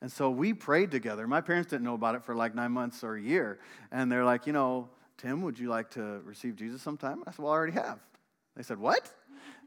And 0.00 0.10
so 0.10 0.30
we 0.30 0.52
prayed 0.52 0.90
together. 0.90 1.26
My 1.26 1.40
parents 1.40 1.70
didn't 1.70 1.84
know 1.84 1.94
about 1.94 2.14
it 2.14 2.24
for 2.24 2.34
like 2.34 2.54
nine 2.54 2.72
months 2.72 3.04
or 3.04 3.14
a 3.14 3.20
year. 3.20 3.60
And 3.92 4.10
they're 4.10 4.24
like, 4.24 4.46
You 4.46 4.52
know, 4.52 4.88
Tim, 5.16 5.42
would 5.42 5.58
you 5.58 5.68
like 5.68 5.90
to 5.92 6.20
receive 6.24 6.56
Jesus 6.56 6.82
sometime? 6.82 7.22
I 7.26 7.30
said, 7.30 7.38
Well, 7.40 7.52
I 7.52 7.56
already 7.56 7.74
have. 7.74 8.00
They 8.56 8.62
said, 8.62 8.78
What? 8.78 9.10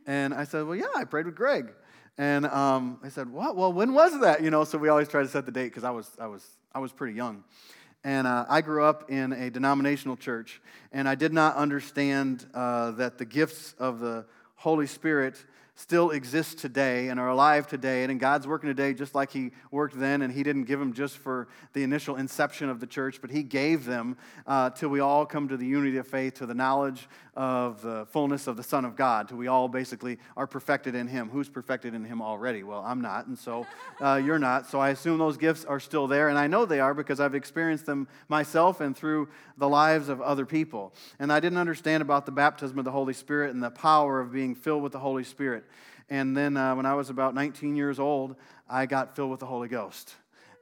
And 0.05 0.33
I 0.33 0.43
said, 0.43 0.65
Well, 0.65 0.75
yeah, 0.75 0.87
I 0.95 1.05
prayed 1.05 1.25
with 1.25 1.35
Greg. 1.35 1.73
And 2.17 2.47
um, 2.47 2.99
they 3.01 3.09
said, 3.09 3.29
What? 3.29 3.55
Well, 3.55 3.71
when 3.71 3.93
was 3.93 4.19
that? 4.21 4.41
You 4.41 4.49
know, 4.49 4.65
so 4.65 4.77
we 4.77 4.89
always 4.89 5.07
try 5.07 5.21
to 5.21 5.27
set 5.29 5.45
the 5.45 5.51
date 5.51 5.65
because 5.65 5.83
I 5.85 5.91
was, 5.91 6.09
I, 6.19 6.27
was, 6.27 6.45
I 6.73 6.79
was 6.79 6.91
pretty 6.91 7.13
young. 7.13 7.43
And 8.07 8.25
uh, 8.25 8.45
I 8.47 8.61
grew 8.61 8.85
up 8.85 9.11
in 9.11 9.33
a 9.33 9.49
denominational 9.49 10.15
church, 10.15 10.61
and 10.93 11.09
I 11.09 11.15
did 11.15 11.33
not 11.33 11.57
understand 11.57 12.45
uh, 12.53 12.91
that 12.91 13.17
the 13.17 13.25
gifts 13.25 13.75
of 13.79 13.99
the 13.99 14.25
Holy 14.55 14.87
Spirit 14.87 15.35
still 15.75 16.11
exist 16.11 16.57
today 16.57 17.09
and 17.09 17.19
are 17.19 17.27
alive 17.27 17.67
today. 17.67 18.05
And 18.05 18.17
God's 18.17 18.47
working 18.47 18.69
today 18.69 18.93
just 18.93 19.13
like 19.13 19.31
He 19.31 19.51
worked 19.71 19.99
then. 19.99 20.21
And 20.21 20.31
He 20.31 20.41
didn't 20.41 20.63
give 20.63 20.79
them 20.79 20.93
just 20.93 21.17
for 21.17 21.49
the 21.73 21.83
initial 21.83 22.15
inception 22.15 22.69
of 22.69 22.79
the 22.79 22.87
church, 22.87 23.19
but 23.19 23.29
He 23.29 23.43
gave 23.43 23.83
them 23.83 24.15
uh, 24.45 24.69
till 24.69 24.87
we 24.87 25.01
all 25.01 25.25
come 25.25 25.49
to 25.49 25.57
the 25.57 25.67
unity 25.67 25.97
of 25.97 26.07
faith, 26.07 26.35
to 26.35 26.45
the 26.45 26.55
knowledge 26.55 27.09
of 27.37 27.83
the 27.83 28.07
fullness 28.07 28.47
of 28.47 28.57
the 28.57 28.63
Son 28.63 28.83
of 28.83 28.95
God, 28.95 29.29
till 29.29 29.37
we 29.37 29.47
all 29.47 29.67
basically 29.67 30.17
are 30.35 30.47
perfected 30.47 30.95
in 30.95 31.07
Him. 31.07 31.29
Who's 31.29 31.47
perfected 31.47 31.93
in 31.93 32.03
Him 32.03 32.19
already? 32.19 32.63
Well, 32.63 32.83
I'm 32.83 32.99
not, 32.99 33.27
and 33.27 33.37
so 33.37 33.67
uh, 34.01 34.19
you're 34.23 34.39
not. 34.39 34.67
So 34.67 34.79
I 34.79 34.89
assume 34.89 35.19
those 35.19 35.37
gifts 35.37 35.63
are 35.63 35.79
still 35.79 36.07
there, 36.07 36.29
and 36.29 36.37
I 36.37 36.47
know 36.47 36.65
they 36.65 36.79
are 36.79 36.95
because 36.95 37.19
I've 37.19 37.35
experienced 37.35 37.85
them 37.85 38.07
myself 38.27 38.81
and 38.81 38.97
through 38.97 39.29
the 39.55 39.69
lives 39.69 40.09
of 40.09 40.19
other 40.19 40.47
people. 40.47 40.93
And 41.19 41.31
I 41.31 41.39
didn't 41.39 41.59
understand 41.59 42.01
about 42.01 42.25
the 42.25 42.31
baptism 42.31 42.79
of 42.79 42.85
the 42.85 42.91
Holy 42.91 43.13
Spirit 43.13 43.53
and 43.53 43.61
the 43.61 43.69
power 43.69 44.19
of 44.19 44.31
being 44.31 44.55
filled 44.55 44.81
with 44.81 44.91
the 44.91 44.99
Holy 44.99 45.23
Spirit. 45.23 45.63
And 46.09 46.35
then 46.35 46.57
uh, 46.57 46.73
when 46.73 46.87
I 46.87 46.95
was 46.95 47.11
about 47.11 47.35
19 47.35 47.75
years 47.75 47.99
old, 47.99 48.35
I 48.67 48.87
got 48.87 49.15
filled 49.15 49.29
with 49.29 49.41
the 49.41 49.45
Holy 49.45 49.67
Ghost. 49.67 50.15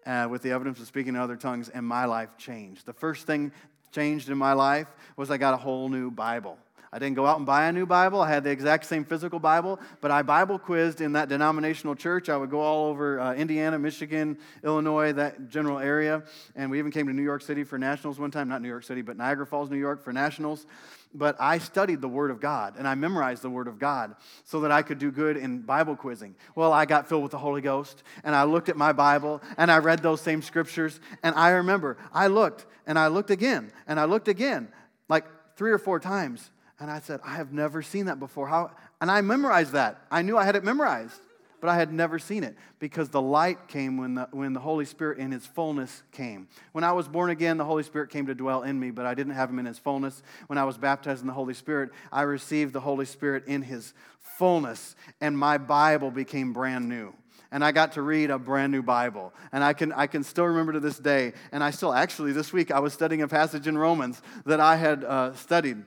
Uh, 0.05 0.27
with 0.29 0.43
the 0.43 0.51
evidence 0.51 0.79
of 0.79 0.85
speaking 0.85 1.15
in 1.15 1.19
other 1.19 1.35
tongues, 1.35 1.67
and 1.67 1.83
my 1.83 2.05
life 2.05 2.37
changed. 2.37 2.85
The 2.85 2.93
first 2.93 3.25
thing 3.25 3.51
changed 3.91 4.29
in 4.29 4.37
my 4.37 4.53
life 4.53 4.87
was 5.15 5.31
I 5.31 5.37
got 5.37 5.55
a 5.55 5.57
whole 5.57 5.89
new 5.89 6.11
Bible. 6.11 6.59
I 6.95 6.97
didn't 6.97 7.17
go 7.17 7.25
out 7.25 7.35
and 7.35 7.45
buy 7.45 7.65
a 7.65 7.73
new 7.73 7.85
Bible. 7.85 8.21
I 8.21 8.29
had 8.29 8.45
the 8.45 8.51
exact 8.51 8.85
same 8.85 9.03
physical 9.03 9.37
Bible, 9.37 9.81
but 9.99 10.11
I 10.11 10.21
Bible 10.21 10.57
quizzed 10.57 11.01
in 11.01 11.11
that 11.11 11.27
denominational 11.27 11.93
church. 11.93 12.29
I 12.29 12.37
would 12.37 12.49
go 12.49 12.61
all 12.61 12.85
over 12.85 13.19
uh, 13.19 13.33
Indiana, 13.33 13.77
Michigan, 13.77 14.37
Illinois, 14.63 15.11
that 15.11 15.49
general 15.49 15.79
area. 15.79 16.23
And 16.55 16.71
we 16.71 16.79
even 16.79 16.93
came 16.93 17.07
to 17.07 17.13
New 17.13 17.21
York 17.21 17.41
City 17.41 17.65
for 17.65 17.77
nationals 17.77 18.17
one 18.17 18.31
time. 18.31 18.47
Not 18.47 18.61
New 18.61 18.69
York 18.69 18.83
City, 18.83 19.01
but 19.01 19.17
Niagara 19.17 19.45
Falls, 19.45 19.69
New 19.69 19.75
York 19.75 20.05
for 20.05 20.13
nationals. 20.13 20.67
But 21.13 21.35
I 21.37 21.57
studied 21.57 21.99
the 21.99 22.07
Word 22.07 22.31
of 22.31 22.39
God 22.39 22.75
and 22.77 22.87
I 22.87 22.95
memorized 22.95 23.41
the 23.41 23.49
Word 23.49 23.67
of 23.67 23.77
God 23.77 24.15
so 24.45 24.61
that 24.61 24.71
I 24.71 24.81
could 24.81 24.97
do 24.97 25.11
good 25.11 25.35
in 25.35 25.63
Bible 25.63 25.97
quizzing. 25.97 26.33
Well, 26.55 26.71
I 26.71 26.85
got 26.85 27.09
filled 27.09 27.23
with 27.23 27.33
the 27.33 27.37
Holy 27.37 27.59
Ghost 27.59 28.03
and 28.23 28.33
I 28.33 28.45
looked 28.45 28.69
at 28.69 28.77
my 28.77 28.93
Bible 28.93 29.41
and 29.57 29.69
I 29.69 29.79
read 29.79 30.01
those 30.01 30.21
same 30.21 30.41
scriptures. 30.41 31.01
And 31.23 31.35
I 31.35 31.49
remember 31.49 31.97
I 32.13 32.27
looked 32.27 32.65
and 32.87 32.97
I 32.97 33.07
looked 33.07 33.31
again 33.31 33.73
and 33.85 33.99
I 33.99 34.05
looked 34.05 34.29
again, 34.29 34.69
like 35.09 35.25
three 35.57 35.73
or 35.73 35.77
four 35.77 35.99
times. 35.99 36.51
And 36.79 36.91
I 36.91 36.99
said, 36.99 37.21
I 37.23 37.35
have 37.35 37.53
never 37.53 37.81
seen 37.81 38.05
that 38.05 38.19
before. 38.19 38.47
How? 38.47 38.71
And 38.99 39.09
I 39.09 39.21
memorized 39.21 39.71
that. 39.73 40.01
I 40.11 40.21
knew 40.21 40.37
I 40.37 40.43
had 40.43 40.55
it 40.55 40.63
memorized, 40.63 41.21
but 41.61 41.69
I 41.69 41.75
had 41.75 41.93
never 41.93 42.19
seen 42.19 42.43
it 42.43 42.55
because 42.79 43.09
the 43.09 43.21
light 43.21 43.67
came 43.69 43.97
when 43.97 44.15
the, 44.15 44.27
when 44.31 44.51
the 44.51 44.59
Holy 44.59 44.83
Spirit 44.83 45.19
in 45.19 45.31
his 45.31 45.45
fullness 45.45 46.03
came. 46.11 46.47
When 46.73 46.83
I 46.83 46.91
was 46.91 47.07
born 47.07 47.29
again, 47.29 47.57
the 47.57 47.65
Holy 47.65 47.83
Spirit 47.83 48.09
came 48.09 48.25
to 48.27 48.35
dwell 48.35 48.63
in 48.63 48.77
me, 48.77 48.91
but 48.91 49.05
I 49.05 49.13
didn't 49.13 49.33
have 49.33 49.49
him 49.49 49.59
in 49.59 49.65
his 49.65 49.79
fullness. 49.79 50.21
When 50.47 50.57
I 50.57 50.65
was 50.65 50.77
baptized 50.77 51.21
in 51.21 51.27
the 51.27 51.33
Holy 51.33 51.53
Spirit, 51.53 51.91
I 52.11 52.23
received 52.23 52.73
the 52.73 52.81
Holy 52.81 53.05
Spirit 53.05 53.45
in 53.47 53.61
his 53.61 53.93
fullness, 54.19 54.97
and 55.21 55.37
my 55.37 55.57
Bible 55.57 56.11
became 56.11 56.51
brand 56.51 56.89
new 56.89 57.13
and 57.51 57.63
I 57.63 57.71
got 57.71 57.93
to 57.93 58.01
read 58.01 58.31
a 58.31 58.37
brand 58.37 58.73
new 58.73 58.81
Bible. 58.81 59.33
And 59.53 59.63
I 59.63 59.71
can, 59.71 59.93
I 59.93 60.07
can 60.07 60.23
still 60.23 60.43
remember 60.43 60.73
to 60.73 60.81
this 60.81 60.99
day. 60.99 61.31
And 61.53 61.63
I 61.63 61.71
still, 61.71 61.93
actually, 61.93 62.33
this 62.33 62.51
week, 62.51 62.69
I 62.69 62.79
was 62.79 62.91
studying 62.91 63.21
a 63.21 63.29
passage 63.29 63.65
in 63.65 63.77
Romans 63.77 64.21
that 64.45 64.59
I 64.59 64.75
had 64.75 65.05
uh, 65.05 65.33
studied. 65.35 65.77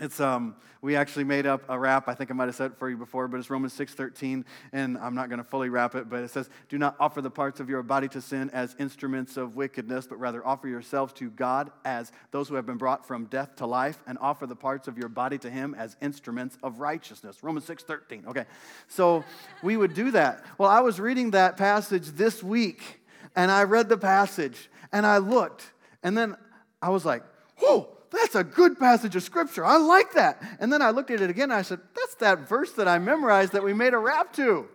It's 0.00 0.18
um, 0.18 0.56
we 0.82 0.96
actually 0.96 1.22
made 1.22 1.46
up 1.46 1.62
a 1.68 1.78
rap. 1.78 2.08
I 2.08 2.14
think 2.14 2.32
I 2.32 2.34
might 2.34 2.46
have 2.46 2.56
said 2.56 2.72
it 2.72 2.78
for 2.78 2.90
you 2.90 2.96
before, 2.96 3.28
but 3.28 3.38
it's 3.38 3.48
Romans 3.48 3.72
six 3.72 3.94
thirteen, 3.94 4.44
and 4.72 4.98
I'm 4.98 5.14
not 5.14 5.28
going 5.28 5.38
to 5.38 5.44
fully 5.44 5.68
rap 5.68 5.94
it, 5.94 6.10
but 6.10 6.24
it 6.24 6.30
says, 6.30 6.50
"Do 6.68 6.78
not 6.78 6.96
offer 6.98 7.22
the 7.22 7.30
parts 7.30 7.60
of 7.60 7.68
your 7.68 7.80
body 7.84 8.08
to 8.08 8.20
sin 8.20 8.50
as 8.52 8.74
instruments 8.80 9.36
of 9.36 9.54
wickedness, 9.54 10.08
but 10.08 10.18
rather 10.18 10.44
offer 10.44 10.66
yourselves 10.66 11.12
to 11.14 11.30
God 11.30 11.70
as 11.84 12.10
those 12.32 12.48
who 12.48 12.56
have 12.56 12.66
been 12.66 12.76
brought 12.76 13.06
from 13.06 13.26
death 13.26 13.54
to 13.56 13.66
life, 13.66 14.02
and 14.08 14.18
offer 14.20 14.48
the 14.48 14.56
parts 14.56 14.88
of 14.88 14.98
your 14.98 15.08
body 15.08 15.38
to 15.38 15.48
Him 15.48 15.76
as 15.78 15.96
instruments 16.02 16.58
of 16.64 16.80
righteousness." 16.80 17.44
Romans 17.44 17.64
six 17.64 17.84
thirteen. 17.84 18.24
Okay, 18.26 18.46
so 18.88 19.22
we 19.62 19.76
would 19.76 19.94
do 19.94 20.10
that. 20.10 20.44
Well, 20.58 20.68
I 20.68 20.80
was 20.80 20.98
reading 20.98 21.30
that 21.30 21.56
passage 21.56 22.08
this 22.08 22.42
week, 22.42 23.00
and 23.36 23.48
I 23.48 23.62
read 23.62 23.88
the 23.88 23.96
passage, 23.96 24.68
and 24.90 25.06
I 25.06 25.18
looked, 25.18 25.70
and 26.02 26.18
then 26.18 26.36
I 26.82 26.90
was 26.90 27.04
like, 27.04 27.22
"Whoa!" 27.58 27.93
That's 28.16 28.34
a 28.34 28.44
good 28.44 28.78
passage 28.78 29.16
of 29.16 29.22
scripture. 29.22 29.64
I 29.64 29.76
like 29.76 30.12
that. 30.12 30.42
And 30.60 30.72
then 30.72 30.82
I 30.82 30.90
looked 30.90 31.10
at 31.10 31.20
it 31.20 31.30
again 31.30 31.50
I 31.50 31.62
said, 31.62 31.80
that's 31.94 32.14
that 32.16 32.48
verse 32.48 32.72
that 32.72 32.88
I 32.88 32.98
memorized 32.98 33.52
that 33.52 33.62
we 33.62 33.72
made 33.72 33.94
a 33.94 33.98
rap 33.98 34.32
to. 34.34 34.68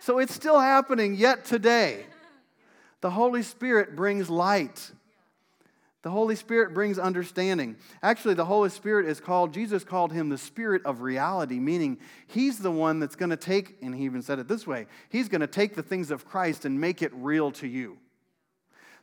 So 0.00 0.18
it's 0.18 0.34
still 0.34 0.60
happening 0.60 1.14
yet 1.14 1.44
today. 1.44 2.06
The 3.00 3.10
Holy 3.10 3.42
Spirit 3.42 3.96
brings 3.96 4.30
light. 4.30 4.92
The 6.02 6.10
Holy 6.10 6.36
Spirit 6.36 6.74
brings 6.74 6.98
understanding. 6.98 7.76
Actually, 8.02 8.34
the 8.34 8.44
Holy 8.44 8.70
Spirit 8.70 9.06
is 9.06 9.20
called, 9.20 9.52
Jesus 9.52 9.82
called 9.82 10.12
him 10.12 10.28
the 10.28 10.38
Spirit 10.38 10.82
of 10.84 11.02
reality, 11.02 11.58
meaning 11.58 11.98
he's 12.28 12.58
the 12.58 12.70
one 12.70 13.00
that's 13.00 13.16
going 13.16 13.30
to 13.30 13.36
take, 13.36 13.76
and 13.82 13.94
he 13.94 14.04
even 14.04 14.22
said 14.22 14.38
it 14.38 14.48
this 14.48 14.66
way 14.66 14.86
he's 15.08 15.28
going 15.28 15.40
to 15.40 15.48
take 15.48 15.74
the 15.74 15.82
things 15.82 16.10
of 16.10 16.24
Christ 16.24 16.64
and 16.64 16.80
make 16.80 17.02
it 17.02 17.12
real 17.14 17.50
to 17.52 17.66
you. 17.66 17.98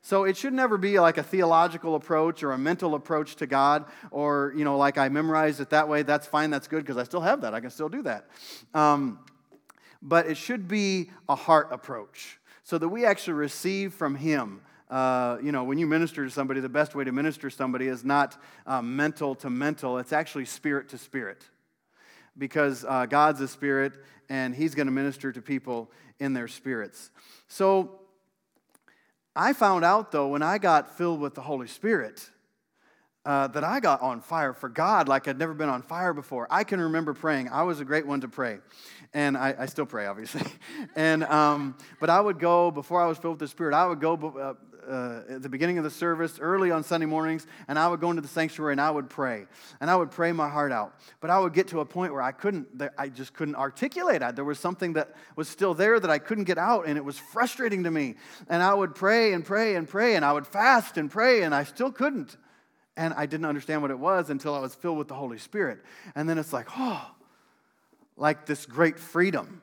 So 0.06 0.26
it 0.26 0.38
should 0.38 0.54
never 0.54 0.78
be 0.78 1.00
like 1.00 1.18
a 1.18 1.24
theological 1.24 1.96
approach 1.96 2.44
or 2.44 2.52
a 2.52 2.60
mental 2.60 2.94
approach 2.94 3.38
to 3.38 3.48
God, 3.48 3.86
or, 4.12 4.54
you 4.56 4.64
know, 4.64 4.78
like 4.78 5.00
I 5.00 5.10
memorized 5.10 5.60
it 5.62 5.72
that 5.72 5.90
way. 5.90 6.04
That's 6.04 6.28
fine, 6.28 6.52
that's 6.52 6.68
good, 6.68 6.84
because 6.84 6.98
I 6.98 7.04
still 7.06 7.22
have 7.22 7.42
that. 7.42 7.56
I 7.56 7.60
can 7.60 7.72
still 7.72 7.90
do 7.90 8.04
that. 8.04 8.28
Um, 8.76 9.18
but 10.04 10.28
it 10.28 10.38
should 10.38 10.68
be 10.68 11.10
a 11.28 11.34
heart 11.34 11.70
approach 11.72 12.38
so 12.62 12.78
that 12.78 12.88
we 12.88 13.04
actually 13.04 13.34
receive 13.34 13.96
from 13.96 14.14
Him. 14.14 14.62
Uh, 14.92 15.40
you 15.42 15.52
know, 15.52 15.64
when 15.64 15.80
you 15.80 15.88
minister 15.88 16.24
to 16.24 16.30
somebody, 16.30 16.60
the 16.60 16.70
best 16.70 16.94
way 16.94 17.04
to 17.04 17.12
minister 17.12 17.50
to 17.50 17.56
somebody 17.56 17.88
is 17.88 18.06
not 18.06 18.40
uh, 18.68 18.84
mental 18.84 19.34
to 19.34 19.50
mental, 19.50 19.98
it's 19.98 20.14
actually 20.14 20.46
spirit 20.46 20.88
to 20.90 21.00
spirit. 21.00 21.44
Because 22.38 22.86
uh, 22.88 23.08
God's 23.08 23.42
a 23.42 23.48
spirit 23.48 23.94
and 24.30 24.54
He's 24.54 24.76
going 24.76 24.86
to 24.86 24.94
minister 24.94 25.32
to 25.32 25.42
people 25.42 25.90
in 26.20 26.34
their 26.34 26.48
spirits. 26.48 27.10
So, 27.48 28.02
I 29.36 29.54
found 29.54 29.84
out, 29.84 30.12
though, 30.12 30.30
when 30.30 30.42
I 30.42 30.58
got 30.58 30.98
filled 30.98 31.20
with 31.20 31.36
the 31.36 31.42
Holy 31.42 31.68
Spirit, 31.68 32.30
uh, 33.26 33.48
that 33.48 33.64
I 33.64 33.80
got 33.80 34.02
on 34.02 34.22
fire 34.22 34.54
for 34.54 34.70
God 34.70 35.08
like 35.08 35.28
I'd 35.28 35.40
never 35.40 35.54
been 35.54 35.70
on 35.70 35.82
fire 35.82 36.14
before. 36.14 36.48
I 36.52 36.64
can 36.64 36.80
remember 36.80 37.14
praying. 37.14 37.50
I 37.50 37.64
was 37.64 37.80
a 37.80 37.86
great 37.86 38.06
one 38.06 38.22
to 38.22 38.28
pray. 38.28 38.60
And 39.14 39.36
I, 39.36 39.56
I 39.58 39.66
still 39.66 39.88
pray, 39.88 40.06
obviously. 40.06 40.44
and, 40.96 41.24
um, 41.24 41.76
but 42.00 42.10
I 42.10 42.22
would 42.22 42.40
go, 42.40 42.70
before 42.70 43.02
I 43.02 43.08
was 43.08 43.18
filled 43.18 43.36
with 43.36 43.40
the 43.40 43.48
Spirit, 43.48 43.74
I 43.74 43.88
would 43.88 44.00
go 44.00 44.56
uh, 44.90 45.36
at 45.36 45.42
the 45.42 45.50
beginning 45.50 45.78
of 45.78 45.84
the 45.84 45.90
service, 45.90 46.40
early 46.40 46.72
on 46.72 46.84
Sunday 46.84 47.06
mornings, 47.06 47.48
and 47.68 47.78
I 47.78 47.88
would 47.88 48.00
go 48.00 48.10
into 48.10 48.22
the 48.22 48.28
sanctuary 48.28 48.74
and 48.74 48.82
I 48.82 48.92
would 48.92 49.10
pray. 49.10 49.46
And 49.80 49.90
I 49.90 49.96
would 49.96 50.12
pray 50.12 50.32
my 50.32 50.50
heart 50.50 50.72
out. 50.72 50.96
But 51.20 51.30
I 51.30 51.40
would 51.40 51.54
get 51.54 51.68
to 51.70 51.80
a 51.80 51.86
point 51.86 52.14
where 52.14 52.22
I 52.22 52.32
couldn't, 52.32 52.68
I 52.98 53.10
just 53.10 53.34
couldn't 53.34 53.56
articulate 53.56 54.22
it. 54.22 54.36
There 54.36 54.46
was 54.46 54.60
something 54.60 54.94
that 54.94 55.16
was 55.36 55.48
still 55.48 55.74
there 55.74 56.00
that 56.00 56.10
I 56.10 56.20
couldn't 56.20 56.46
get 56.46 56.58
out, 56.58 56.88
and 56.88 56.98
it 56.98 57.06
was 57.06 57.18
frustrating 57.18 57.84
to 57.84 57.92
me. 57.92 58.16
And 58.50 58.62
I 58.62 58.74
would 58.74 58.96
pray 58.96 59.34
and 59.34 59.44
pray 59.44 59.76
and 59.76 59.88
pray, 59.88 60.16
and 60.16 60.24
I 60.24 60.34
would 60.34 60.48
fast 60.48 60.98
and 60.98 61.10
pray, 61.10 61.44
and 61.44 61.54
I 61.54 61.64
still 61.64 61.92
couldn't. 61.92 62.38
And 62.98 63.14
I 63.14 63.26
didn't 63.26 63.46
understand 63.46 63.82
what 63.82 63.92
it 63.92 64.00
was 64.00 64.30
until 64.30 64.56
I 64.56 64.60
was 64.60 64.74
filled 64.74 64.98
with 64.98 65.10
the 65.10 65.16
Holy 65.16 65.38
Spirit. 65.38 65.80
And 66.16 66.30
then 66.30 66.38
it's 66.38 66.54
like, 66.54 66.68
oh, 66.78 67.12
like 68.18 68.46
this 68.46 68.66
great 68.66 69.00
freedom. 69.00 69.62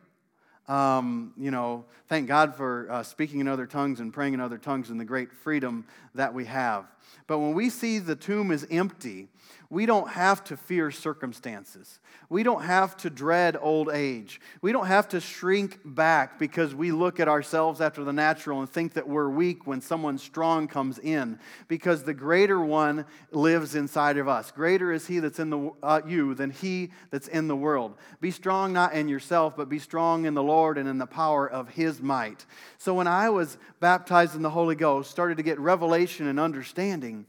Um, 0.68 1.32
you 1.36 1.50
know, 1.50 1.84
thank 2.08 2.28
God 2.28 2.54
for 2.54 2.86
uh, 2.90 3.02
speaking 3.02 3.40
in 3.40 3.48
other 3.48 3.66
tongues 3.66 4.00
and 4.00 4.12
praying 4.12 4.34
in 4.34 4.40
other 4.40 4.58
tongues 4.58 4.90
and 4.90 5.00
the 5.00 5.04
great 5.04 5.32
freedom 5.32 5.84
that 6.14 6.32
we 6.32 6.44
have. 6.44 6.86
But 7.26 7.38
when 7.38 7.54
we 7.54 7.68
see 7.70 7.98
the 7.98 8.16
tomb 8.16 8.50
is 8.50 8.66
empty, 8.70 9.28
we 9.70 9.86
don't 9.86 10.08
have 10.08 10.44
to 10.44 10.56
fear 10.56 10.90
circumstances. 10.90 11.98
We 12.28 12.42
don't 12.42 12.62
have 12.62 12.96
to 12.98 13.10
dread 13.10 13.56
old 13.60 13.90
age. 13.90 14.40
We 14.60 14.70
don't 14.70 14.86
have 14.86 15.08
to 15.08 15.20
shrink 15.20 15.80
back 15.84 16.38
because 16.38 16.74
we 16.74 16.92
look 16.92 17.20
at 17.20 17.28
ourselves 17.28 17.80
after 17.80 18.04
the 18.04 18.12
natural 18.12 18.60
and 18.60 18.68
think 18.68 18.94
that 18.94 19.08
we're 19.08 19.30
weak 19.30 19.66
when 19.66 19.80
someone 19.80 20.18
strong 20.18 20.68
comes 20.68 20.98
in 20.98 21.38
because 21.68 22.02
the 22.02 22.14
greater 22.14 22.60
one 22.60 23.06
lives 23.30 23.74
inside 23.74 24.18
of 24.18 24.28
us. 24.28 24.50
Greater 24.50 24.92
is 24.92 25.06
he 25.06 25.18
that's 25.18 25.38
in 25.38 25.50
the, 25.50 25.70
uh, 25.82 26.00
you 26.06 26.34
than 26.34 26.50
he 26.50 26.90
that's 27.10 27.28
in 27.28 27.48
the 27.48 27.56
world. 27.56 27.94
Be 28.20 28.30
strong 28.30 28.72
not 28.72 28.92
in 28.92 29.08
yourself, 29.08 29.56
but 29.56 29.68
be 29.68 29.78
strong 29.78 30.26
in 30.26 30.34
the 30.34 30.42
Lord 30.42 30.78
and 30.78 30.88
in 30.88 30.98
the 30.98 31.06
power 31.06 31.48
of 31.48 31.70
his 31.70 32.00
might. 32.00 32.46
So 32.78 32.94
when 32.94 33.06
I 33.06 33.30
was 33.30 33.58
baptized 33.80 34.34
in 34.34 34.42
the 34.42 34.50
Holy 34.50 34.74
Ghost, 34.74 35.10
started 35.10 35.36
to 35.38 35.42
get 35.42 35.58
revelation 35.58 36.26
and 36.26 36.38
understanding, 36.38 37.26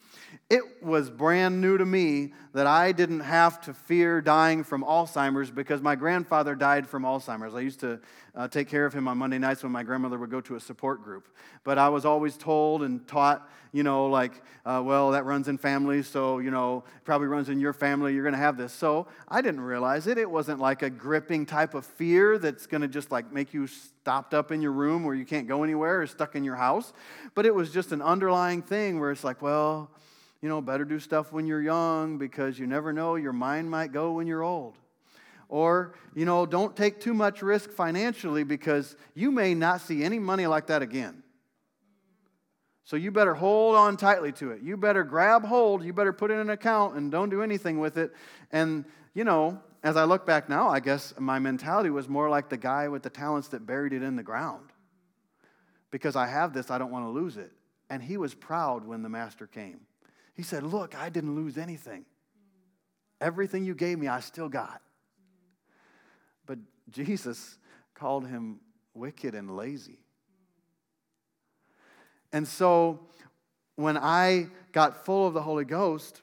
it 0.49 0.83
was 0.83 1.09
brand 1.09 1.61
new 1.61 1.77
to 1.77 1.85
me 1.85 2.12
that 2.53 2.67
I 2.67 2.91
didn't 2.91 3.21
have 3.21 3.61
to 3.61 3.73
fear 3.73 4.21
dying 4.21 4.63
from 4.63 4.83
Alzheimer's 4.83 5.51
because 5.51 5.81
my 5.81 5.95
grandfather 5.95 6.55
died 6.55 6.87
from 6.87 7.03
Alzheimer's. 7.03 7.55
I 7.55 7.61
used 7.61 7.79
to 7.79 7.99
uh, 8.35 8.47
take 8.47 8.67
care 8.67 8.85
of 8.85 8.93
him 8.93 9.07
on 9.07 9.17
Monday 9.17 9.37
nights 9.37 9.63
when 9.63 9.71
my 9.71 9.83
grandmother 9.83 10.17
would 10.17 10.29
go 10.29 10.41
to 10.41 10.55
a 10.55 10.59
support 10.59 11.03
group. 11.03 11.27
But 11.63 11.77
I 11.77 11.89
was 11.89 12.05
always 12.05 12.37
told 12.37 12.83
and 12.83 13.07
taught, 13.07 13.49
you 13.71 13.83
know, 13.83 14.07
like, 14.07 14.43
uh, 14.65 14.81
well, 14.85 15.11
that 15.11 15.25
runs 15.25 15.47
in 15.47 15.57
families, 15.57 16.07
so, 16.07 16.39
you 16.39 16.51
know, 16.51 16.83
probably 17.05 17.27
runs 17.27 17.49
in 17.49 17.59
your 17.59 17.73
family, 17.73 18.13
you're 18.13 18.23
going 18.23 18.33
to 18.33 18.39
have 18.39 18.57
this. 18.57 18.71
So 18.71 19.07
I 19.27 19.41
didn't 19.41 19.61
realize 19.61 20.07
it. 20.07 20.17
It 20.17 20.29
wasn't 20.29 20.59
like 20.59 20.83
a 20.83 20.89
gripping 20.89 21.45
type 21.45 21.73
of 21.73 21.85
fear 21.85 22.37
that's 22.37 22.67
going 22.67 22.81
to 22.81 22.87
just 22.87 23.11
like 23.11 23.31
make 23.31 23.53
you 23.53 23.67
stopped 23.67 24.33
up 24.33 24.51
in 24.51 24.61
your 24.61 24.71
room 24.71 25.03
where 25.03 25.15
you 25.15 25.25
can't 25.25 25.47
go 25.47 25.63
anywhere 25.63 26.01
or 26.01 26.07
stuck 26.07 26.35
in 26.35 26.43
your 26.43 26.55
house. 26.55 26.93
But 27.35 27.45
it 27.45 27.55
was 27.55 27.71
just 27.71 27.91
an 27.91 28.01
underlying 28.01 28.61
thing 28.61 28.99
where 28.99 29.11
it's 29.11 29.23
like, 29.23 29.41
well, 29.41 29.89
you 30.43 30.49
know, 30.49 30.59
better 30.59 30.83
do 30.83 30.99
stuff 30.99 31.31
when 31.31 31.47
you're 31.47 31.61
young 31.61 32.17
because 32.17 32.59
you 32.59 32.67
never 32.67 32.91
know, 32.91 33.15
your 33.15 33.31
mind 33.31 33.71
might 33.71 33.93
go 33.93 34.11
when 34.11 34.27
you're 34.27 34.43
old. 34.43 34.75
Or, 35.47 35.95
you 36.13 36.25
know, 36.25 36.45
don't 36.45 36.75
take 36.75 36.99
too 36.99 37.13
much 37.13 37.41
risk 37.41 37.71
financially 37.71 38.43
because 38.43 38.97
you 39.15 39.31
may 39.31 39.53
not 39.53 39.79
see 39.79 40.03
any 40.03 40.19
money 40.19 40.45
like 40.45 40.67
that 40.67 40.81
again. 40.81 41.23
So 42.83 42.97
you 42.97 43.09
better 43.09 43.33
hold 43.33 43.77
on 43.77 43.95
tightly 43.95 44.33
to 44.33 44.51
it. 44.51 44.61
You 44.61 44.75
better 44.75 45.05
grab 45.05 45.45
hold. 45.45 45.81
You 45.81 45.93
better 45.93 46.11
put 46.11 46.29
in 46.29 46.39
an 46.39 46.49
account 46.49 46.97
and 46.97 47.09
don't 47.09 47.29
do 47.29 47.41
anything 47.41 47.79
with 47.79 47.97
it. 47.97 48.13
And, 48.51 48.83
you 49.13 49.23
know, 49.23 49.61
as 49.81 49.95
I 49.95 50.03
look 50.03 50.25
back 50.25 50.49
now, 50.49 50.67
I 50.67 50.81
guess 50.81 51.13
my 51.17 51.39
mentality 51.39 51.89
was 51.89 52.09
more 52.09 52.29
like 52.29 52.49
the 52.49 52.57
guy 52.57 52.89
with 52.89 53.03
the 53.03 53.09
talents 53.09 53.47
that 53.49 53.65
buried 53.65 53.93
it 53.93 54.03
in 54.03 54.17
the 54.17 54.23
ground. 54.23 54.71
Because 55.89 56.17
I 56.17 56.27
have 56.27 56.51
this, 56.51 56.69
I 56.69 56.77
don't 56.77 56.91
want 56.91 57.05
to 57.05 57.11
lose 57.11 57.37
it. 57.37 57.53
And 57.89 58.03
he 58.03 58.17
was 58.17 58.33
proud 58.33 58.85
when 58.85 59.03
the 59.03 59.09
master 59.09 59.47
came. 59.47 59.79
He 60.33 60.43
said, 60.43 60.63
Look, 60.63 60.95
I 60.95 61.09
didn't 61.09 61.35
lose 61.35 61.57
anything. 61.57 62.05
Everything 63.21 63.63
you 63.63 63.75
gave 63.75 63.99
me, 63.99 64.07
I 64.07 64.19
still 64.19 64.49
got. 64.49 64.81
But 66.45 66.59
Jesus 66.89 67.57
called 67.93 68.27
him 68.27 68.59
wicked 68.93 69.35
and 69.35 69.55
lazy. 69.55 69.99
And 72.33 72.47
so 72.47 72.99
when 73.75 73.97
I 73.97 74.47
got 74.71 75.05
full 75.05 75.27
of 75.27 75.33
the 75.33 75.41
Holy 75.41 75.65
Ghost, 75.65 76.21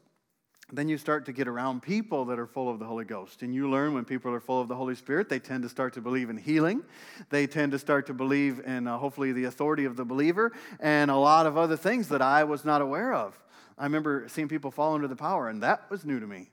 then 0.72 0.88
you 0.88 0.98
start 0.98 1.24
to 1.26 1.32
get 1.32 1.48
around 1.48 1.82
people 1.82 2.26
that 2.26 2.38
are 2.38 2.46
full 2.46 2.68
of 2.68 2.78
the 2.78 2.84
Holy 2.84 3.04
Ghost. 3.04 3.42
And 3.42 3.54
you 3.54 3.68
learn 3.68 3.94
when 3.94 4.04
people 4.04 4.32
are 4.32 4.40
full 4.40 4.60
of 4.60 4.68
the 4.68 4.76
Holy 4.76 4.94
Spirit, 4.94 5.28
they 5.28 5.38
tend 5.38 5.62
to 5.62 5.68
start 5.68 5.94
to 5.94 6.00
believe 6.00 6.30
in 6.30 6.36
healing. 6.36 6.82
They 7.30 7.46
tend 7.46 7.72
to 7.72 7.78
start 7.78 8.06
to 8.06 8.14
believe 8.14 8.60
in 8.64 8.86
uh, 8.86 8.98
hopefully 8.98 9.32
the 9.32 9.44
authority 9.44 9.84
of 9.84 9.96
the 9.96 10.04
believer 10.04 10.52
and 10.78 11.10
a 11.10 11.16
lot 11.16 11.46
of 11.46 11.56
other 11.56 11.76
things 11.76 12.08
that 12.08 12.22
I 12.22 12.44
was 12.44 12.64
not 12.64 12.82
aware 12.82 13.12
of. 13.14 13.38
I 13.80 13.84
remember 13.84 14.26
seeing 14.28 14.46
people 14.46 14.70
fall 14.70 14.94
under 14.94 15.08
the 15.08 15.16
power, 15.16 15.48
and 15.48 15.62
that 15.62 15.90
was 15.90 16.04
new 16.04 16.20
to 16.20 16.26
me. 16.26 16.50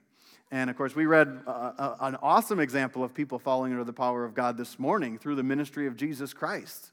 And 0.50 0.70
of 0.70 0.78
course, 0.78 0.96
we 0.96 1.04
read 1.04 1.42
uh, 1.46 1.50
uh, 1.50 1.96
an 2.00 2.16
awesome 2.22 2.58
example 2.58 3.04
of 3.04 3.12
people 3.12 3.38
falling 3.38 3.72
under 3.72 3.84
the 3.84 3.92
power 3.92 4.24
of 4.24 4.34
God 4.34 4.56
this 4.56 4.78
morning 4.78 5.18
through 5.18 5.34
the 5.34 5.42
ministry 5.42 5.86
of 5.86 5.94
Jesus 5.94 6.32
Christ. 6.32 6.90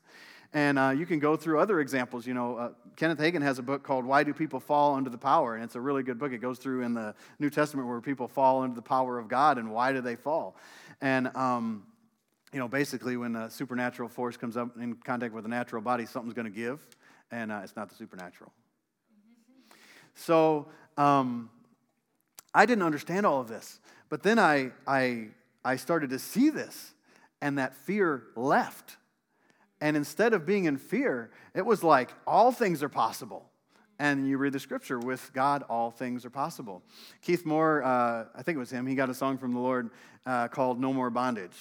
And 0.51 0.77
uh, 0.77 0.89
you 0.89 1.05
can 1.05 1.19
go 1.19 1.37
through 1.37 1.59
other 1.59 1.79
examples. 1.79 2.27
You 2.27 2.33
know, 2.33 2.57
uh, 2.57 2.69
Kenneth 2.97 3.19
Hagin 3.19 3.41
has 3.43 3.59
a 3.59 3.63
book 3.63 3.83
called 3.83 4.03
Why 4.03 4.25
Do 4.25 4.33
People 4.33 4.59
Fall 4.59 4.95
Under 4.95 5.09
the 5.09 5.17
Power? 5.17 5.55
And 5.55 5.63
it's 5.63 5.75
a 5.75 5.81
really 5.81 6.03
good 6.03 6.19
book. 6.19 6.33
It 6.33 6.39
goes 6.39 6.59
through 6.59 6.81
in 6.81 6.93
the 6.93 7.15
New 7.39 7.49
Testament 7.49 7.87
where 7.87 8.01
people 8.01 8.27
fall 8.27 8.61
under 8.61 8.75
the 8.75 8.81
power 8.81 9.17
of 9.17 9.29
God 9.29 9.57
and 9.57 9.71
why 9.71 9.93
do 9.93 10.01
they 10.01 10.17
fall. 10.17 10.57
And, 10.99 11.33
um, 11.33 11.85
you 12.51 12.59
know, 12.59 12.67
basically, 12.67 13.15
when 13.15 13.37
a 13.37 13.49
supernatural 13.49 14.09
force 14.09 14.35
comes 14.35 14.57
up 14.57 14.75
in 14.77 14.95
contact 14.95 15.33
with 15.33 15.45
a 15.45 15.49
natural 15.49 15.81
body, 15.81 16.05
something's 16.05 16.33
going 16.33 16.51
to 16.51 16.51
give, 16.51 16.85
and 17.31 17.53
uh, 17.53 17.61
it's 17.63 17.77
not 17.77 17.87
the 17.87 17.95
supernatural. 17.95 18.51
So, 20.15 20.67
um, 20.97 21.49
I 22.55 22.65
didn't 22.65 22.83
understand 22.83 23.25
all 23.25 23.41
of 23.41 23.49
this. 23.49 23.79
But 24.09 24.23
then 24.23 24.39
I, 24.39 24.71
I, 24.87 25.27
I 25.63 25.75
started 25.75 26.09
to 26.11 26.19
see 26.19 26.49
this, 26.49 26.93
and 27.41 27.57
that 27.57 27.75
fear 27.75 28.23
left. 28.35 28.95
And 29.81 29.97
instead 29.97 30.33
of 30.33 30.45
being 30.45 30.65
in 30.65 30.77
fear, 30.77 31.31
it 31.53 31.65
was 31.65 31.83
like 31.83 32.11
all 32.25 32.51
things 32.51 32.81
are 32.81 32.89
possible. 32.89 33.49
And 33.99 34.27
you 34.27 34.37
read 34.37 34.53
the 34.53 34.59
scripture 34.59 34.99
with 34.99 35.31
God, 35.33 35.63
all 35.69 35.91
things 35.91 36.25
are 36.25 36.29
possible. 36.29 36.81
Keith 37.21 37.45
Moore, 37.45 37.83
uh, 37.83 38.25
I 38.33 38.41
think 38.41 38.55
it 38.55 38.59
was 38.59 38.71
him, 38.71 38.87
he 38.87 38.95
got 38.95 39.09
a 39.09 39.13
song 39.13 39.37
from 39.37 39.53
the 39.53 39.59
Lord 39.59 39.89
uh, 40.25 40.47
called 40.47 40.79
No 40.79 40.93
More 40.93 41.09
Bondage. 41.09 41.57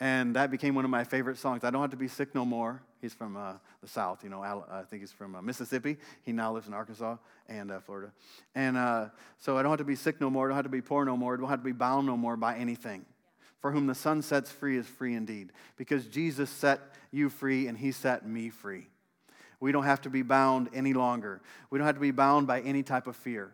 And 0.00 0.34
that 0.34 0.50
became 0.50 0.74
one 0.74 0.84
of 0.84 0.90
my 0.90 1.04
favorite 1.04 1.38
songs. 1.38 1.62
I 1.62 1.70
don't 1.70 1.80
have 1.80 1.90
to 1.90 1.96
be 1.96 2.08
sick 2.08 2.34
no 2.34 2.44
more. 2.44 2.82
He's 3.02 3.12
from 3.12 3.36
uh, 3.36 3.54
the 3.82 3.88
South, 3.88 4.24
you 4.24 4.30
know. 4.30 4.42
I 4.42 4.82
think 4.88 5.02
he's 5.02 5.12
from 5.12 5.34
uh, 5.34 5.42
Mississippi. 5.42 5.98
He 6.22 6.32
now 6.32 6.54
lives 6.54 6.68
in 6.68 6.72
Arkansas 6.72 7.16
and 7.48 7.70
uh, 7.70 7.80
Florida. 7.80 8.12
And 8.54 8.78
uh, 8.78 9.06
so 9.38 9.58
I 9.58 9.62
don't 9.62 9.70
have 9.70 9.78
to 9.80 9.84
be 9.84 9.96
sick 9.96 10.20
no 10.20 10.30
more. 10.30 10.46
I 10.46 10.48
don't 10.48 10.56
have 10.56 10.64
to 10.64 10.70
be 10.70 10.80
poor 10.80 11.04
no 11.04 11.16
more. 11.16 11.34
I 11.34 11.36
don't 11.36 11.48
have 11.48 11.58
to 11.58 11.64
be 11.64 11.72
bound 11.72 12.06
no 12.06 12.16
more 12.16 12.36
by 12.36 12.56
anything. 12.56 13.04
For 13.60 13.72
whom 13.72 13.86
the 13.86 13.94
Son 13.94 14.22
sets 14.22 14.50
free 14.50 14.78
is 14.78 14.86
free 14.86 15.14
indeed. 15.14 15.52
Because 15.76 16.06
Jesus 16.06 16.48
set 16.48 16.80
you 17.10 17.28
free 17.28 17.66
and 17.66 17.76
he 17.76 17.92
set 17.92 18.26
me 18.26 18.48
free. 18.48 18.88
We 19.60 19.70
don't 19.70 19.84
have 19.84 20.00
to 20.02 20.10
be 20.10 20.22
bound 20.22 20.70
any 20.72 20.94
longer. 20.94 21.42
We 21.70 21.78
don't 21.78 21.86
have 21.86 21.96
to 21.96 22.00
be 22.00 22.10
bound 22.10 22.46
by 22.46 22.60
any 22.60 22.82
type 22.82 23.06
of 23.06 23.16
fear. 23.16 23.52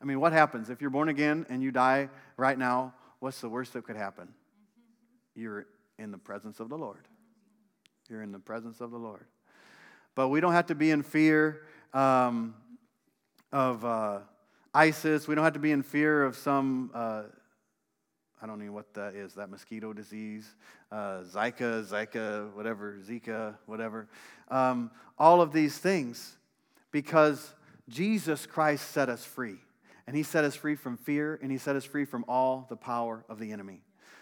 I 0.00 0.04
mean, 0.04 0.20
what 0.20 0.32
happens 0.32 0.70
if 0.70 0.80
you're 0.80 0.90
born 0.90 1.08
again 1.08 1.46
and 1.48 1.62
you 1.62 1.70
die 1.70 2.10
right 2.36 2.58
now? 2.58 2.94
What's 3.20 3.40
the 3.40 3.48
worst 3.48 3.72
that 3.74 3.84
could 3.84 3.96
happen? 3.96 4.28
you're 5.36 5.66
in 5.98 6.10
the 6.10 6.18
presence 6.18 6.58
of 6.58 6.68
the 6.68 6.78
Lord. 6.78 7.06
You're 8.08 8.22
in 8.22 8.32
the 8.32 8.38
presence 8.38 8.80
of 8.80 8.90
the 8.90 8.98
Lord. 8.98 9.26
But 10.14 10.28
we 10.28 10.40
don't 10.40 10.52
have 10.52 10.66
to 10.66 10.74
be 10.74 10.90
in 10.90 11.02
fear 11.02 11.62
um, 11.92 12.54
of 13.52 13.84
uh, 13.84 14.18
ISIS. 14.74 15.28
We 15.28 15.34
don't 15.34 15.44
have 15.44 15.54
to 15.54 15.58
be 15.58 15.72
in 15.72 15.82
fear 15.82 16.24
of 16.24 16.36
some, 16.36 16.90
uh, 16.94 17.24
I 18.40 18.46
don't 18.46 18.64
know 18.64 18.72
what 18.72 18.94
that 18.94 19.14
is, 19.14 19.34
that 19.34 19.50
mosquito 19.50 19.92
disease, 19.92 20.54
uh, 20.90 21.22
Zika, 21.22 21.84
Zika, 21.84 22.52
whatever, 22.54 22.98
Zika, 23.06 23.56
whatever. 23.66 24.08
Um, 24.48 24.90
all 25.18 25.40
of 25.40 25.52
these 25.52 25.78
things 25.78 26.36
because 26.90 27.52
Jesus 27.88 28.46
Christ 28.46 28.90
set 28.90 29.08
us 29.08 29.24
free. 29.24 29.56
And 30.06 30.14
he 30.14 30.22
set 30.22 30.44
us 30.44 30.54
free 30.54 30.76
from 30.76 30.96
fear, 30.96 31.38
and 31.42 31.50
he 31.50 31.58
set 31.58 31.74
us 31.74 31.84
free 31.84 32.04
from 32.04 32.24
all 32.28 32.66
the 32.68 32.76
power 32.76 33.24
of 33.28 33.40
the 33.40 33.50
enemy. 33.50 33.80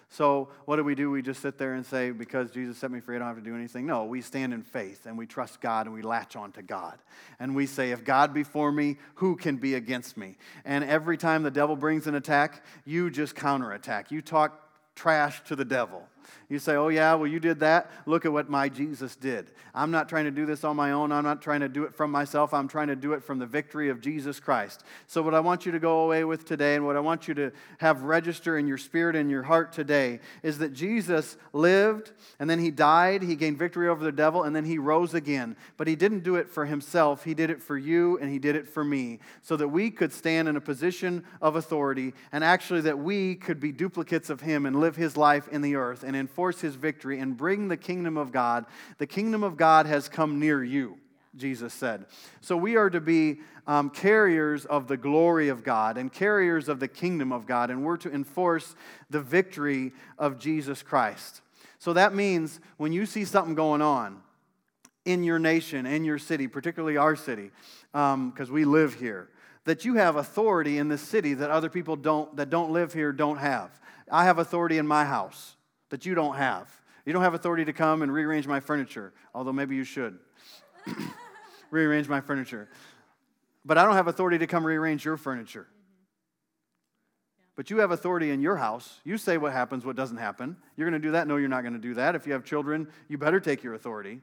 So, 0.08 0.48
what 0.64 0.76
do 0.76 0.84
we 0.84 0.94
do? 0.94 1.10
We 1.10 1.22
just 1.22 1.42
sit 1.42 1.58
there 1.58 1.74
and 1.74 1.84
say, 1.84 2.10
because 2.10 2.50
Jesus 2.50 2.78
set 2.78 2.90
me 2.90 3.00
free, 3.00 3.16
I 3.16 3.18
don't 3.18 3.28
have 3.28 3.36
to 3.36 3.42
do 3.42 3.54
anything. 3.54 3.86
No, 3.86 4.04
we 4.04 4.20
stand 4.20 4.54
in 4.54 4.62
faith 4.62 5.06
and 5.06 5.18
we 5.18 5.26
trust 5.26 5.60
God 5.60 5.86
and 5.86 5.94
we 5.94 6.02
latch 6.02 6.36
on 6.36 6.52
to 6.52 6.62
God. 6.62 6.98
And 7.40 7.54
we 7.54 7.66
say, 7.66 7.90
if 7.90 8.04
God 8.04 8.32
be 8.32 8.44
for 8.44 8.70
me, 8.70 8.96
who 9.16 9.36
can 9.36 9.56
be 9.56 9.74
against 9.74 10.16
me? 10.16 10.36
And 10.64 10.84
every 10.84 11.16
time 11.16 11.42
the 11.42 11.50
devil 11.50 11.76
brings 11.76 12.06
an 12.06 12.14
attack, 12.14 12.64
you 12.84 13.10
just 13.10 13.34
counterattack. 13.34 14.10
You 14.10 14.22
talk 14.22 14.60
trash 14.94 15.42
to 15.44 15.56
the 15.56 15.64
devil. 15.64 16.06
You 16.48 16.58
say, 16.58 16.74
oh, 16.74 16.88
yeah, 16.88 17.14
well, 17.14 17.26
you 17.26 17.40
did 17.40 17.60
that. 17.60 17.90
Look 18.06 18.24
at 18.24 18.32
what 18.32 18.48
my 18.48 18.68
Jesus 18.68 19.16
did. 19.16 19.50
I'm 19.74 19.90
not 19.90 20.08
trying 20.08 20.24
to 20.24 20.30
do 20.30 20.46
this 20.46 20.62
on 20.62 20.76
my 20.76 20.92
own. 20.92 21.10
I'm 21.10 21.24
not 21.24 21.42
trying 21.42 21.60
to 21.60 21.68
do 21.68 21.84
it 21.84 21.94
from 21.94 22.10
myself. 22.10 22.54
I'm 22.54 22.68
trying 22.68 22.88
to 22.88 22.96
do 22.96 23.12
it 23.12 23.22
from 23.22 23.38
the 23.38 23.46
victory 23.46 23.88
of 23.88 24.00
Jesus 24.00 24.38
Christ. 24.38 24.84
So, 25.06 25.20
what 25.22 25.34
I 25.34 25.40
want 25.40 25.66
you 25.66 25.72
to 25.72 25.80
go 25.80 26.04
away 26.04 26.24
with 26.24 26.44
today 26.44 26.76
and 26.76 26.86
what 26.86 26.96
I 26.96 27.00
want 27.00 27.26
you 27.26 27.34
to 27.34 27.52
have 27.78 28.02
register 28.02 28.56
in 28.56 28.66
your 28.68 28.78
spirit 28.78 29.16
and 29.16 29.30
your 29.30 29.42
heart 29.42 29.72
today 29.72 30.20
is 30.42 30.58
that 30.58 30.72
Jesus 30.72 31.36
lived 31.52 32.12
and 32.38 32.48
then 32.48 32.60
he 32.60 32.70
died. 32.70 33.22
He 33.22 33.34
gained 33.34 33.58
victory 33.58 33.88
over 33.88 34.04
the 34.04 34.12
devil 34.12 34.44
and 34.44 34.54
then 34.54 34.64
he 34.64 34.78
rose 34.78 35.14
again. 35.14 35.56
But 35.76 35.88
he 35.88 35.96
didn't 35.96 36.22
do 36.22 36.36
it 36.36 36.48
for 36.48 36.66
himself, 36.66 37.24
he 37.24 37.34
did 37.34 37.50
it 37.50 37.62
for 37.62 37.76
you 37.76 38.18
and 38.18 38.30
he 38.30 38.38
did 38.38 38.56
it 38.56 38.68
for 38.68 38.84
me 38.84 39.18
so 39.42 39.56
that 39.56 39.68
we 39.68 39.90
could 39.90 40.12
stand 40.12 40.48
in 40.48 40.56
a 40.56 40.60
position 40.60 41.24
of 41.42 41.56
authority 41.56 42.14
and 42.32 42.44
actually 42.44 42.82
that 42.82 42.98
we 42.98 43.34
could 43.34 43.60
be 43.60 43.72
duplicates 43.72 44.30
of 44.30 44.40
him 44.40 44.66
and 44.66 44.80
live 44.80 44.96
his 44.96 45.16
life 45.16 45.48
in 45.48 45.62
the 45.62 45.74
earth 45.74 46.04
and 46.04 46.13
enforce 46.16 46.60
his 46.60 46.74
victory 46.74 47.18
and 47.18 47.36
bring 47.36 47.68
the 47.68 47.76
kingdom 47.76 48.16
of 48.16 48.32
God. 48.32 48.66
The 48.98 49.06
kingdom 49.06 49.42
of 49.42 49.56
God 49.56 49.86
has 49.86 50.08
come 50.08 50.38
near 50.38 50.62
you. 50.62 50.98
Jesus 51.36 51.74
said. 51.74 52.06
So 52.40 52.56
we 52.56 52.76
are 52.76 52.90
to 52.90 53.00
be 53.00 53.40
um, 53.66 53.90
carriers 53.90 54.64
of 54.66 54.86
the 54.88 54.96
glory 54.96 55.48
of 55.48 55.64
God 55.64 55.96
and 55.96 56.12
carriers 56.12 56.68
of 56.68 56.80
the 56.80 56.88
kingdom 56.88 57.32
of 57.32 57.46
God, 57.46 57.70
and 57.70 57.84
we're 57.84 57.96
to 57.98 58.12
enforce 58.12 58.76
the 59.10 59.20
victory 59.20 59.92
of 60.18 60.38
Jesus 60.38 60.82
Christ. 60.82 61.40
So 61.78 61.92
that 61.92 62.14
means 62.14 62.60
when 62.76 62.92
you 62.92 63.06
see 63.06 63.24
something 63.24 63.54
going 63.54 63.82
on 63.82 64.22
in 65.04 65.24
your 65.24 65.38
nation, 65.38 65.86
in 65.86 66.04
your 66.04 66.18
city, 66.18 66.46
particularly 66.46 66.96
our 66.96 67.16
city, 67.16 67.50
because 67.92 68.48
um, 68.48 68.52
we 68.52 68.64
live 68.64 68.94
here, 68.94 69.28
that 69.64 69.84
you 69.84 69.94
have 69.94 70.16
authority 70.16 70.78
in 70.78 70.88
this 70.88 71.02
city 71.02 71.34
that 71.34 71.50
other 71.50 71.68
people 71.68 71.96
don't, 71.96 72.36
that 72.36 72.50
don't 72.50 72.70
live 72.70 72.92
here 72.92 73.12
don't 73.12 73.38
have. 73.38 73.80
I 74.10 74.24
have 74.24 74.38
authority 74.38 74.78
in 74.78 74.86
my 74.86 75.04
house 75.04 75.56
that 75.94 76.04
you 76.04 76.12
don't 76.12 76.34
have. 76.34 76.68
You 77.06 77.12
don't 77.12 77.22
have 77.22 77.34
authority 77.34 77.64
to 77.66 77.72
come 77.72 78.02
and 78.02 78.12
rearrange 78.12 78.48
my 78.48 78.58
furniture, 78.58 79.12
although 79.32 79.52
maybe 79.52 79.76
you 79.76 79.84
should. 79.84 80.18
rearrange 81.70 82.08
my 82.08 82.20
furniture. 82.20 82.68
But 83.64 83.78
I 83.78 83.84
don't 83.84 83.94
have 83.94 84.08
authority 84.08 84.38
to 84.38 84.48
come 84.48 84.66
rearrange 84.66 85.04
your 85.04 85.16
furniture. 85.16 85.68
But 87.54 87.70
you 87.70 87.78
have 87.78 87.92
authority 87.92 88.32
in 88.32 88.40
your 88.40 88.56
house. 88.56 88.98
You 89.04 89.16
say 89.16 89.38
what 89.38 89.52
happens, 89.52 89.84
what 89.84 89.94
doesn't 89.94 90.16
happen. 90.16 90.56
You're 90.76 90.90
going 90.90 91.00
to 91.00 91.06
do 91.06 91.12
that? 91.12 91.28
No, 91.28 91.36
you're 91.36 91.48
not 91.48 91.60
going 91.60 91.74
to 91.74 91.78
do 91.78 91.94
that. 91.94 92.16
If 92.16 92.26
you 92.26 92.32
have 92.32 92.42
children, 92.42 92.88
you 93.06 93.16
better 93.16 93.38
take 93.38 93.62
your 93.62 93.74
authority 93.74 94.20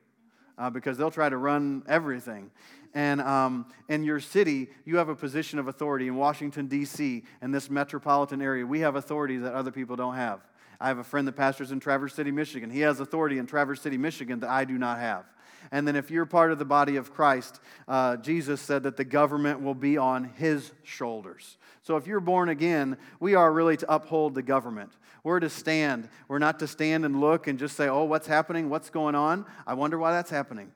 uh, 0.58 0.70
because 0.70 0.98
they'll 0.98 1.10
try 1.10 1.30
to 1.30 1.38
run 1.38 1.84
everything. 1.88 2.52
And 2.94 3.22
um, 3.22 3.68
in 3.88 4.04
your 4.04 4.20
city, 4.20 4.72
you 4.84 4.98
have 4.98 5.08
a 5.08 5.16
position 5.16 5.58
of 5.58 5.70
authority. 5.70 6.10
In 6.10 6.18
Washington, 6.18 6.68
D.C., 6.68 7.24
in 7.42 7.52
this 7.52 7.70
metropolitan 7.70 8.42
area, 8.42 8.66
we 8.66 8.82
have 8.82 8.98
authority 8.98 9.38
that 9.38 9.54
other 9.54 9.72
people 9.72 9.96
don't 9.96 10.16
have. 10.16 10.42
I 10.82 10.88
have 10.88 10.98
a 10.98 11.04
friend 11.04 11.28
that 11.28 11.34
pastors 11.34 11.72
in 11.72 11.80
Traverse 11.80 12.16
City, 12.16 12.32
Michigan. 12.32 12.72
He 12.72 12.80
has 12.80 13.00
authority 13.00 13.38
in 13.38 13.46
Traverse 13.46 13.82
City, 13.82 14.00
Michigan 14.00 14.40
that 14.40 14.50
I 14.50 14.66
do 14.66 14.80
not 14.80 14.98
have. 14.98 15.26
And 15.72 15.88
then, 15.88 15.96
if 15.96 16.10
you're 16.10 16.26
part 16.26 16.52
of 16.52 16.58
the 16.58 16.66
body 16.66 16.96
of 16.96 17.14
Christ, 17.14 17.60
uh, 17.88 18.18
Jesus 18.18 18.60
said 18.60 18.82
that 18.84 18.98
the 18.98 19.04
government 19.04 19.62
will 19.62 19.76
be 19.76 19.96
on 19.96 20.24
his 20.24 20.72
shoulders. 20.82 21.58
So, 21.84 21.98
if 21.98 22.08
you're 22.08 22.20
born 22.20 22.50
again, 22.50 22.98
we 23.20 23.36
are 23.36 23.54
really 23.54 23.78
to 23.78 23.94
uphold 23.94 24.34
the 24.34 24.42
government. 24.42 24.92
We're 25.24 25.40
to 25.40 25.52
stand. 25.52 26.10
We're 26.28 26.40
not 26.40 26.58
to 26.60 26.68
stand 26.68 27.06
and 27.06 27.22
look 27.22 27.46
and 27.46 27.60
just 27.60 27.78
say, 27.78 27.88
oh, 27.88 28.06
what's 28.06 28.26
happening? 28.26 28.68
What's 28.70 28.90
going 28.90 29.14
on? 29.14 29.46
I 29.68 29.76
wonder 29.76 30.00
why 30.00 30.14
that's 30.14 30.32
happening. 30.32 30.72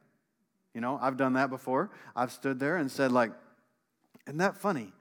You 0.75 0.81
know, 0.81 0.99
I've 1.01 1.17
done 1.17 1.33
that 1.33 1.49
before. 1.49 1.89
I've 2.15 2.31
stood 2.31 2.59
there 2.59 2.77
and 2.77 2.91
said, 2.91 3.11
like, 3.11 3.31
isn't 4.27 4.37
that 4.37 4.55
funny? 4.55 4.93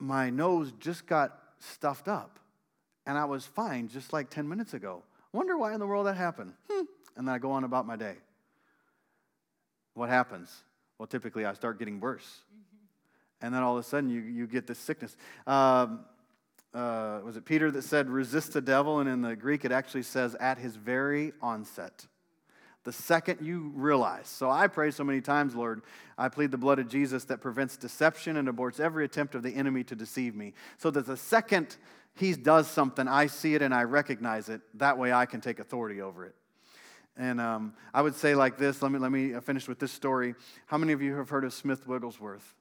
My 0.00 0.30
nose 0.30 0.72
just 0.80 1.06
got 1.06 1.38
stuffed 1.60 2.08
up 2.08 2.40
and 3.08 3.16
I 3.16 3.24
was 3.24 3.46
fine 3.46 3.88
just 3.88 4.12
like 4.12 4.28
10 4.28 4.46
minutes 4.46 4.74
ago. 4.74 5.02
Wonder 5.32 5.56
why 5.56 5.72
in 5.72 5.80
the 5.80 5.86
world 5.86 6.06
that 6.06 6.16
happened. 6.16 6.52
Hmm. 6.70 6.84
And 7.16 7.26
then 7.26 7.34
I 7.34 7.38
go 7.38 7.50
on 7.50 7.64
about 7.64 7.86
my 7.86 7.96
day. 7.96 8.14
What 9.94 10.10
happens? 10.10 10.54
Well, 10.98 11.06
typically 11.06 11.46
I 11.46 11.54
start 11.54 11.78
getting 11.78 12.00
worse. 12.00 12.42
Mm-hmm. 12.52 13.46
And 13.46 13.54
then 13.54 13.62
all 13.62 13.78
of 13.78 13.84
a 13.84 13.88
sudden 13.88 14.10
you, 14.10 14.20
you 14.20 14.46
get 14.46 14.66
this 14.66 14.78
sickness. 14.78 15.16
Um, 15.46 16.00
uh, 16.74 17.20
was 17.24 17.36
it 17.36 17.46
Peter 17.46 17.70
that 17.70 17.82
said, 17.82 18.10
resist 18.10 18.52
the 18.52 18.60
devil? 18.60 19.00
And 19.00 19.08
in 19.08 19.22
the 19.22 19.34
Greek, 19.34 19.64
it 19.64 19.72
actually 19.72 20.02
says, 20.02 20.34
at 20.34 20.58
his 20.58 20.76
very 20.76 21.32
onset. 21.40 22.06
The 22.84 22.92
second 22.92 23.40
you 23.40 23.72
realize. 23.74 24.28
So 24.28 24.50
I 24.50 24.66
pray 24.66 24.90
so 24.90 25.02
many 25.02 25.20
times, 25.20 25.54
Lord, 25.54 25.82
I 26.16 26.28
plead 26.28 26.50
the 26.50 26.58
blood 26.58 26.78
of 26.78 26.88
Jesus 26.88 27.24
that 27.24 27.40
prevents 27.40 27.76
deception 27.76 28.36
and 28.36 28.48
aborts 28.48 28.80
every 28.80 29.04
attempt 29.04 29.34
of 29.34 29.42
the 29.42 29.54
enemy 29.54 29.82
to 29.84 29.96
deceive 29.96 30.34
me. 30.34 30.52
So 30.76 30.90
that 30.90 31.06
the 31.06 31.16
second 31.16 31.76
he 32.18 32.34
does 32.34 32.68
something, 32.68 33.06
I 33.06 33.26
see 33.26 33.54
it 33.54 33.62
and 33.62 33.74
I 33.74 33.84
recognize 33.84 34.48
it. 34.48 34.60
That 34.74 34.98
way 34.98 35.12
I 35.12 35.26
can 35.26 35.40
take 35.40 35.60
authority 35.60 36.00
over 36.00 36.24
it. 36.24 36.34
And 37.16 37.40
um, 37.40 37.74
I 37.92 38.02
would 38.02 38.14
say 38.14 38.34
like 38.34 38.58
this 38.58 38.82
let 38.82 38.92
me, 38.92 38.98
let 38.98 39.10
me 39.10 39.32
finish 39.40 39.68
with 39.68 39.78
this 39.78 39.92
story. 39.92 40.34
How 40.66 40.78
many 40.78 40.92
of 40.92 41.02
you 41.02 41.16
have 41.16 41.28
heard 41.28 41.44
of 41.44 41.52
Smith 41.52 41.86
Wigglesworth? 41.86 42.54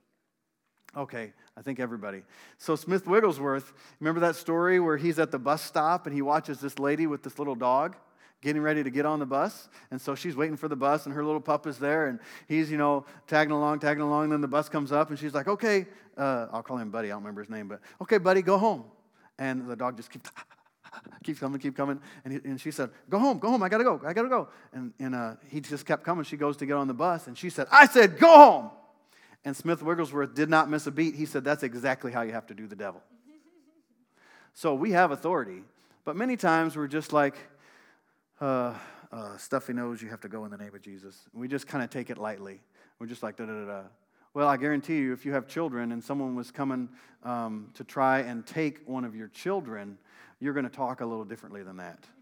Okay, 0.96 1.34
I 1.56 1.62
think 1.62 1.80
everybody. 1.80 2.24
So, 2.58 2.76
Smith 2.76 3.06
Wigglesworth, 3.06 3.74
remember 4.00 4.20
that 4.22 4.36
story 4.36 4.80
where 4.80 4.98
he's 4.98 5.20
at 5.20 5.32
the 5.32 5.38
bus 5.38 5.62
stop 5.62 6.08
and 6.08 6.16
he 6.16 6.24
watches 6.24 6.60
this 6.60 6.80
lady 6.80 7.06
with 7.06 7.22
this 7.22 7.38
little 7.38 7.56
dog 7.56 7.96
getting 8.42 8.62
ready 8.62 8.84
to 8.84 8.90
get 8.90 9.06
on 9.06 9.20
the 9.20 9.26
bus? 9.26 9.70
And 9.92 10.00
so 10.00 10.16
she's 10.16 10.36
waiting 10.36 10.56
for 10.56 10.68
the 10.68 10.76
bus 10.76 11.06
and 11.06 11.14
her 11.14 11.24
little 11.24 11.42
pup 11.42 11.68
is 11.68 11.78
there 11.78 12.08
and 12.08 12.20
he's, 12.48 12.72
you 12.72 12.78
know, 12.78 13.06
tagging 13.28 13.52
along, 13.52 13.80
tagging 13.80 14.02
along. 14.02 14.26
And 14.26 14.32
then 14.34 14.42
the 14.42 14.48
bus 14.48 14.70
comes 14.70 14.92
up 14.92 15.10
and 15.10 15.20
she's 15.20 15.34
like, 15.34 15.48
okay, 15.48 15.86
uh, 16.18 16.48
I'll 16.52 16.64
call 16.64 16.78
him 16.78 16.90
Buddy, 16.90 17.10
I 17.10 17.12
don't 17.12 17.22
remember 17.22 17.42
his 17.42 17.50
name, 17.50 17.68
but 17.68 17.82
okay, 18.02 18.18
Buddy, 18.18 18.42
go 18.42 18.58
home. 18.58 18.86
And 19.40 19.68
the 19.68 19.76
dog 19.76 19.98
just 19.98 20.10
keeps 20.10 20.32
keep 21.24 21.40
coming, 21.40 21.60
keep 21.60 21.76
coming. 21.76 22.00
And, 22.26 22.34
he, 22.34 22.40
and 22.44 22.60
she 22.60 22.72
said, 22.72 22.90
Go 23.10 23.20
home, 23.20 23.40
go 23.40 23.50
home, 23.50 23.64
I 23.64 23.70
gotta 23.70 23.84
go, 23.84 24.02
I 24.06 24.14
gotta 24.14 24.30
go. 24.30 24.50
And, 24.74 24.94
and 25.00 25.16
uh, 25.16 25.36
he 25.50 25.62
just 25.62 25.86
kept 25.86 26.04
coming. 26.04 26.24
She 26.24 26.38
goes 26.38 26.58
to 26.58 26.66
get 26.66 26.74
on 26.74 26.88
the 26.88 26.94
bus, 26.94 27.28
and 27.28 27.38
she 27.38 27.50
said, 27.50 27.68
I 27.72 27.88
said, 27.88 28.20
Go 28.20 28.28
home. 28.28 28.72
And 29.46 29.56
Smith 29.56 29.82
Wigglesworth 29.82 30.34
did 30.34 30.50
not 30.50 30.70
miss 30.70 30.88
a 30.88 30.92
beat. 30.92 31.16
He 31.16 31.26
said, 31.26 31.44
That's 31.44 31.64
exactly 31.64 32.12
how 32.12 32.22
you 32.22 32.34
have 32.34 32.48
to 32.48 32.54
do 32.54 32.68
the 32.68 32.76
devil. 32.76 33.02
so 34.54 34.74
we 34.74 34.92
have 34.92 35.12
authority, 35.12 35.64
but 36.04 36.16
many 36.16 36.38
times 36.38 36.76
we're 36.76 36.88
just 36.88 37.14
like, 37.14 37.36
uh, 38.42 38.74
uh, 39.12 39.38
stuffy 39.38 39.74
nose, 39.74 40.02
you 40.02 40.10
have 40.10 40.22
to 40.22 40.30
go 40.30 40.46
in 40.46 40.52
the 40.52 40.58
name 40.58 40.76
of 40.76 40.82
Jesus. 40.82 41.28
We 41.34 41.48
just 41.48 41.68
kind 41.68 41.84
of 41.84 41.90
take 41.90 42.10
it 42.10 42.18
lightly. 42.18 42.62
We're 43.00 43.08
just 43.08 43.24
like, 43.24 43.38
da 43.38 43.46
da 43.46 43.54
da 43.54 43.66
da. 43.66 43.82
Well, 44.38 44.48
I 44.48 44.58
guarantee 44.58 44.98
you, 44.98 45.14
if 45.14 45.26
you 45.26 45.34
have 45.34 45.48
children 45.48 45.92
and 45.92 46.04
someone 46.04 46.36
was 46.36 46.52
coming 46.52 46.90
um, 47.24 47.72
to 47.74 47.84
try 47.84 48.20
and 48.20 48.46
take 48.46 48.88
one 48.88 49.04
of 49.04 49.16
your 49.16 49.30
children, 49.30 49.98
you're 50.40 50.54
going 50.54 50.70
to 50.70 50.70
talk 50.70 51.02
a 51.02 51.06
little 51.08 51.26
differently 51.26 51.64
than 51.64 51.78
that. 51.78 52.04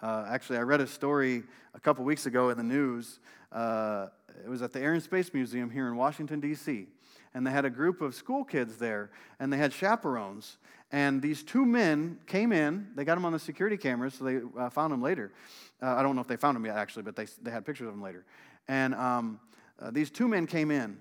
Uh, 0.00 0.26
actually, 0.28 0.58
I 0.58 0.60
read 0.60 0.80
a 0.80 0.86
story 0.86 1.42
a 1.74 1.80
couple 1.80 2.04
weeks 2.04 2.26
ago 2.26 2.50
in 2.50 2.56
the 2.56 2.62
news. 2.62 3.18
Uh, 3.50 4.06
it 4.44 4.48
was 4.48 4.62
at 4.62 4.72
the 4.72 4.80
Air 4.80 4.92
and 4.92 5.02
Space 5.02 5.34
Museum 5.34 5.70
here 5.70 5.88
in 5.88 5.96
Washington, 5.96 6.38
D.C. 6.38 6.86
And 7.34 7.44
they 7.44 7.50
had 7.50 7.64
a 7.64 7.70
group 7.70 8.00
of 8.00 8.14
school 8.14 8.44
kids 8.44 8.76
there, 8.76 9.10
and 9.40 9.52
they 9.52 9.56
had 9.56 9.72
chaperones. 9.72 10.58
And 10.94 11.20
these 11.20 11.42
two 11.42 11.66
men 11.66 12.20
came 12.24 12.52
in. 12.52 12.86
They 12.94 13.04
got 13.04 13.16
them 13.16 13.24
on 13.24 13.32
the 13.32 13.38
security 13.40 13.76
cameras, 13.76 14.14
so 14.14 14.24
they 14.24 14.38
uh, 14.56 14.70
found 14.70 14.92
them 14.92 15.02
later. 15.02 15.32
Uh, 15.82 15.96
I 15.96 16.04
don't 16.04 16.14
know 16.14 16.20
if 16.20 16.28
they 16.28 16.36
found 16.36 16.54
them 16.54 16.64
yet, 16.64 16.76
actually, 16.76 17.02
but 17.02 17.16
they, 17.16 17.26
they 17.42 17.50
had 17.50 17.66
pictures 17.66 17.88
of 17.88 17.94
them 17.94 18.00
later. 18.00 18.24
And 18.68 18.94
um, 18.94 19.40
uh, 19.82 19.90
these 19.90 20.08
two 20.08 20.28
men 20.28 20.46
came 20.46 20.70
in, 20.70 20.98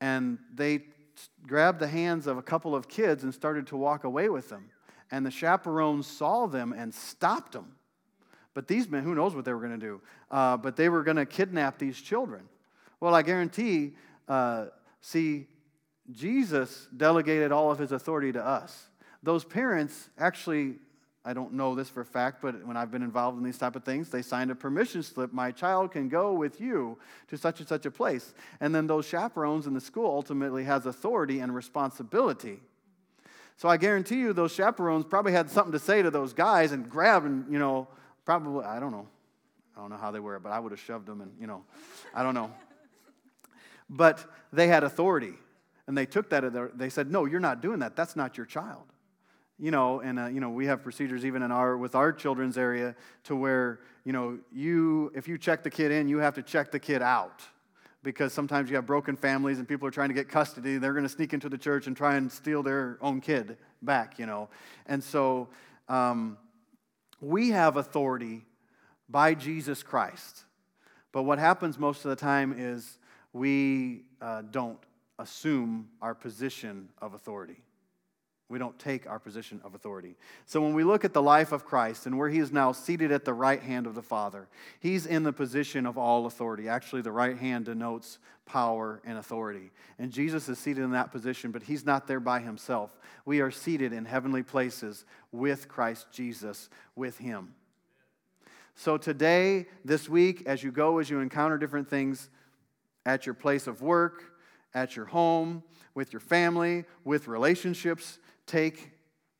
and 0.00 0.38
they 0.54 0.84
grabbed 1.46 1.80
the 1.80 1.86
hands 1.86 2.26
of 2.26 2.38
a 2.38 2.42
couple 2.42 2.74
of 2.74 2.88
kids 2.88 3.24
and 3.24 3.34
started 3.34 3.66
to 3.66 3.76
walk 3.76 4.04
away 4.04 4.30
with 4.30 4.48
them. 4.48 4.70
And 5.10 5.26
the 5.26 5.30
chaperones 5.30 6.06
saw 6.06 6.46
them 6.46 6.72
and 6.72 6.94
stopped 6.94 7.52
them. 7.52 7.76
But 8.54 8.68
these 8.68 8.88
men, 8.88 9.02
who 9.02 9.14
knows 9.14 9.34
what 9.34 9.44
they 9.44 9.52
were 9.52 9.60
going 9.60 9.78
to 9.78 9.86
do? 9.86 10.00
Uh, 10.30 10.56
but 10.56 10.76
they 10.76 10.88
were 10.88 11.02
going 11.02 11.18
to 11.18 11.26
kidnap 11.26 11.76
these 11.76 12.00
children. 12.00 12.48
Well, 13.00 13.14
I 13.14 13.20
guarantee, 13.20 13.96
uh, 14.28 14.68
see, 15.02 15.48
Jesus 16.10 16.88
delegated 16.96 17.52
all 17.52 17.70
of 17.70 17.78
his 17.78 17.92
authority 17.92 18.32
to 18.32 18.42
us. 18.42 18.88
Those 19.26 19.44
parents 19.44 20.08
actually 20.16 20.76
I 21.24 21.32
don't 21.32 21.54
know 21.54 21.74
this 21.74 21.88
for 21.88 22.02
a 22.02 22.04
fact, 22.04 22.40
but 22.40 22.64
when 22.64 22.76
I've 22.76 22.92
been 22.92 23.02
involved 23.02 23.36
in 23.36 23.42
these 23.42 23.58
type 23.58 23.74
of 23.74 23.82
things, 23.82 24.10
they 24.10 24.22
signed 24.22 24.52
a 24.52 24.54
permission 24.54 25.02
slip. 25.02 25.32
My 25.32 25.50
child 25.50 25.90
can 25.90 26.08
go 26.08 26.32
with 26.32 26.60
you 26.60 26.98
to 27.26 27.36
such 27.36 27.58
and 27.58 27.68
such 27.68 27.84
a 27.84 27.90
place. 27.90 28.32
And 28.60 28.72
then 28.72 28.86
those 28.86 29.06
chaperones 29.06 29.66
in 29.66 29.74
the 29.74 29.80
school 29.80 30.06
ultimately 30.06 30.62
has 30.62 30.86
authority 30.86 31.40
and 31.40 31.52
responsibility. 31.52 32.60
So 33.56 33.68
I 33.68 33.76
guarantee 33.76 34.20
you 34.20 34.32
those 34.32 34.52
chaperones 34.52 35.04
probably 35.04 35.32
had 35.32 35.50
something 35.50 35.72
to 35.72 35.80
say 35.80 36.00
to 36.00 36.12
those 36.12 36.32
guys 36.32 36.70
and 36.70 36.88
grab 36.88 37.24
and, 37.24 37.52
you 37.52 37.58
know, 37.58 37.88
probably, 38.24 38.64
I 38.64 38.78
don't 38.78 38.92
know. 38.92 39.08
I 39.76 39.80
don't 39.80 39.90
know 39.90 39.96
how 39.96 40.12
they 40.12 40.20
were, 40.20 40.38
but 40.38 40.52
I 40.52 40.60
would 40.60 40.70
have 40.70 40.80
shoved 40.80 41.06
them 41.06 41.22
and, 41.22 41.32
you 41.40 41.48
know, 41.48 41.64
I 42.14 42.22
don't 42.22 42.34
know. 42.34 42.52
But 43.90 44.24
they 44.52 44.68
had 44.68 44.84
authority. 44.84 45.34
And 45.88 45.98
they 45.98 46.06
took 46.06 46.30
that, 46.30 46.78
they 46.78 46.88
said, 46.88 47.10
no, 47.10 47.24
you're 47.24 47.40
not 47.40 47.60
doing 47.60 47.80
that. 47.80 47.96
That's 47.96 48.14
not 48.14 48.36
your 48.36 48.46
child 48.46 48.84
you 49.58 49.70
know, 49.70 50.00
and 50.00 50.18
uh, 50.18 50.26
you 50.26 50.40
know, 50.40 50.50
we 50.50 50.66
have 50.66 50.82
procedures 50.82 51.24
even 51.24 51.42
in 51.42 51.50
our 51.50 51.76
with 51.76 51.94
our 51.94 52.12
children's 52.12 52.58
area 52.58 52.94
to 53.24 53.36
where 53.36 53.80
you 54.04 54.12
know, 54.12 54.38
you 54.52 55.10
if 55.14 55.26
you 55.26 55.38
check 55.38 55.62
the 55.62 55.70
kid 55.70 55.90
in, 55.90 56.08
you 56.08 56.18
have 56.18 56.34
to 56.34 56.42
check 56.42 56.70
the 56.70 56.78
kid 56.78 57.02
out 57.02 57.42
because 58.02 58.32
sometimes 58.32 58.70
you 58.70 58.76
have 58.76 58.86
broken 58.86 59.16
families 59.16 59.58
and 59.58 59.66
people 59.66 59.88
are 59.88 59.90
trying 59.90 60.08
to 60.08 60.14
get 60.14 60.28
custody. 60.28 60.78
They're 60.78 60.92
going 60.92 61.04
to 61.04 61.08
sneak 61.08 61.34
into 61.34 61.48
the 61.48 61.58
church 61.58 61.88
and 61.88 61.96
try 61.96 62.14
and 62.14 62.30
steal 62.30 62.62
their 62.62 62.98
own 63.00 63.20
kid 63.20 63.56
back, 63.82 64.18
you 64.18 64.26
know, 64.26 64.48
and 64.86 65.02
so 65.02 65.48
um, 65.88 66.38
we 67.20 67.50
have 67.50 67.76
authority 67.76 68.44
by 69.08 69.34
Jesus 69.34 69.82
Christ. 69.82 70.44
But 71.12 71.22
what 71.22 71.38
happens 71.38 71.78
most 71.78 72.04
of 72.04 72.10
the 72.10 72.16
time 72.16 72.54
is 72.56 72.98
we 73.32 74.02
uh, 74.20 74.42
don't 74.50 74.78
assume 75.18 75.88
our 76.02 76.14
position 76.14 76.88
of 77.00 77.14
authority. 77.14 77.62
We 78.48 78.60
don't 78.60 78.78
take 78.78 79.08
our 79.08 79.18
position 79.18 79.60
of 79.64 79.74
authority. 79.74 80.14
So 80.44 80.62
when 80.62 80.72
we 80.72 80.84
look 80.84 81.04
at 81.04 81.12
the 81.12 81.22
life 81.22 81.50
of 81.50 81.64
Christ 81.64 82.06
and 82.06 82.16
where 82.16 82.28
he 82.28 82.38
is 82.38 82.52
now 82.52 82.70
seated 82.70 83.10
at 83.10 83.24
the 83.24 83.34
right 83.34 83.60
hand 83.60 83.88
of 83.88 83.96
the 83.96 84.02
Father, 84.02 84.46
he's 84.78 85.04
in 85.04 85.24
the 85.24 85.32
position 85.32 85.84
of 85.84 85.98
all 85.98 86.26
authority. 86.26 86.68
Actually, 86.68 87.02
the 87.02 87.10
right 87.10 87.36
hand 87.36 87.64
denotes 87.64 88.18
power 88.44 89.02
and 89.04 89.18
authority. 89.18 89.72
And 89.98 90.12
Jesus 90.12 90.48
is 90.48 90.60
seated 90.60 90.84
in 90.84 90.92
that 90.92 91.10
position, 91.10 91.50
but 91.50 91.64
he's 91.64 91.84
not 91.84 92.06
there 92.06 92.20
by 92.20 92.38
himself. 92.38 92.96
We 93.24 93.40
are 93.40 93.50
seated 93.50 93.92
in 93.92 94.04
heavenly 94.04 94.44
places 94.44 95.04
with 95.32 95.66
Christ 95.66 96.06
Jesus, 96.12 96.70
with 96.94 97.18
him. 97.18 97.54
So 98.76 98.96
today, 98.96 99.66
this 99.84 100.08
week, 100.08 100.44
as 100.46 100.62
you 100.62 100.70
go, 100.70 100.98
as 100.98 101.10
you 101.10 101.18
encounter 101.18 101.58
different 101.58 101.90
things 101.90 102.30
at 103.04 103.26
your 103.26 103.34
place 103.34 103.66
of 103.66 103.82
work, 103.82 104.22
at 104.72 104.94
your 104.94 105.06
home, 105.06 105.64
with 105.94 106.12
your 106.12 106.20
family, 106.20 106.84
with 107.02 107.26
relationships, 107.26 108.18
take 108.46 108.90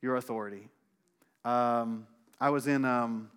your 0.01 0.15
authority. 0.17 0.69
Um, 1.45 2.07
I 2.39 2.49
was 2.49 2.67
in 2.67 2.85
um, 2.85 3.29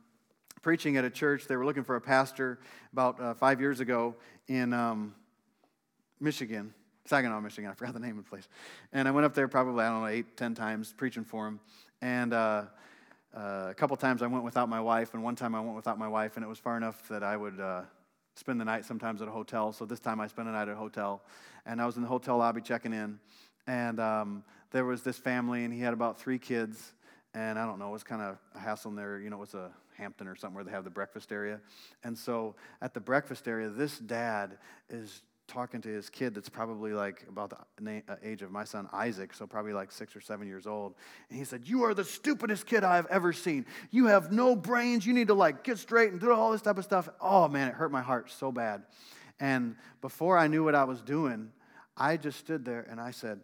preaching 0.63 0.97
at 0.97 1.05
a 1.05 1.11
church. 1.11 1.47
They 1.47 1.57
were 1.57 1.65
looking 1.65 1.85
for 1.85 1.97
a 1.97 2.01
pastor 2.01 2.59
about 2.93 3.21
uh, 3.21 3.35
five 3.35 3.61
years 3.61 3.81
ago 3.81 4.15
in 4.49 4.73
um, 4.73 5.15
Michigan, 6.21 6.75
Saginaw, 7.07 7.41
Michigan. 7.41 7.71
I 7.71 7.75
forgot 7.75 7.95
the 7.95 8.01
name 8.01 8.19
of 8.19 8.25
the 8.25 8.31
place. 8.31 8.49
And 8.93 9.09
I 9.09 9.11
went 9.11 9.25
up 9.25 9.35
there 9.35 9.49
probably, 9.49 9.85
I 9.85 9.91
don't 9.91 10.01
know, 10.01 10.07
eight, 10.09 10.37
ten 10.37 10.55
times 10.55 10.93
preaching 10.97 11.25
for 11.25 11.47
him. 11.47 11.61
And 12.03 12.33
uh, 12.33 12.65
uh, 13.35 13.69
a 13.71 13.75
couple 13.75 13.97
times 13.97 14.23
I 14.23 14.27
went 14.27 14.45
without 14.45 14.69
my 14.69 14.81
wife, 14.81 15.15
and 15.15 15.23
one 15.23 15.37
time 15.37 15.55
I 15.55 15.61
went 15.61 15.77
without 15.77 15.99
my 15.99 16.09
wife, 16.09 16.37
and 16.37 16.45
it 16.45 16.49
was 16.49 16.59
far 16.59 16.77
enough 16.77 17.09
that 17.09 17.23
I 17.23 17.37
would 17.37 17.61
uh, 17.61 17.83
spend 18.35 18.61
the 18.61 18.65
night 18.65 18.85
sometimes 18.85 19.23
at 19.23 19.29
a 19.29 19.31
hotel. 19.31 19.73
So 19.73 19.85
this 19.85 20.01
time 20.01 20.21
I 20.21 20.27
spent 20.27 20.49
a 20.49 20.53
night 20.53 20.63
at 20.63 20.71
a 20.71 20.75
hotel. 20.75 21.23
And 21.67 21.81
I 21.81 21.87
was 21.87 21.97
in 21.97 22.03
the 22.03 22.09
hotel 22.09 22.39
lobby 22.39 22.61
checking 22.61 22.93
in. 22.93 23.19
And 23.67 24.01
um, 24.01 24.45
there 24.71 24.85
was 24.85 25.03
this 25.03 25.19
family, 25.19 25.65
and 25.65 25.73
he 25.73 25.81
had 25.81 25.93
about 25.93 26.21
three 26.21 26.39
kids. 26.39 26.93
And 27.35 27.59
I 27.59 27.67
don't 27.67 27.79
know, 27.79 27.89
it 27.89 27.93
was 27.93 28.03
kind 28.03 28.23
of 28.23 28.39
a 28.55 28.59
hassle 28.59 28.91
in 28.91 28.97
there. 28.97 29.21
You 29.21 29.31
know, 29.31 29.37
it 29.37 29.41
was 29.41 29.55
a 29.55 29.71
Hampton 29.97 30.27
or 30.27 30.35
something 30.35 30.55
where 30.55 30.65
they 30.65 30.73
have 30.73 30.85
the 30.85 30.91
breakfast 30.91 31.31
area. 31.31 31.61
And 32.03 32.17
so 32.17 32.57
at 32.81 32.95
the 32.95 33.01
breakfast 33.01 33.47
area, 33.47 33.69
this 33.69 33.99
dad 33.99 34.59
is 34.89 35.23
talking 35.47 35.81
to 35.81 35.89
his 35.89 36.09
kid 36.09 36.35
that's 36.35 36.49
probably 36.49 36.93
like 36.93 37.25
about 37.29 37.53
the 37.81 38.03
uh, 38.09 38.15
age 38.23 38.41
of 38.43 38.53
my 38.53 38.63
son 38.63 38.89
Isaac, 38.93 39.35
so 39.35 39.47
probably 39.47 39.73
like 39.73 39.91
six 39.91 40.15
or 40.15 40.21
seven 40.21 40.47
years 40.47 40.67
old. 40.67 40.95
And 41.29 41.39
he 41.39 41.45
said, 41.45 41.63
You 41.67 41.85
are 41.85 41.93
the 41.93 42.05
stupidest 42.05 42.67
kid 42.67 42.85
I've 42.85 43.07
ever 43.07 43.33
seen. 43.33 43.67
You 43.91 44.07
have 44.07 44.33
no 44.33 44.55
brains. 44.55 45.05
You 45.05 45.13
need 45.13 45.27
to 45.29 45.35
like 45.35 45.65
get 45.65 45.79
straight 45.79 46.13
and 46.13 46.21
do 46.21 46.33
all 46.33 46.53
this 46.53 46.63
type 46.63 46.79
of 46.79 46.85
stuff. 46.85 47.09
Oh 47.21 47.49
man, 47.49 47.69
it 47.69 47.75
hurt 47.75 47.91
my 47.91 48.03
heart 48.03 48.31
so 48.31 48.53
bad. 48.53 48.83
And 49.41 49.77
before 50.01 50.39
I 50.39 50.47
knew 50.47 50.65
what 50.65 50.75
I 50.75 50.85
was 50.85 51.01
doing, 51.03 51.51
I 51.97 52.17
just 52.17 52.39
stood 52.39 52.65
there 52.65 52.87
and 52.89 53.01
I 53.01 53.11
said, 53.11 53.41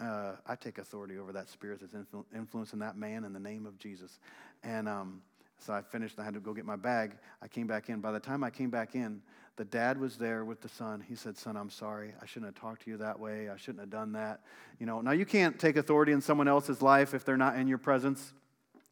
uh, 0.00 0.32
I 0.46 0.56
take 0.56 0.78
authority 0.78 1.18
over 1.18 1.32
that 1.32 1.48
spirit 1.48 1.80
that's 1.80 1.94
influ- 1.94 2.24
influencing 2.34 2.78
that 2.80 2.96
man 2.96 3.24
in 3.24 3.32
the 3.32 3.40
name 3.40 3.66
of 3.66 3.78
Jesus. 3.78 4.18
And 4.62 4.88
um, 4.88 5.22
so 5.58 5.72
I 5.72 5.82
finished. 5.82 6.18
I 6.18 6.24
had 6.24 6.34
to 6.34 6.40
go 6.40 6.52
get 6.52 6.64
my 6.66 6.76
bag. 6.76 7.16
I 7.42 7.48
came 7.48 7.66
back 7.66 7.88
in. 7.88 8.00
By 8.00 8.12
the 8.12 8.20
time 8.20 8.44
I 8.44 8.50
came 8.50 8.70
back 8.70 8.94
in, 8.94 9.22
the 9.56 9.64
dad 9.64 9.98
was 9.98 10.16
there 10.18 10.44
with 10.44 10.60
the 10.60 10.68
son. 10.68 11.02
He 11.08 11.14
said, 11.14 11.38
Son, 11.38 11.56
I'm 11.56 11.70
sorry. 11.70 12.12
I 12.20 12.26
shouldn't 12.26 12.54
have 12.54 12.60
talked 12.60 12.82
to 12.82 12.90
you 12.90 12.98
that 12.98 13.18
way. 13.18 13.48
I 13.48 13.56
shouldn't 13.56 13.80
have 13.80 13.90
done 13.90 14.12
that. 14.12 14.42
You 14.78 14.84
know, 14.84 15.00
now 15.00 15.12
you 15.12 15.24
can't 15.24 15.58
take 15.58 15.76
authority 15.76 16.12
in 16.12 16.20
someone 16.20 16.46
else's 16.46 16.82
life 16.82 17.14
if 17.14 17.24
they're 17.24 17.38
not 17.38 17.56
in 17.56 17.66
your 17.66 17.78
presence. 17.78 18.34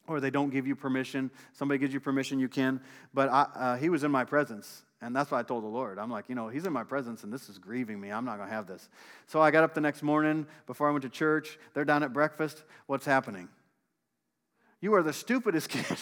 or 0.07 0.21
they 0.21 0.31
don't 0.31 0.51
give 0.51 0.67
you 0.67 0.77
permission. 0.77 1.31
Somebody 1.53 1.79
gives 1.79 1.95
you 1.95 2.01
permission, 2.01 2.39
you 2.39 2.49
can. 2.49 2.81
But 3.13 3.31
I, 3.31 3.43
uh, 3.55 3.77
he 3.77 3.89
was 3.89 4.05
in 4.05 4.11
my 4.11 4.25
presence, 4.25 4.83
and 5.05 5.15
that's 5.15 5.31
what 5.31 5.39
I 5.39 5.43
told 5.43 5.65
the 5.65 5.69
Lord. 5.69 5.99
I'm 5.99 6.11
like, 6.11 6.31
you 6.31 6.35
know, 6.35 6.49
he's 6.49 6.65
in 6.65 6.73
my 6.73 6.83
presence, 6.83 7.25
and 7.25 7.33
this 7.33 7.51
is 7.51 7.59
grieving 7.59 8.01
me. 8.01 8.11
I'm 8.11 8.25
not 8.25 8.39
going 8.39 8.49
to 8.49 8.55
have 8.55 8.67
this. 8.67 8.89
So 9.27 9.41
I 9.41 9.51
got 9.51 9.63
up 9.63 9.75
the 9.75 9.81
next 9.83 10.03
morning 10.03 10.47
before 10.67 10.89
I 10.89 10.93
went 10.93 11.03
to 11.03 11.11
church. 11.11 11.59
They're 11.75 11.85
down 11.85 12.03
at 12.03 12.15
breakfast. 12.15 12.65
What's 12.87 13.05
happening? 13.05 13.49
You 14.81 14.95
are 14.95 15.03
the 15.03 15.13
stupidest 15.13 15.69
kid. 15.69 15.99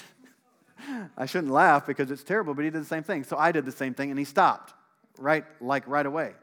I 1.17 1.27
shouldn't 1.27 1.53
laugh 1.53 1.85
because 1.85 2.13
it's 2.13 2.23
terrible, 2.23 2.55
but 2.55 2.65
he 2.65 2.71
did 2.71 2.81
the 2.81 2.87
same 2.87 3.03
thing. 3.03 3.25
So 3.25 3.37
I 3.37 3.51
did 3.51 3.65
the 3.65 3.73
same 3.73 3.93
thing, 3.93 4.11
and 4.11 4.19
he 4.19 4.25
stopped 4.25 4.73
right, 5.19 5.45
like 5.61 5.87
right 5.89 6.07
away. 6.07 6.35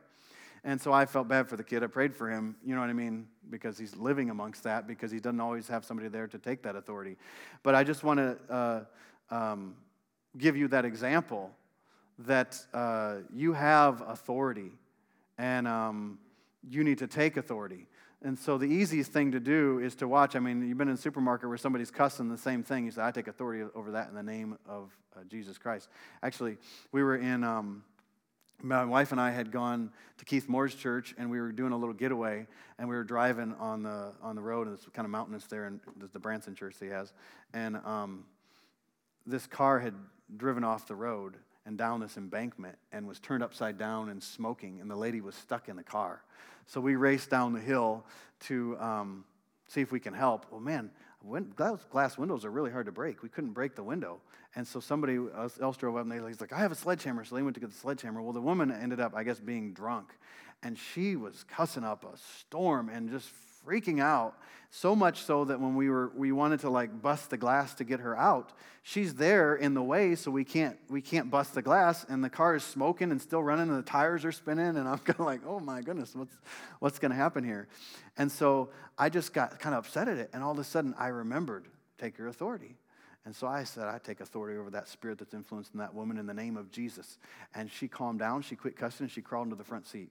And 0.66 0.82
so 0.82 0.91
I 0.91 1.05
felt 1.05 1.30
bad 1.30 1.47
for 1.47 1.55
the 1.55 1.64
kid. 1.64 1.82
I 1.82 1.88
prayed 1.88 2.14
for 2.14 2.30
him, 2.30 2.57
you 2.66 2.76
know 2.76 2.82
what 2.82 2.89
I 2.89 2.93
mean? 2.93 3.28
Because 3.49 3.78
he's 3.78 3.95
living 3.95 4.30
amongst 4.30 4.64
that, 4.66 4.86
because 4.86 5.12
he 5.12 5.20
doesn't 5.22 5.39
always 5.39 5.70
have 5.70 5.86
somebody 5.86 6.10
there 6.10 6.28
to 6.28 6.38
take 6.38 6.64
that 6.64 6.76
authority. 6.76 7.16
But 7.64 7.76
I 7.76 7.86
just 7.86 8.03
want 8.03 8.20
to 8.20 8.53
uh, 8.53 8.84
um, 9.34 9.76
give 10.38 10.57
you 10.57 10.68
that 10.68 10.84
example 10.84 11.51
that 12.20 12.59
uh, 12.74 13.17
you 13.34 13.53
have 13.53 14.01
authority 14.01 14.72
and 15.38 15.67
um, 15.67 16.20
you 16.70 16.84
need 16.84 16.97
to 16.97 17.07
take 17.07 17.38
authority. 17.38 17.88
And 18.22 18.38
so 18.38 18.57
the 18.57 18.65
easiest 18.65 19.13
thing 19.13 19.32
to 19.32 19.39
do 19.39 19.80
is 19.80 19.95
to 19.95 20.07
watch. 20.07 20.36
I 20.36 20.39
mean, 20.39 20.67
you've 20.67 20.78
been 20.78 20.89
in 20.89 20.95
a 20.95 20.97
supermarket 20.97 21.47
where 21.47 21.57
somebody's 21.57 21.91
cussing 21.91 22.28
the 22.28 22.38
same 22.38 22.63
thing. 22.63 22.84
You 22.84 22.91
say, 22.91 23.01
I 23.01 23.11
take 23.11 23.30
authority 23.30 23.63
over 23.74 23.91
that 23.91 24.09
in 24.09 24.15
the 24.15 24.24
name 24.24 24.57
of 24.67 24.91
uh, 25.15 25.24
Jesus 25.30 25.57
Christ. 25.57 25.88
Actually, 26.22 26.57
we 26.91 27.01
were 27.01 27.15
in. 27.15 27.43
Um, 27.43 27.84
my 28.61 28.84
wife 28.84 29.13
and 29.13 29.22
I 29.22 29.32
had 29.32 29.53
gone 29.53 29.89
to 30.17 30.26
Keith 30.26 30.49
Moore's 30.49 30.76
church, 30.76 31.15
and 31.17 31.32
we 31.32 31.39
were 31.39 31.53
doing 31.53 31.72
a 31.72 31.78
little 31.78 31.93
getaway, 31.93 32.45
and 32.78 32.89
we 32.89 32.95
were 32.95 33.05
driving 33.05 33.55
on 33.57 33.84
the 33.84 34.11
on 34.22 34.36
the 34.36 34.41
road, 34.41 34.67
and 34.67 34.78
it's 34.78 34.86
kind 34.89 35.05
of 35.05 35.11
mountainous 35.11 35.45
there, 35.45 35.63
and 35.63 35.80
there's 35.95 36.11
the 36.11 36.20
Branson 36.20 36.55
church 36.55 36.76
he 36.78 36.88
has, 36.88 37.13
and 37.53 37.78
um, 37.86 38.26
this 39.26 39.47
car 39.47 39.80
had 39.80 39.93
driven 40.36 40.65
off 40.65 40.88
the 40.88 40.95
road 40.95 41.38
and 41.70 41.78
down 41.78 41.99
this 41.99 42.17
embankment 42.17 42.76
and 42.91 43.07
was 43.07 43.20
turned 43.20 43.43
upside 43.43 43.78
down 43.78 44.09
and 44.09 44.24
smoking, 44.24 44.82
and 44.82 44.89
the 44.89 44.95
lady 44.95 45.22
was 45.22 45.36
stuck 45.36 45.70
in 45.70 45.76
the 45.76 45.84
car. 45.84 46.24
So 46.65 46.82
we 46.82 46.95
raced 46.95 47.30
down 47.30 47.53
the 47.53 47.59
hill 47.59 48.03
to 48.47 48.76
um, 48.80 49.24
see 49.67 49.82
if 49.82 49.91
we 49.91 49.99
can 49.99 50.15
help. 50.15 50.47
Well, 50.49 50.59
man, 50.59 50.89
glass 51.91 52.17
windows 52.17 52.43
are 52.43 52.49
really 52.49 52.72
hard 52.72 52.88
to 52.88 52.91
break. 52.91 53.22
We 53.22 53.30
couldn't 53.30 53.51
break 53.51 53.76
the 53.76 53.84
window. 53.84 54.20
And 54.55 54.67
so 54.67 54.80
somebody 54.80 55.20
else 55.38 55.78
drove 55.78 55.95
up 55.95 56.01
and 56.01 56.11
they, 56.11 56.20
like, 56.20 56.51
I 56.51 56.57
have 56.57 56.72
a 56.72 56.76
sledgehammer. 56.76 57.24
So 57.24 57.36
they 57.36 57.43
went 57.43 57.53
to 57.53 57.59
get 57.59 57.70
the 57.70 57.78
sledgehammer. 57.78 58.20
Well, 58.20 58.34
the 58.34 58.41
woman 58.41 58.72
ended 58.72 58.99
up, 58.99 59.13
I 59.15 59.24
guess, 59.24 59.39
being 59.39 59.72
drunk. 59.74 60.09
And 60.63 60.76
she 60.76 61.15
was 61.15 61.45
cussing 61.47 61.84
up 61.84 62.03
a 62.03 62.17
storm 62.39 62.89
and 62.89 63.11
just 63.11 63.30
freaking 63.66 64.01
out. 64.01 64.36
So 64.72 64.95
much 64.95 65.24
so 65.24 65.45
that 65.45 65.60
when 65.60 65.76
we 65.76 65.89
were 65.89 66.12
we 66.16 66.32
wanted 66.32 66.60
to 66.60 66.70
like 66.70 67.01
bust 67.01 67.32
the 67.32 67.38
glass 67.38 67.74
to 67.76 67.84
get 67.84 68.01
her 68.01 68.16
out, 68.16 68.53
she's 68.84 69.16
there 69.16 69.55
in 69.55 69.74
the 69.74 69.82
way, 69.82 70.14
so 70.14 70.30
we 70.30 70.43
can't 70.43 70.78
we 70.89 71.01
can't 71.01 71.32
bust 71.32 71.55
the 71.55 71.64
glass, 71.64 72.05
and 72.07 72.24
the 72.24 72.30
car 72.30 72.55
is 72.55 72.64
smoking 72.64 73.10
and 73.10 73.20
still 73.20 73.41
running, 73.41 73.70
and 73.70 73.78
the 73.78 73.89
tires 73.89 74.24
are 74.26 74.32
spinning, 74.32 74.78
and 74.78 74.88
I'm 74.88 74.97
kind 74.99 75.20
of 75.20 75.26
like, 75.26 75.41
oh 75.47 75.60
my 75.60 75.82
goodness, 75.82 76.14
what's 76.16 76.38
what's 76.80 76.99
going 76.99 77.10
to 77.10 77.18
happen 77.18 77.43
here? 77.43 77.68
And 78.16 78.32
so 78.32 78.70
I 78.97 79.10
just 79.10 79.34
got 79.34 79.60
kind 79.60 79.74
of 79.74 79.86
upset 79.86 80.07
at 80.07 80.18
it, 80.18 80.30
and 80.34 80.43
all 80.43 80.51
of 80.51 80.60
a 80.60 80.64
sudden 80.64 80.93
I 80.99 81.07
remembered, 81.07 81.66
take 81.97 82.20
your 82.20 82.28
authority. 82.28 82.76
And 83.26 83.36
so 83.36 83.47
I 83.47 83.64
said, 83.64 83.86
I 83.86 83.97
take 83.97 84.22
authority 84.22 84.57
over 84.57 84.70
that 84.72 84.88
spirit 84.88 85.20
that's 85.20 85.34
influencing 85.34 85.80
that 85.80 85.93
woman 85.93 86.18
in 86.18 86.26
the 86.26 86.34
name 86.34 86.57
of 86.57 86.72
Jesus. 86.72 87.20
And 87.53 87.70
she 87.70 87.88
calmed 87.88 88.20
down, 88.20 88.41
she 88.41 88.55
quit 88.55 88.76
cussing, 88.76 89.03
and 89.03 89.12
she 89.12 89.22
crawled 89.22 89.47
into 89.47 89.55
the 89.55 89.64
front 89.64 89.86
seat. 89.86 90.10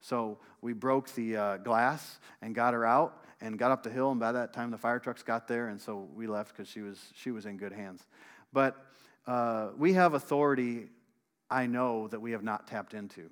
So 0.00 0.38
we 0.60 0.72
broke 0.72 1.12
the 1.14 1.36
uh, 1.36 1.56
glass 1.58 2.18
and 2.42 2.54
got 2.54 2.74
her 2.74 2.84
out 2.84 3.24
and 3.40 3.58
got 3.58 3.70
up 3.70 3.82
the 3.82 3.90
hill. 3.90 4.10
And 4.10 4.20
by 4.20 4.32
that 4.32 4.52
time, 4.52 4.70
the 4.70 4.78
fire 4.78 4.98
trucks 4.98 5.22
got 5.22 5.48
there, 5.48 5.68
and 5.68 5.80
so 5.80 6.08
we 6.14 6.26
left 6.26 6.56
because 6.56 6.68
she 6.68 6.80
was 6.80 6.98
she 7.14 7.30
was 7.30 7.46
in 7.46 7.56
good 7.56 7.72
hands. 7.72 8.06
But 8.52 8.76
uh, 9.26 9.68
we 9.76 9.92
have 9.94 10.14
authority. 10.14 10.88
I 11.50 11.66
know 11.66 12.08
that 12.08 12.20
we 12.20 12.32
have 12.32 12.42
not 12.42 12.66
tapped 12.66 12.94
into. 12.94 13.30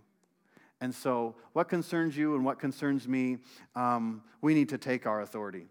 And 0.81 0.95
so, 0.95 1.37
what 1.55 1.69
concerns 1.69 2.17
you 2.17 2.35
and 2.35 2.45
what 2.45 2.59
concerns 2.59 3.09
me, 3.09 3.39
um, 3.75 4.23
we 4.43 4.53
need 4.53 4.69
to 4.71 4.79
take 4.79 5.07
our 5.07 5.23
authority. 5.23 5.67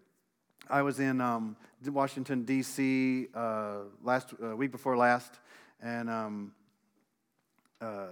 I 0.68 0.82
was 0.82 0.98
in 0.98 1.20
um, 1.20 1.56
Washington, 1.84 2.44
D.C. 2.44 3.28
Uh, 3.32 3.76
last 4.02 4.34
uh, 4.42 4.56
week 4.56 4.72
before 4.72 4.96
last, 4.96 5.38
and 5.80 6.10
um, 6.10 6.52
uh, 7.80 8.06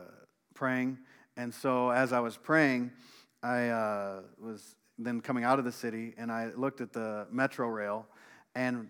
praying 0.55 0.99
and 1.37 1.53
so 1.53 1.91
as 1.91 2.13
I 2.13 2.21
was 2.21 2.37
praying, 2.37 2.93
I 3.43 3.69
uh, 3.69 4.23
was 4.39 4.77
then 4.99 5.21
coming 5.21 5.45
out 5.45 5.59
of 5.59 5.65
the 5.65 5.73
city 5.73 6.15
and 6.17 6.31
I 6.31 6.51
looked 6.57 6.81
at 6.81 6.93
the 6.93 7.27
metro 7.31 7.69
rail 7.69 8.07
and 8.55 8.89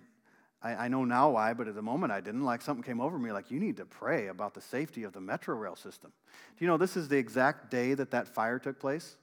I, 0.63 0.75
I, 0.75 0.89
know 0.89 1.05
now 1.05 1.31
why, 1.31 1.55
but 1.55 1.69
at 1.69 1.75
the 1.75 1.83
moment 1.83 2.13
I 2.13 2.21
didn't. 2.21 2.45
Like 2.45 2.63
something 2.63 2.83
came 2.83 3.01
over 3.01 3.19
me, 3.19 3.33
like, 3.33 3.51
you 3.51 3.59
need 3.59 3.79
to 3.79 3.87
pray 3.87 4.29
about 4.29 4.55
the 4.55 4.61
safety 4.61 5.05
of 5.05 5.13
the 5.13 5.21
metro 5.21 5.55
rail 5.55 5.77
system. 5.77 6.13
Do 6.57 6.65
you 6.65 6.71
know 6.71 6.77
this 6.77 6.97
is 6.97 7.09
the 7.09 7.17
exact 7.17 7.71
day 7.71 7.95
that 7.95 8.11
that 8.11 8.29
fire 8.29 8.59
took 8.59 8.79
place? 8.79 9.17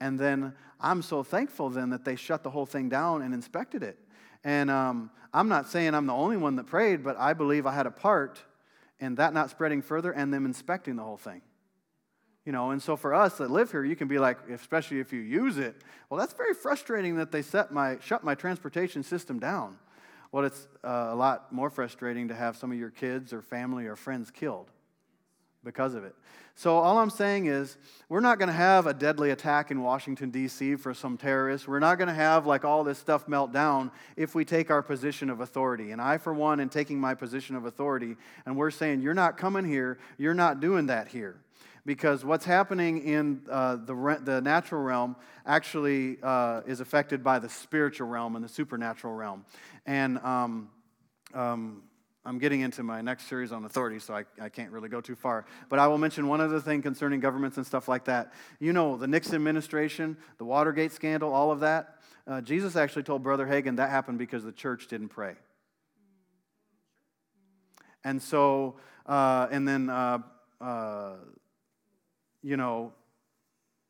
And 0.00 0.18
then 0.18 0.54
I'm 0.80 1.02
so 1.02 1.22
thankful 1.22 1.70
then 1.70 1.90
that 1.90 2.04
they 2.04 2.16
shut 2.16 2.42
the 2.42 2.50
whole 2.50 2.66
thing 2.66 2.88
down 2.88 3.22
and 3.22 3.32
inspected 3.32 3.82
it. 3.82 3.98
And 4.42 4.70
um, 4.70 5.10
I'm 5.32 5.48
not 5.48 5.68
saying 5.68 5.94
I'm 5.94 6.06
the 6.06 6.12
only 6.12 6.36
one 6.36 6.56
that 6.56 6.66
prayed, 6.66 7.02
but 7.02 7.16
I 7.18 7.32
believe 7.32 7.66
I 7.66 7.72
had 7.72 7.86
a 7.86 7.90
part 7.90 8.42
in 9.00 9.14
that 9.16 9.32
not 9.32 9.50
spreading 9.50 9.82
further 9.82 10.12
and 10.12 10.32
them 10.32 10.44
inspecting 10.44 10.96
the 10.96 11.02
whole 11.02 11.16
thing. 11.16 11.40
You 12.44 12.52
know, 12.52 12.72
and 12.72 12.82
so 12.82 12.96
for 12.96 13.14
us 13.14 13.38
that 13.38 13.50
live 13.50 13.70
here, 13.70 13.84
you 13.84 13.96
can 13.96 14.06
be 14.06 14.18
like, 14.18 14.38
especially 14.50 15.00
if 15.00 15.12
you 15.12 15.20
use 15.20 15.56
it, 15.56 15.76
well, 16.10 16.20
that's 16.20 16.34
very 16.34 16.52
frustrating 16.52 17.16
that 17.16 17.32
they 17.32 17.40
set 17.40 17.72
my, 17.72 17.98
shut 18.00 18.22
my 18.22 18.34
transportation 18.34 19.02
system 19.02 19.38
down. 19.38 19.78
Well, 20.30 20.44
it's 20.44 20.66
uh, 20.84 21.08
a 21.10 21.14
lot 21.14 21.52
more 21.52 21.70
frustrating 21.70 22.28
to 22.28 22.34
have 22.34 22.56
some 22.56 22.70
of 22.70 22.78
your 22.78 22.90
kids 22.90 23.32
or 23.32 23.40
family 23.40 23.86
or 23.86 23.96
friends 23.96 24.30
killed 24.30 24.70
because 25.62 25.94
of 25.94 26.04
it. 26.04 26.14
So, 26.56 26.76
all 26.76 26.98
I'm 26.98 27.10
saying 27.10 27.46
is, 27.46 27.78
we're 28.08 28.20
not 28.20 28.38
going 28.38 28.48
to 28.48 28.52
have 28.52 28.86
a 28.86 28.94
deadly 28.94 29.30
attack 29.30 29.70
in 29.70 29.80
Washington, 29.80 30.30
D.C. 30.30 30.76
for 30.76 30.92
some 30.92 31.16
terrorists. 31.16 31.66
We're 31.66 31.80
not 31.80 31.98
going 31.98 32.08
to 32.08 32.14
have 32.14 32.46
like 32.46 32.64
all 32.64 32.84
this 32.84 32.98
stuff 32.98 33.26
melt 33.26 33.52
down 33.52 33.90
if 34.16 34.34
we 34.34 34.44
take 34.44 34.70
our 34.70 34.82
position 34.82 35.30
of 35.30 35.40
authority. 35.40 35.90
And 35.92 36.00
I, 36.00 36.18
for 36.18 36.34
one, 36.34 36.60
am 36.60 36.68
taking 36.68 37.00
my 37.00 37.14
position 37.14 37.56
of 37.56 37.64
authority, 37.64 38.16
and 38.44 38.56
we're 38.56 38.70
saying, 38.70 39.00
You're 39.00 39.14
not 39.14 39.36
coming 39.36 39.64
here, 39.64 39.98
you're 40.18 40.34
not 40.34 40.60
doing 40.60 40.86
that 40.86 41.08
here 41.08 41.36
because 41.86 42.24
what's 42.24 42.44
happening 42.44 43.04
in 43.04 43.42
uh, 43.50 43.76
the, 43.76 44.20
the 44.22 44.40
natural 44.40 44.82
realm 44.82 45.16
actually 45.44 46.18
uh, 46.22 46.62
is 46.66 46.80
affected 46.80 47.22
by 47.22 47.38
the 47.38 47.48
spiritual 47.48 48.08
realm 48.08 48.36
and 48.36 48.44
the 48.44 48.48
supernatural 48.48 49.12
realm. 49.12 49.44
And 49.84 50.18
um, 50.18 50.70
um, 51.34 51.82
I'm 52.24 52.38
getting 52.38 52.62
into 52.62 52.82
my 52.82 53.02
next 53.02 53.26
series 53.26 53.52
on 53.52 53.66
authority, 53.66 53.98
so 53.98 54.14
I, 54.14 54.24
I 54.40 54.48
can't 54.48 54.70
really 54.70 54.88
go 54.88 55.02
too 55.02 55.14
far. 55.14 55.44
But 55.68 55.78
I 55.78 55.86
will 55.86 55.98
mention 55.98 56.26
one 56.26 56.40
other 56.40 56.58
thing 56.58 56.80
concerning 56.80 57.20
governments 57.20 57.58
and 57.58 57.66
stuff 57.66 57.86
like 57.86 58.04
that. 58.06 58.32
You 58.60 58.72
know, 58.72 58.96
the 58.96 59.06
Nixon 59.06 59.34
administration, 59.34 60.16
the 60.38 60.44
Watergate 60.44 60.92
scandal, 60.92 61.34
all 61.34 61.52
of 61.52 61.60
that. 61.60 61.98
Uh, 62.26 62.40
Jesus 62.40 62.76
actually 62.76 63.02
told 63.02 63.22
Brother 63.22 63.46
Hagin 63.46 63.76
that 63.76 63.90
happened 63.90 64.18
because 64.18 64.42
the 64.42 64.52
church 64.52 64.86
didn't 64.88 65.10
pray. 65.10 65.34
And 68.02 68.22
so, 68.22 68.76
uh, 69.04 69.48
and 69.50 69.68
then 69.68 69.90
uh, 69.90 70.18
uh 70.62 71.16
you 72.44 72.58
know, 72.58 72.92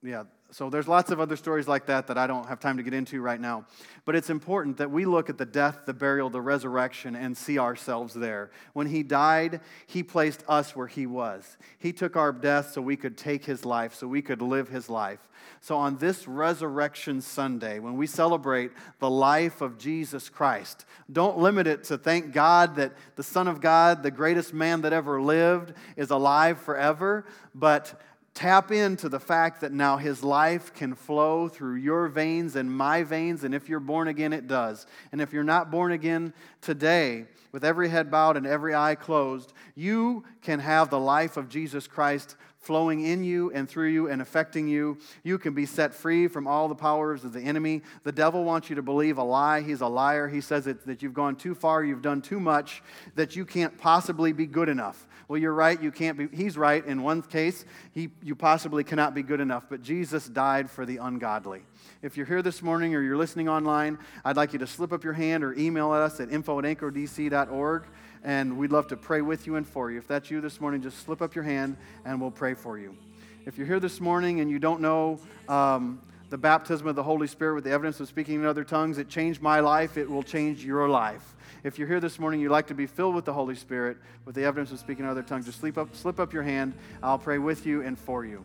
yeah, 0.02 0.24
so 0.50 0.70
there's 0.70 0.86
lots 0.86 1.10
of 1.10 1.18
other 1.18 1.34
stories 1.34 1.66
like 1.66 1.86
that 1.86 2.06
that 2.06 2.16
I 2.16 2.28
don't 2.28 2.46
have 2.46 2.60
time 2.60 2.76
to 2.76 2.84
get 2.84 2.94
into 2.94 3.20
right 3.20 3.40
now. 3.40 3.66
But 4.04 4.14
it's 4.14 4.30
important 4.30 4.76
that 4.76 4.90
we 4.90 5.04
look 5.04 5.28
at 5.28 5.36
the 5.36 5.46
death, 5.46 5.80
the 5.84 5.94
burial, 5.94 6.30
the 6.30 6.40
resurrection, 6.40 7.16
and 7.16 7.36
see 7.36 7.58
ourselves 7.58 8.14
there. 8.14 8.52
When 8.74 8.86
he 8.86 9.02
died, 9.02 9.60
he 9.86 10.04
placed 10.04 10.44
us 10.46 10.76
where 10.76 10.86
he 10.86 11.06
was. 11.06 11.56
He 11.78 11.92
took 11.92 12.14
our 12.14 12.32
death 12.32 12.70
so 12.70 12.82
we 12.82 12.96
could 12.96 13.16
take 13.16 13.44
his 13.44 13.64
life, 13.64 13.94
so 13.94 14.06
we 14.06 14.22
could 14.22 14.42
live 14.42 14.68
his 14.68 14.88
life. 14.88 15.18
So 15.60 15.76
on 15.76 15.96
this 15.96 16.28
Resurrection 16.28 17.20
Sunday, 17.20 17.78
when 17.78 17.96
we 17.96 18.06
celebrate 18.06 18.70
the 19.00 19.10
life 19.10 19.60
of 19.60 19.78
Jesus 19.78 20.28
Christ, 20.28 20.84
don't 21.10 21.38
limit 21.38 21.66
it 21.66 21.84
to 21.84 21.98
thank 21.98 22.32
God 22.32 22.76
that 22.76 22.92
the 23.16 23.22
Son 23.22 23.48
of 23.48 23.60
God, 23.60 24.02
the 24.02 24.10
greatest 24.10 24.54
man 24.54 24.82
that 24.82 24.92
ever 24.92 25.20
lived, 25.20 25.72
is 25.96 26.10
alive 26.10 26.60
forever, 26.60 27.26
but 27.54 28.00
Tap 28.34 28.72
into 28.72 29.08
the 29.08 29.20
fact 29.20 29.60
that 29.60 29.72
now 29.72 29.96
his 29.96 30.24
life 30.24 30.74
can 30.74 30.94
flow 30.96 31.48
through 31.48 31.76
your 31.76 32.08
veins 32.08 32.56
and 32.56 32.70
my 32.70 33.04
veins, 33.04 33.44
and 33.44 33.54
if 33.54 33.68
you're 33.68 33.78
born 33.78 34.08
again, 34.08 34.32
it 34.32 34.48
does. 34.48 34.86
And 35.12 35.20
if 35.20 35.32
you're 35.32 35.44
not 35.44 35.70
born 35.70 35.92
again 35.92 36.34
today, 36.60 37.26
with 37.52 37.64
every 37.64 37.88
head 37.88 38.10
bowed 38.10 38.36
and 38.36 38.44
every 38.44 38.74
eye 38.74 38.96
closed, 38.96 39.52
you 39.76 40.24
can 40.42 40.58
have 40.58 40.90
the 40.90 40.98
life 40.98 41.36
of 41.36 41.48
Jesus 41.48 41.86
Christ 41.86 42.34
flowing 42.64 43.04
in 43.04 43.22
you 43.22 43.50
and 43.52 43.68
through 43.68 43.88
you 43.88 44.08
and 44.08 44.22
affecting 44.22 44.66
you. 44.66 44.98
You 45.22 45.38
can 45.38 45.54
be 45.54 45.66
set 45.66 45.94
free 45.94 46.28
from 46.28 46.46
all 46.46 46.68
the 46.68 46.74
powers 46.74 47.24
of 47.24 47.32
the 47.32 47.40
enemy. 47.40 47.82
The 48.02 48.12
devil 48.12 48.44
wants 48.44 48.70
you 48.70 48.76
to 48.76 48.82
believe 48.82 49.18
a 49.18 49.22
lie. 49.22 49.60
He's 49.60 49.80
a 49.80 49.86
liar. 49.86 50.28
He 50.28 50.40
says 50.40 50.66
it, 50.66 50.86
that 50.86 51.02
you've 51.02 51.14
gone 51.14 51.36
too 51.36 51.54
far, 51.54 51.84
you've 51.84 52.02
done 52.02 52.22
too 52.22 52.40
much, 52.40 52.82
that 53.14 53.36
you 53.36 53.44
can't 53.44 53.76
possibly 53.78 54.32
be 54.32 54.46
good 54.46 54.68
enough. 54.68 55.06
Well, 55.28 55.40
you're 55.40 55.54
right, 55.54 55.80
you 55.80 55.90
can't 55.90 56.18
be. 56.18 56.28
He's 56.36 56.58
right. 56.58 56.84
In 56.84 57.02
one 57.02 57.22
case, 57.22 57.64
he, 57.92 58.10
you 58.22 58.34
possibly 58.34 58.84
cannot 58.84 59.14
be 59.14 59.22
good 59.22 59.40
enough, 59.40 59.64
but 59.70 59.82
Jesus 59.82 60.28
died 60.28 60.70
for 60.70 60.84
the 60.84 60.98
ungodly. 60.98 61.62
If 62.02 62.16
you're 62.16 62.26
here 62.26 62.42
this 62.42 62.60
morning 62.62 62.94
or 62.94 63.00
you're 63.00 63.16
listening 63.16 63.48
online, 63.48 63.98
I'd 64.24 64.36
like 64.36 64.52
you 64.52 64.58
to 64.58 64.66
slip 64.66 64.92
up 64.92 65.02
your 65.02 65.14
hand 65.14 65.42
or 65.42 65.54
email 65.54 65.90
us 65.92 66.20
at 66.20 66.30
info 66.30 66.58
at 66.58 66.64
anchordc.org 66.64 67.84
and 68.24 68.56
we'd 68.56 68.72
love 68.72 68.88
to 68.88 68.96
pray 68.96 69.20
with 69.20 69.46
you 69.46 69.56
and 69.56 69.66
for 69.66 69.90
you. 69.90 69.98
If 69.98 70.08
that's 70.08 70.30
you 70.30 70.40
this 70.40 70.60
morning, 70.60 70.82
just 70.82 71.04
slip 71.04 71.20
up 71.20 71.34
your 71.34 71.44
hand 71.44 71.76
and 72.04 72.20
we'll 72.20 72.30
pray 72.30 72.54
for 72.54 72.78
you. 72.78 72.96
If 73.44 73.58
you're 73.58 73.66
here 73.66 73.80
this 73.80 74.00
morning 74.00 74.40
and 74.40 74.50
you 74.50 74.58
don't 74.58 74.80
know 74.80 75.20
um, 75.48 76.00
the 76.30 76.38
baptism 76.38 76.86
of 76.86 76.96
the 76.96 77.02
Holy 77.02 77.26
Spirit 77.26 77.54
with 77.54 77.64
the 77.64 77.70
evidence 77.70 78.00
of 78.00 78.08
speaking 78.08 78.36
in 78.36 78.46
other 78.46 78.64
tongues, 78.64 78.96
it 78.96 79.10
changed 79.10 79.42
my 79.42 79.60
life, 79.60 79.98
it 79.98 80.10
will 80.10 80.22
change 80.22 80.64
your 80.64 80.88
life. 80.88 81.36
If 81.62 81.78
you're 81.78 81.88
here 81.88 82.00
this 82.00 82.18
morning, 82.18 82.40
you'd 82.40 82.50
like 82.50 82.66
to 82.68 82.74
be 82.74 82.86
filled 82.86 83.14
with 83.14 83.26
the 83.26 83.32
Holy 83.32 83.54
Spirit 83.54 83.98
with 84.24 84.34
the 84.34 84.44
evidence 84.44 84.72
of 84.72 84.78
speaking 84.78 85.04
in 85.04 85.10
other 85.10 85.22
tongues, 85.22 85.44
just 85.44 85.60
slip 85.60 85.76
up, 85.76 85.94
slip 85.94 86.18
up 86.18 86.32
your 86.32 86.42
hand. 86.42 86.72
I'll 87.02 87.18
pray 87.18 87.38
with 87.38 87.66
you 87.66 87.82
and 87.82 87.98
for 87.98 88.24
you. 88.24 88.44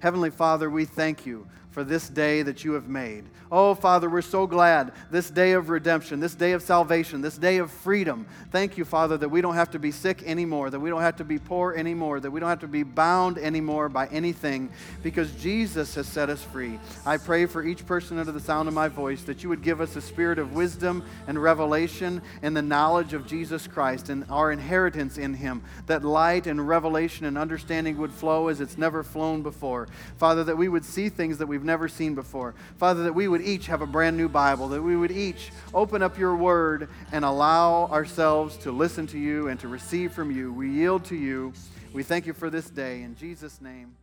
Heavenly 0.00 0.30
Father, 0.30 0.70
we 0.70 0.84
thank 0.84 1.26
you 1.26 1.46
for 1.78 1.84
this 1.84 2.08
day 2.08 2.42
that 2.42 2.64
you 2.64 2.72
have 2.72 2.88
made. 2.88 3.22
Oh, 3.52 3.72
Father, 3.72 4.10
we're 4.10 4.20
so 4.20 4.48
glad 4.48 4.90
this 5.12 5.30
day 5.30 5.52
of 5.52 5.68
redemption, 5.68 6.18
this 6.18 6.34
day 6.34 6.50
of 6.50 6.60
salvation, 6.60 7.20
this 7.20 7.38
day 7.38 7.58
of 7.58 7.70
freedom. 7.70 8.26
Thank 8.50 8.76
you, 8.76 8.84
Father, 8.84 9.16
that 9.16 9.28
we 9.28 9.40
don't 9.40 9.54
have 9.54 9.70
to 9.70 9.78
be 9.78 9.92
sick 9.92 10.24
anymore, 10.24 10.70
that 10.70 10.80
we 10.80 10.90
don't 10.90 11.02
have 11.02 11.16
to 11.16 11.24
be 11.24 11.38
poor 11.38 11.74
anymore, 11.74 12.18
that 12.18 12.32
we 12.32 12.40
don't 12.40 12.48
have 12.48 12.58
to 12.60 12.66
be 12.66 12.82
bound 12.82 13.38
anymore 13.38 13.88
by 13.88 14.08
anything 14.08 14.70
because 15.04 15.30
Jesus 15.36 15.94
has 15.94 16.08
set 16.08 16.28
us 16.28 16.42
free. 16.42 16.80
I 17.06 17.16
pray 17.16 17.46
for 17.46 17.62
each 17.62 17.86
person 17.86 18.18
under 18.18 18.32
the 18.32 18.40
sound 18.40 18.66
of 18.66 18.74
my 18.74 18.88
voice 18.88 19.22
that 19.22 19.44
you 19.44 19.48
would 19.48 19.62
give 19.62 19.80
us 19.80 19.94
a 19.94 20.02
spirit 20.02 20.40
of 20.40 20.54
wisdom 20.54 21.04
and 21.28 21.40
revelation 21.40 22.22
and 22.42 22.56
the 22.56 22.60
knowledge 22.60 23.14
of 23.14 23.24
Jesus 23.24 23.68
Christ 23.68 24.08
and 24.08 24.26
our 24.28 24.50
inheritance 24.50 25.16
in 25.16 25.32
him, 25.32 25.62
that 25.86 26.04
light 26.04 26.48
and 26.48 26.66
revelation 26.66 27.24
and 27.24 27.38
understanding 27.38 27.96
would 27.98 28.12
flow 28.12 28.48
as 28.48 28.60
it's 28.60 28.76
never 28.76 29.04
flown 29.04 29.42
before. 29.42 29.86
Father, 30.16 30.42
that 30.42 30.58
we 30.58 30.68
would 30.68 30.84
see 30.84 31.08
things 31.08 31.38
that 31.38 31.46
we've 31.46 31.67
never 31.68 31.86
seen 31.86 32.16
before. 32.16 32.56
Father, 32.78 33.04
that 33.04 33.12
we 33.12 33.28
would 33.28 33.42
each 33.42 33.66
have 33.66 33.82
a 33.82 33.86
brand 33.86 34.16
new 34.16 34.28
Bible, 34.28 34.66
that 34.70 34.82
we 34.82 34.96
would 34.96 35.12
each 35.12 35.52
open 35.72 36.02
up 36.02 36.18
your 36.18 36.34
word 36.34 36.88
and 37.12 37.24
allow 37.24 37.86
ourselves 37.86 38.56
to 38.56 38.72
listen 38.72 39.06
to 39.08 39.18
you 39.18 39.46
and 39.46 39.60
to 39.60 39.68
receive 39.68 40.12
from 40.12 40.32
you. 40.32 40.52
We 40.52 40.70
yield 40.70 41.04
to 41.04 41.14
you. 41.14 41.52
We 41.92 42.02
thank 42.02 42.26
you 42.26 42.32
for 42.32 42.50
this 42.50 42.68
day. 42.68 43.02
In 43.02 43.14
Jesus' 43.16 43.60
name. 43.60 43.94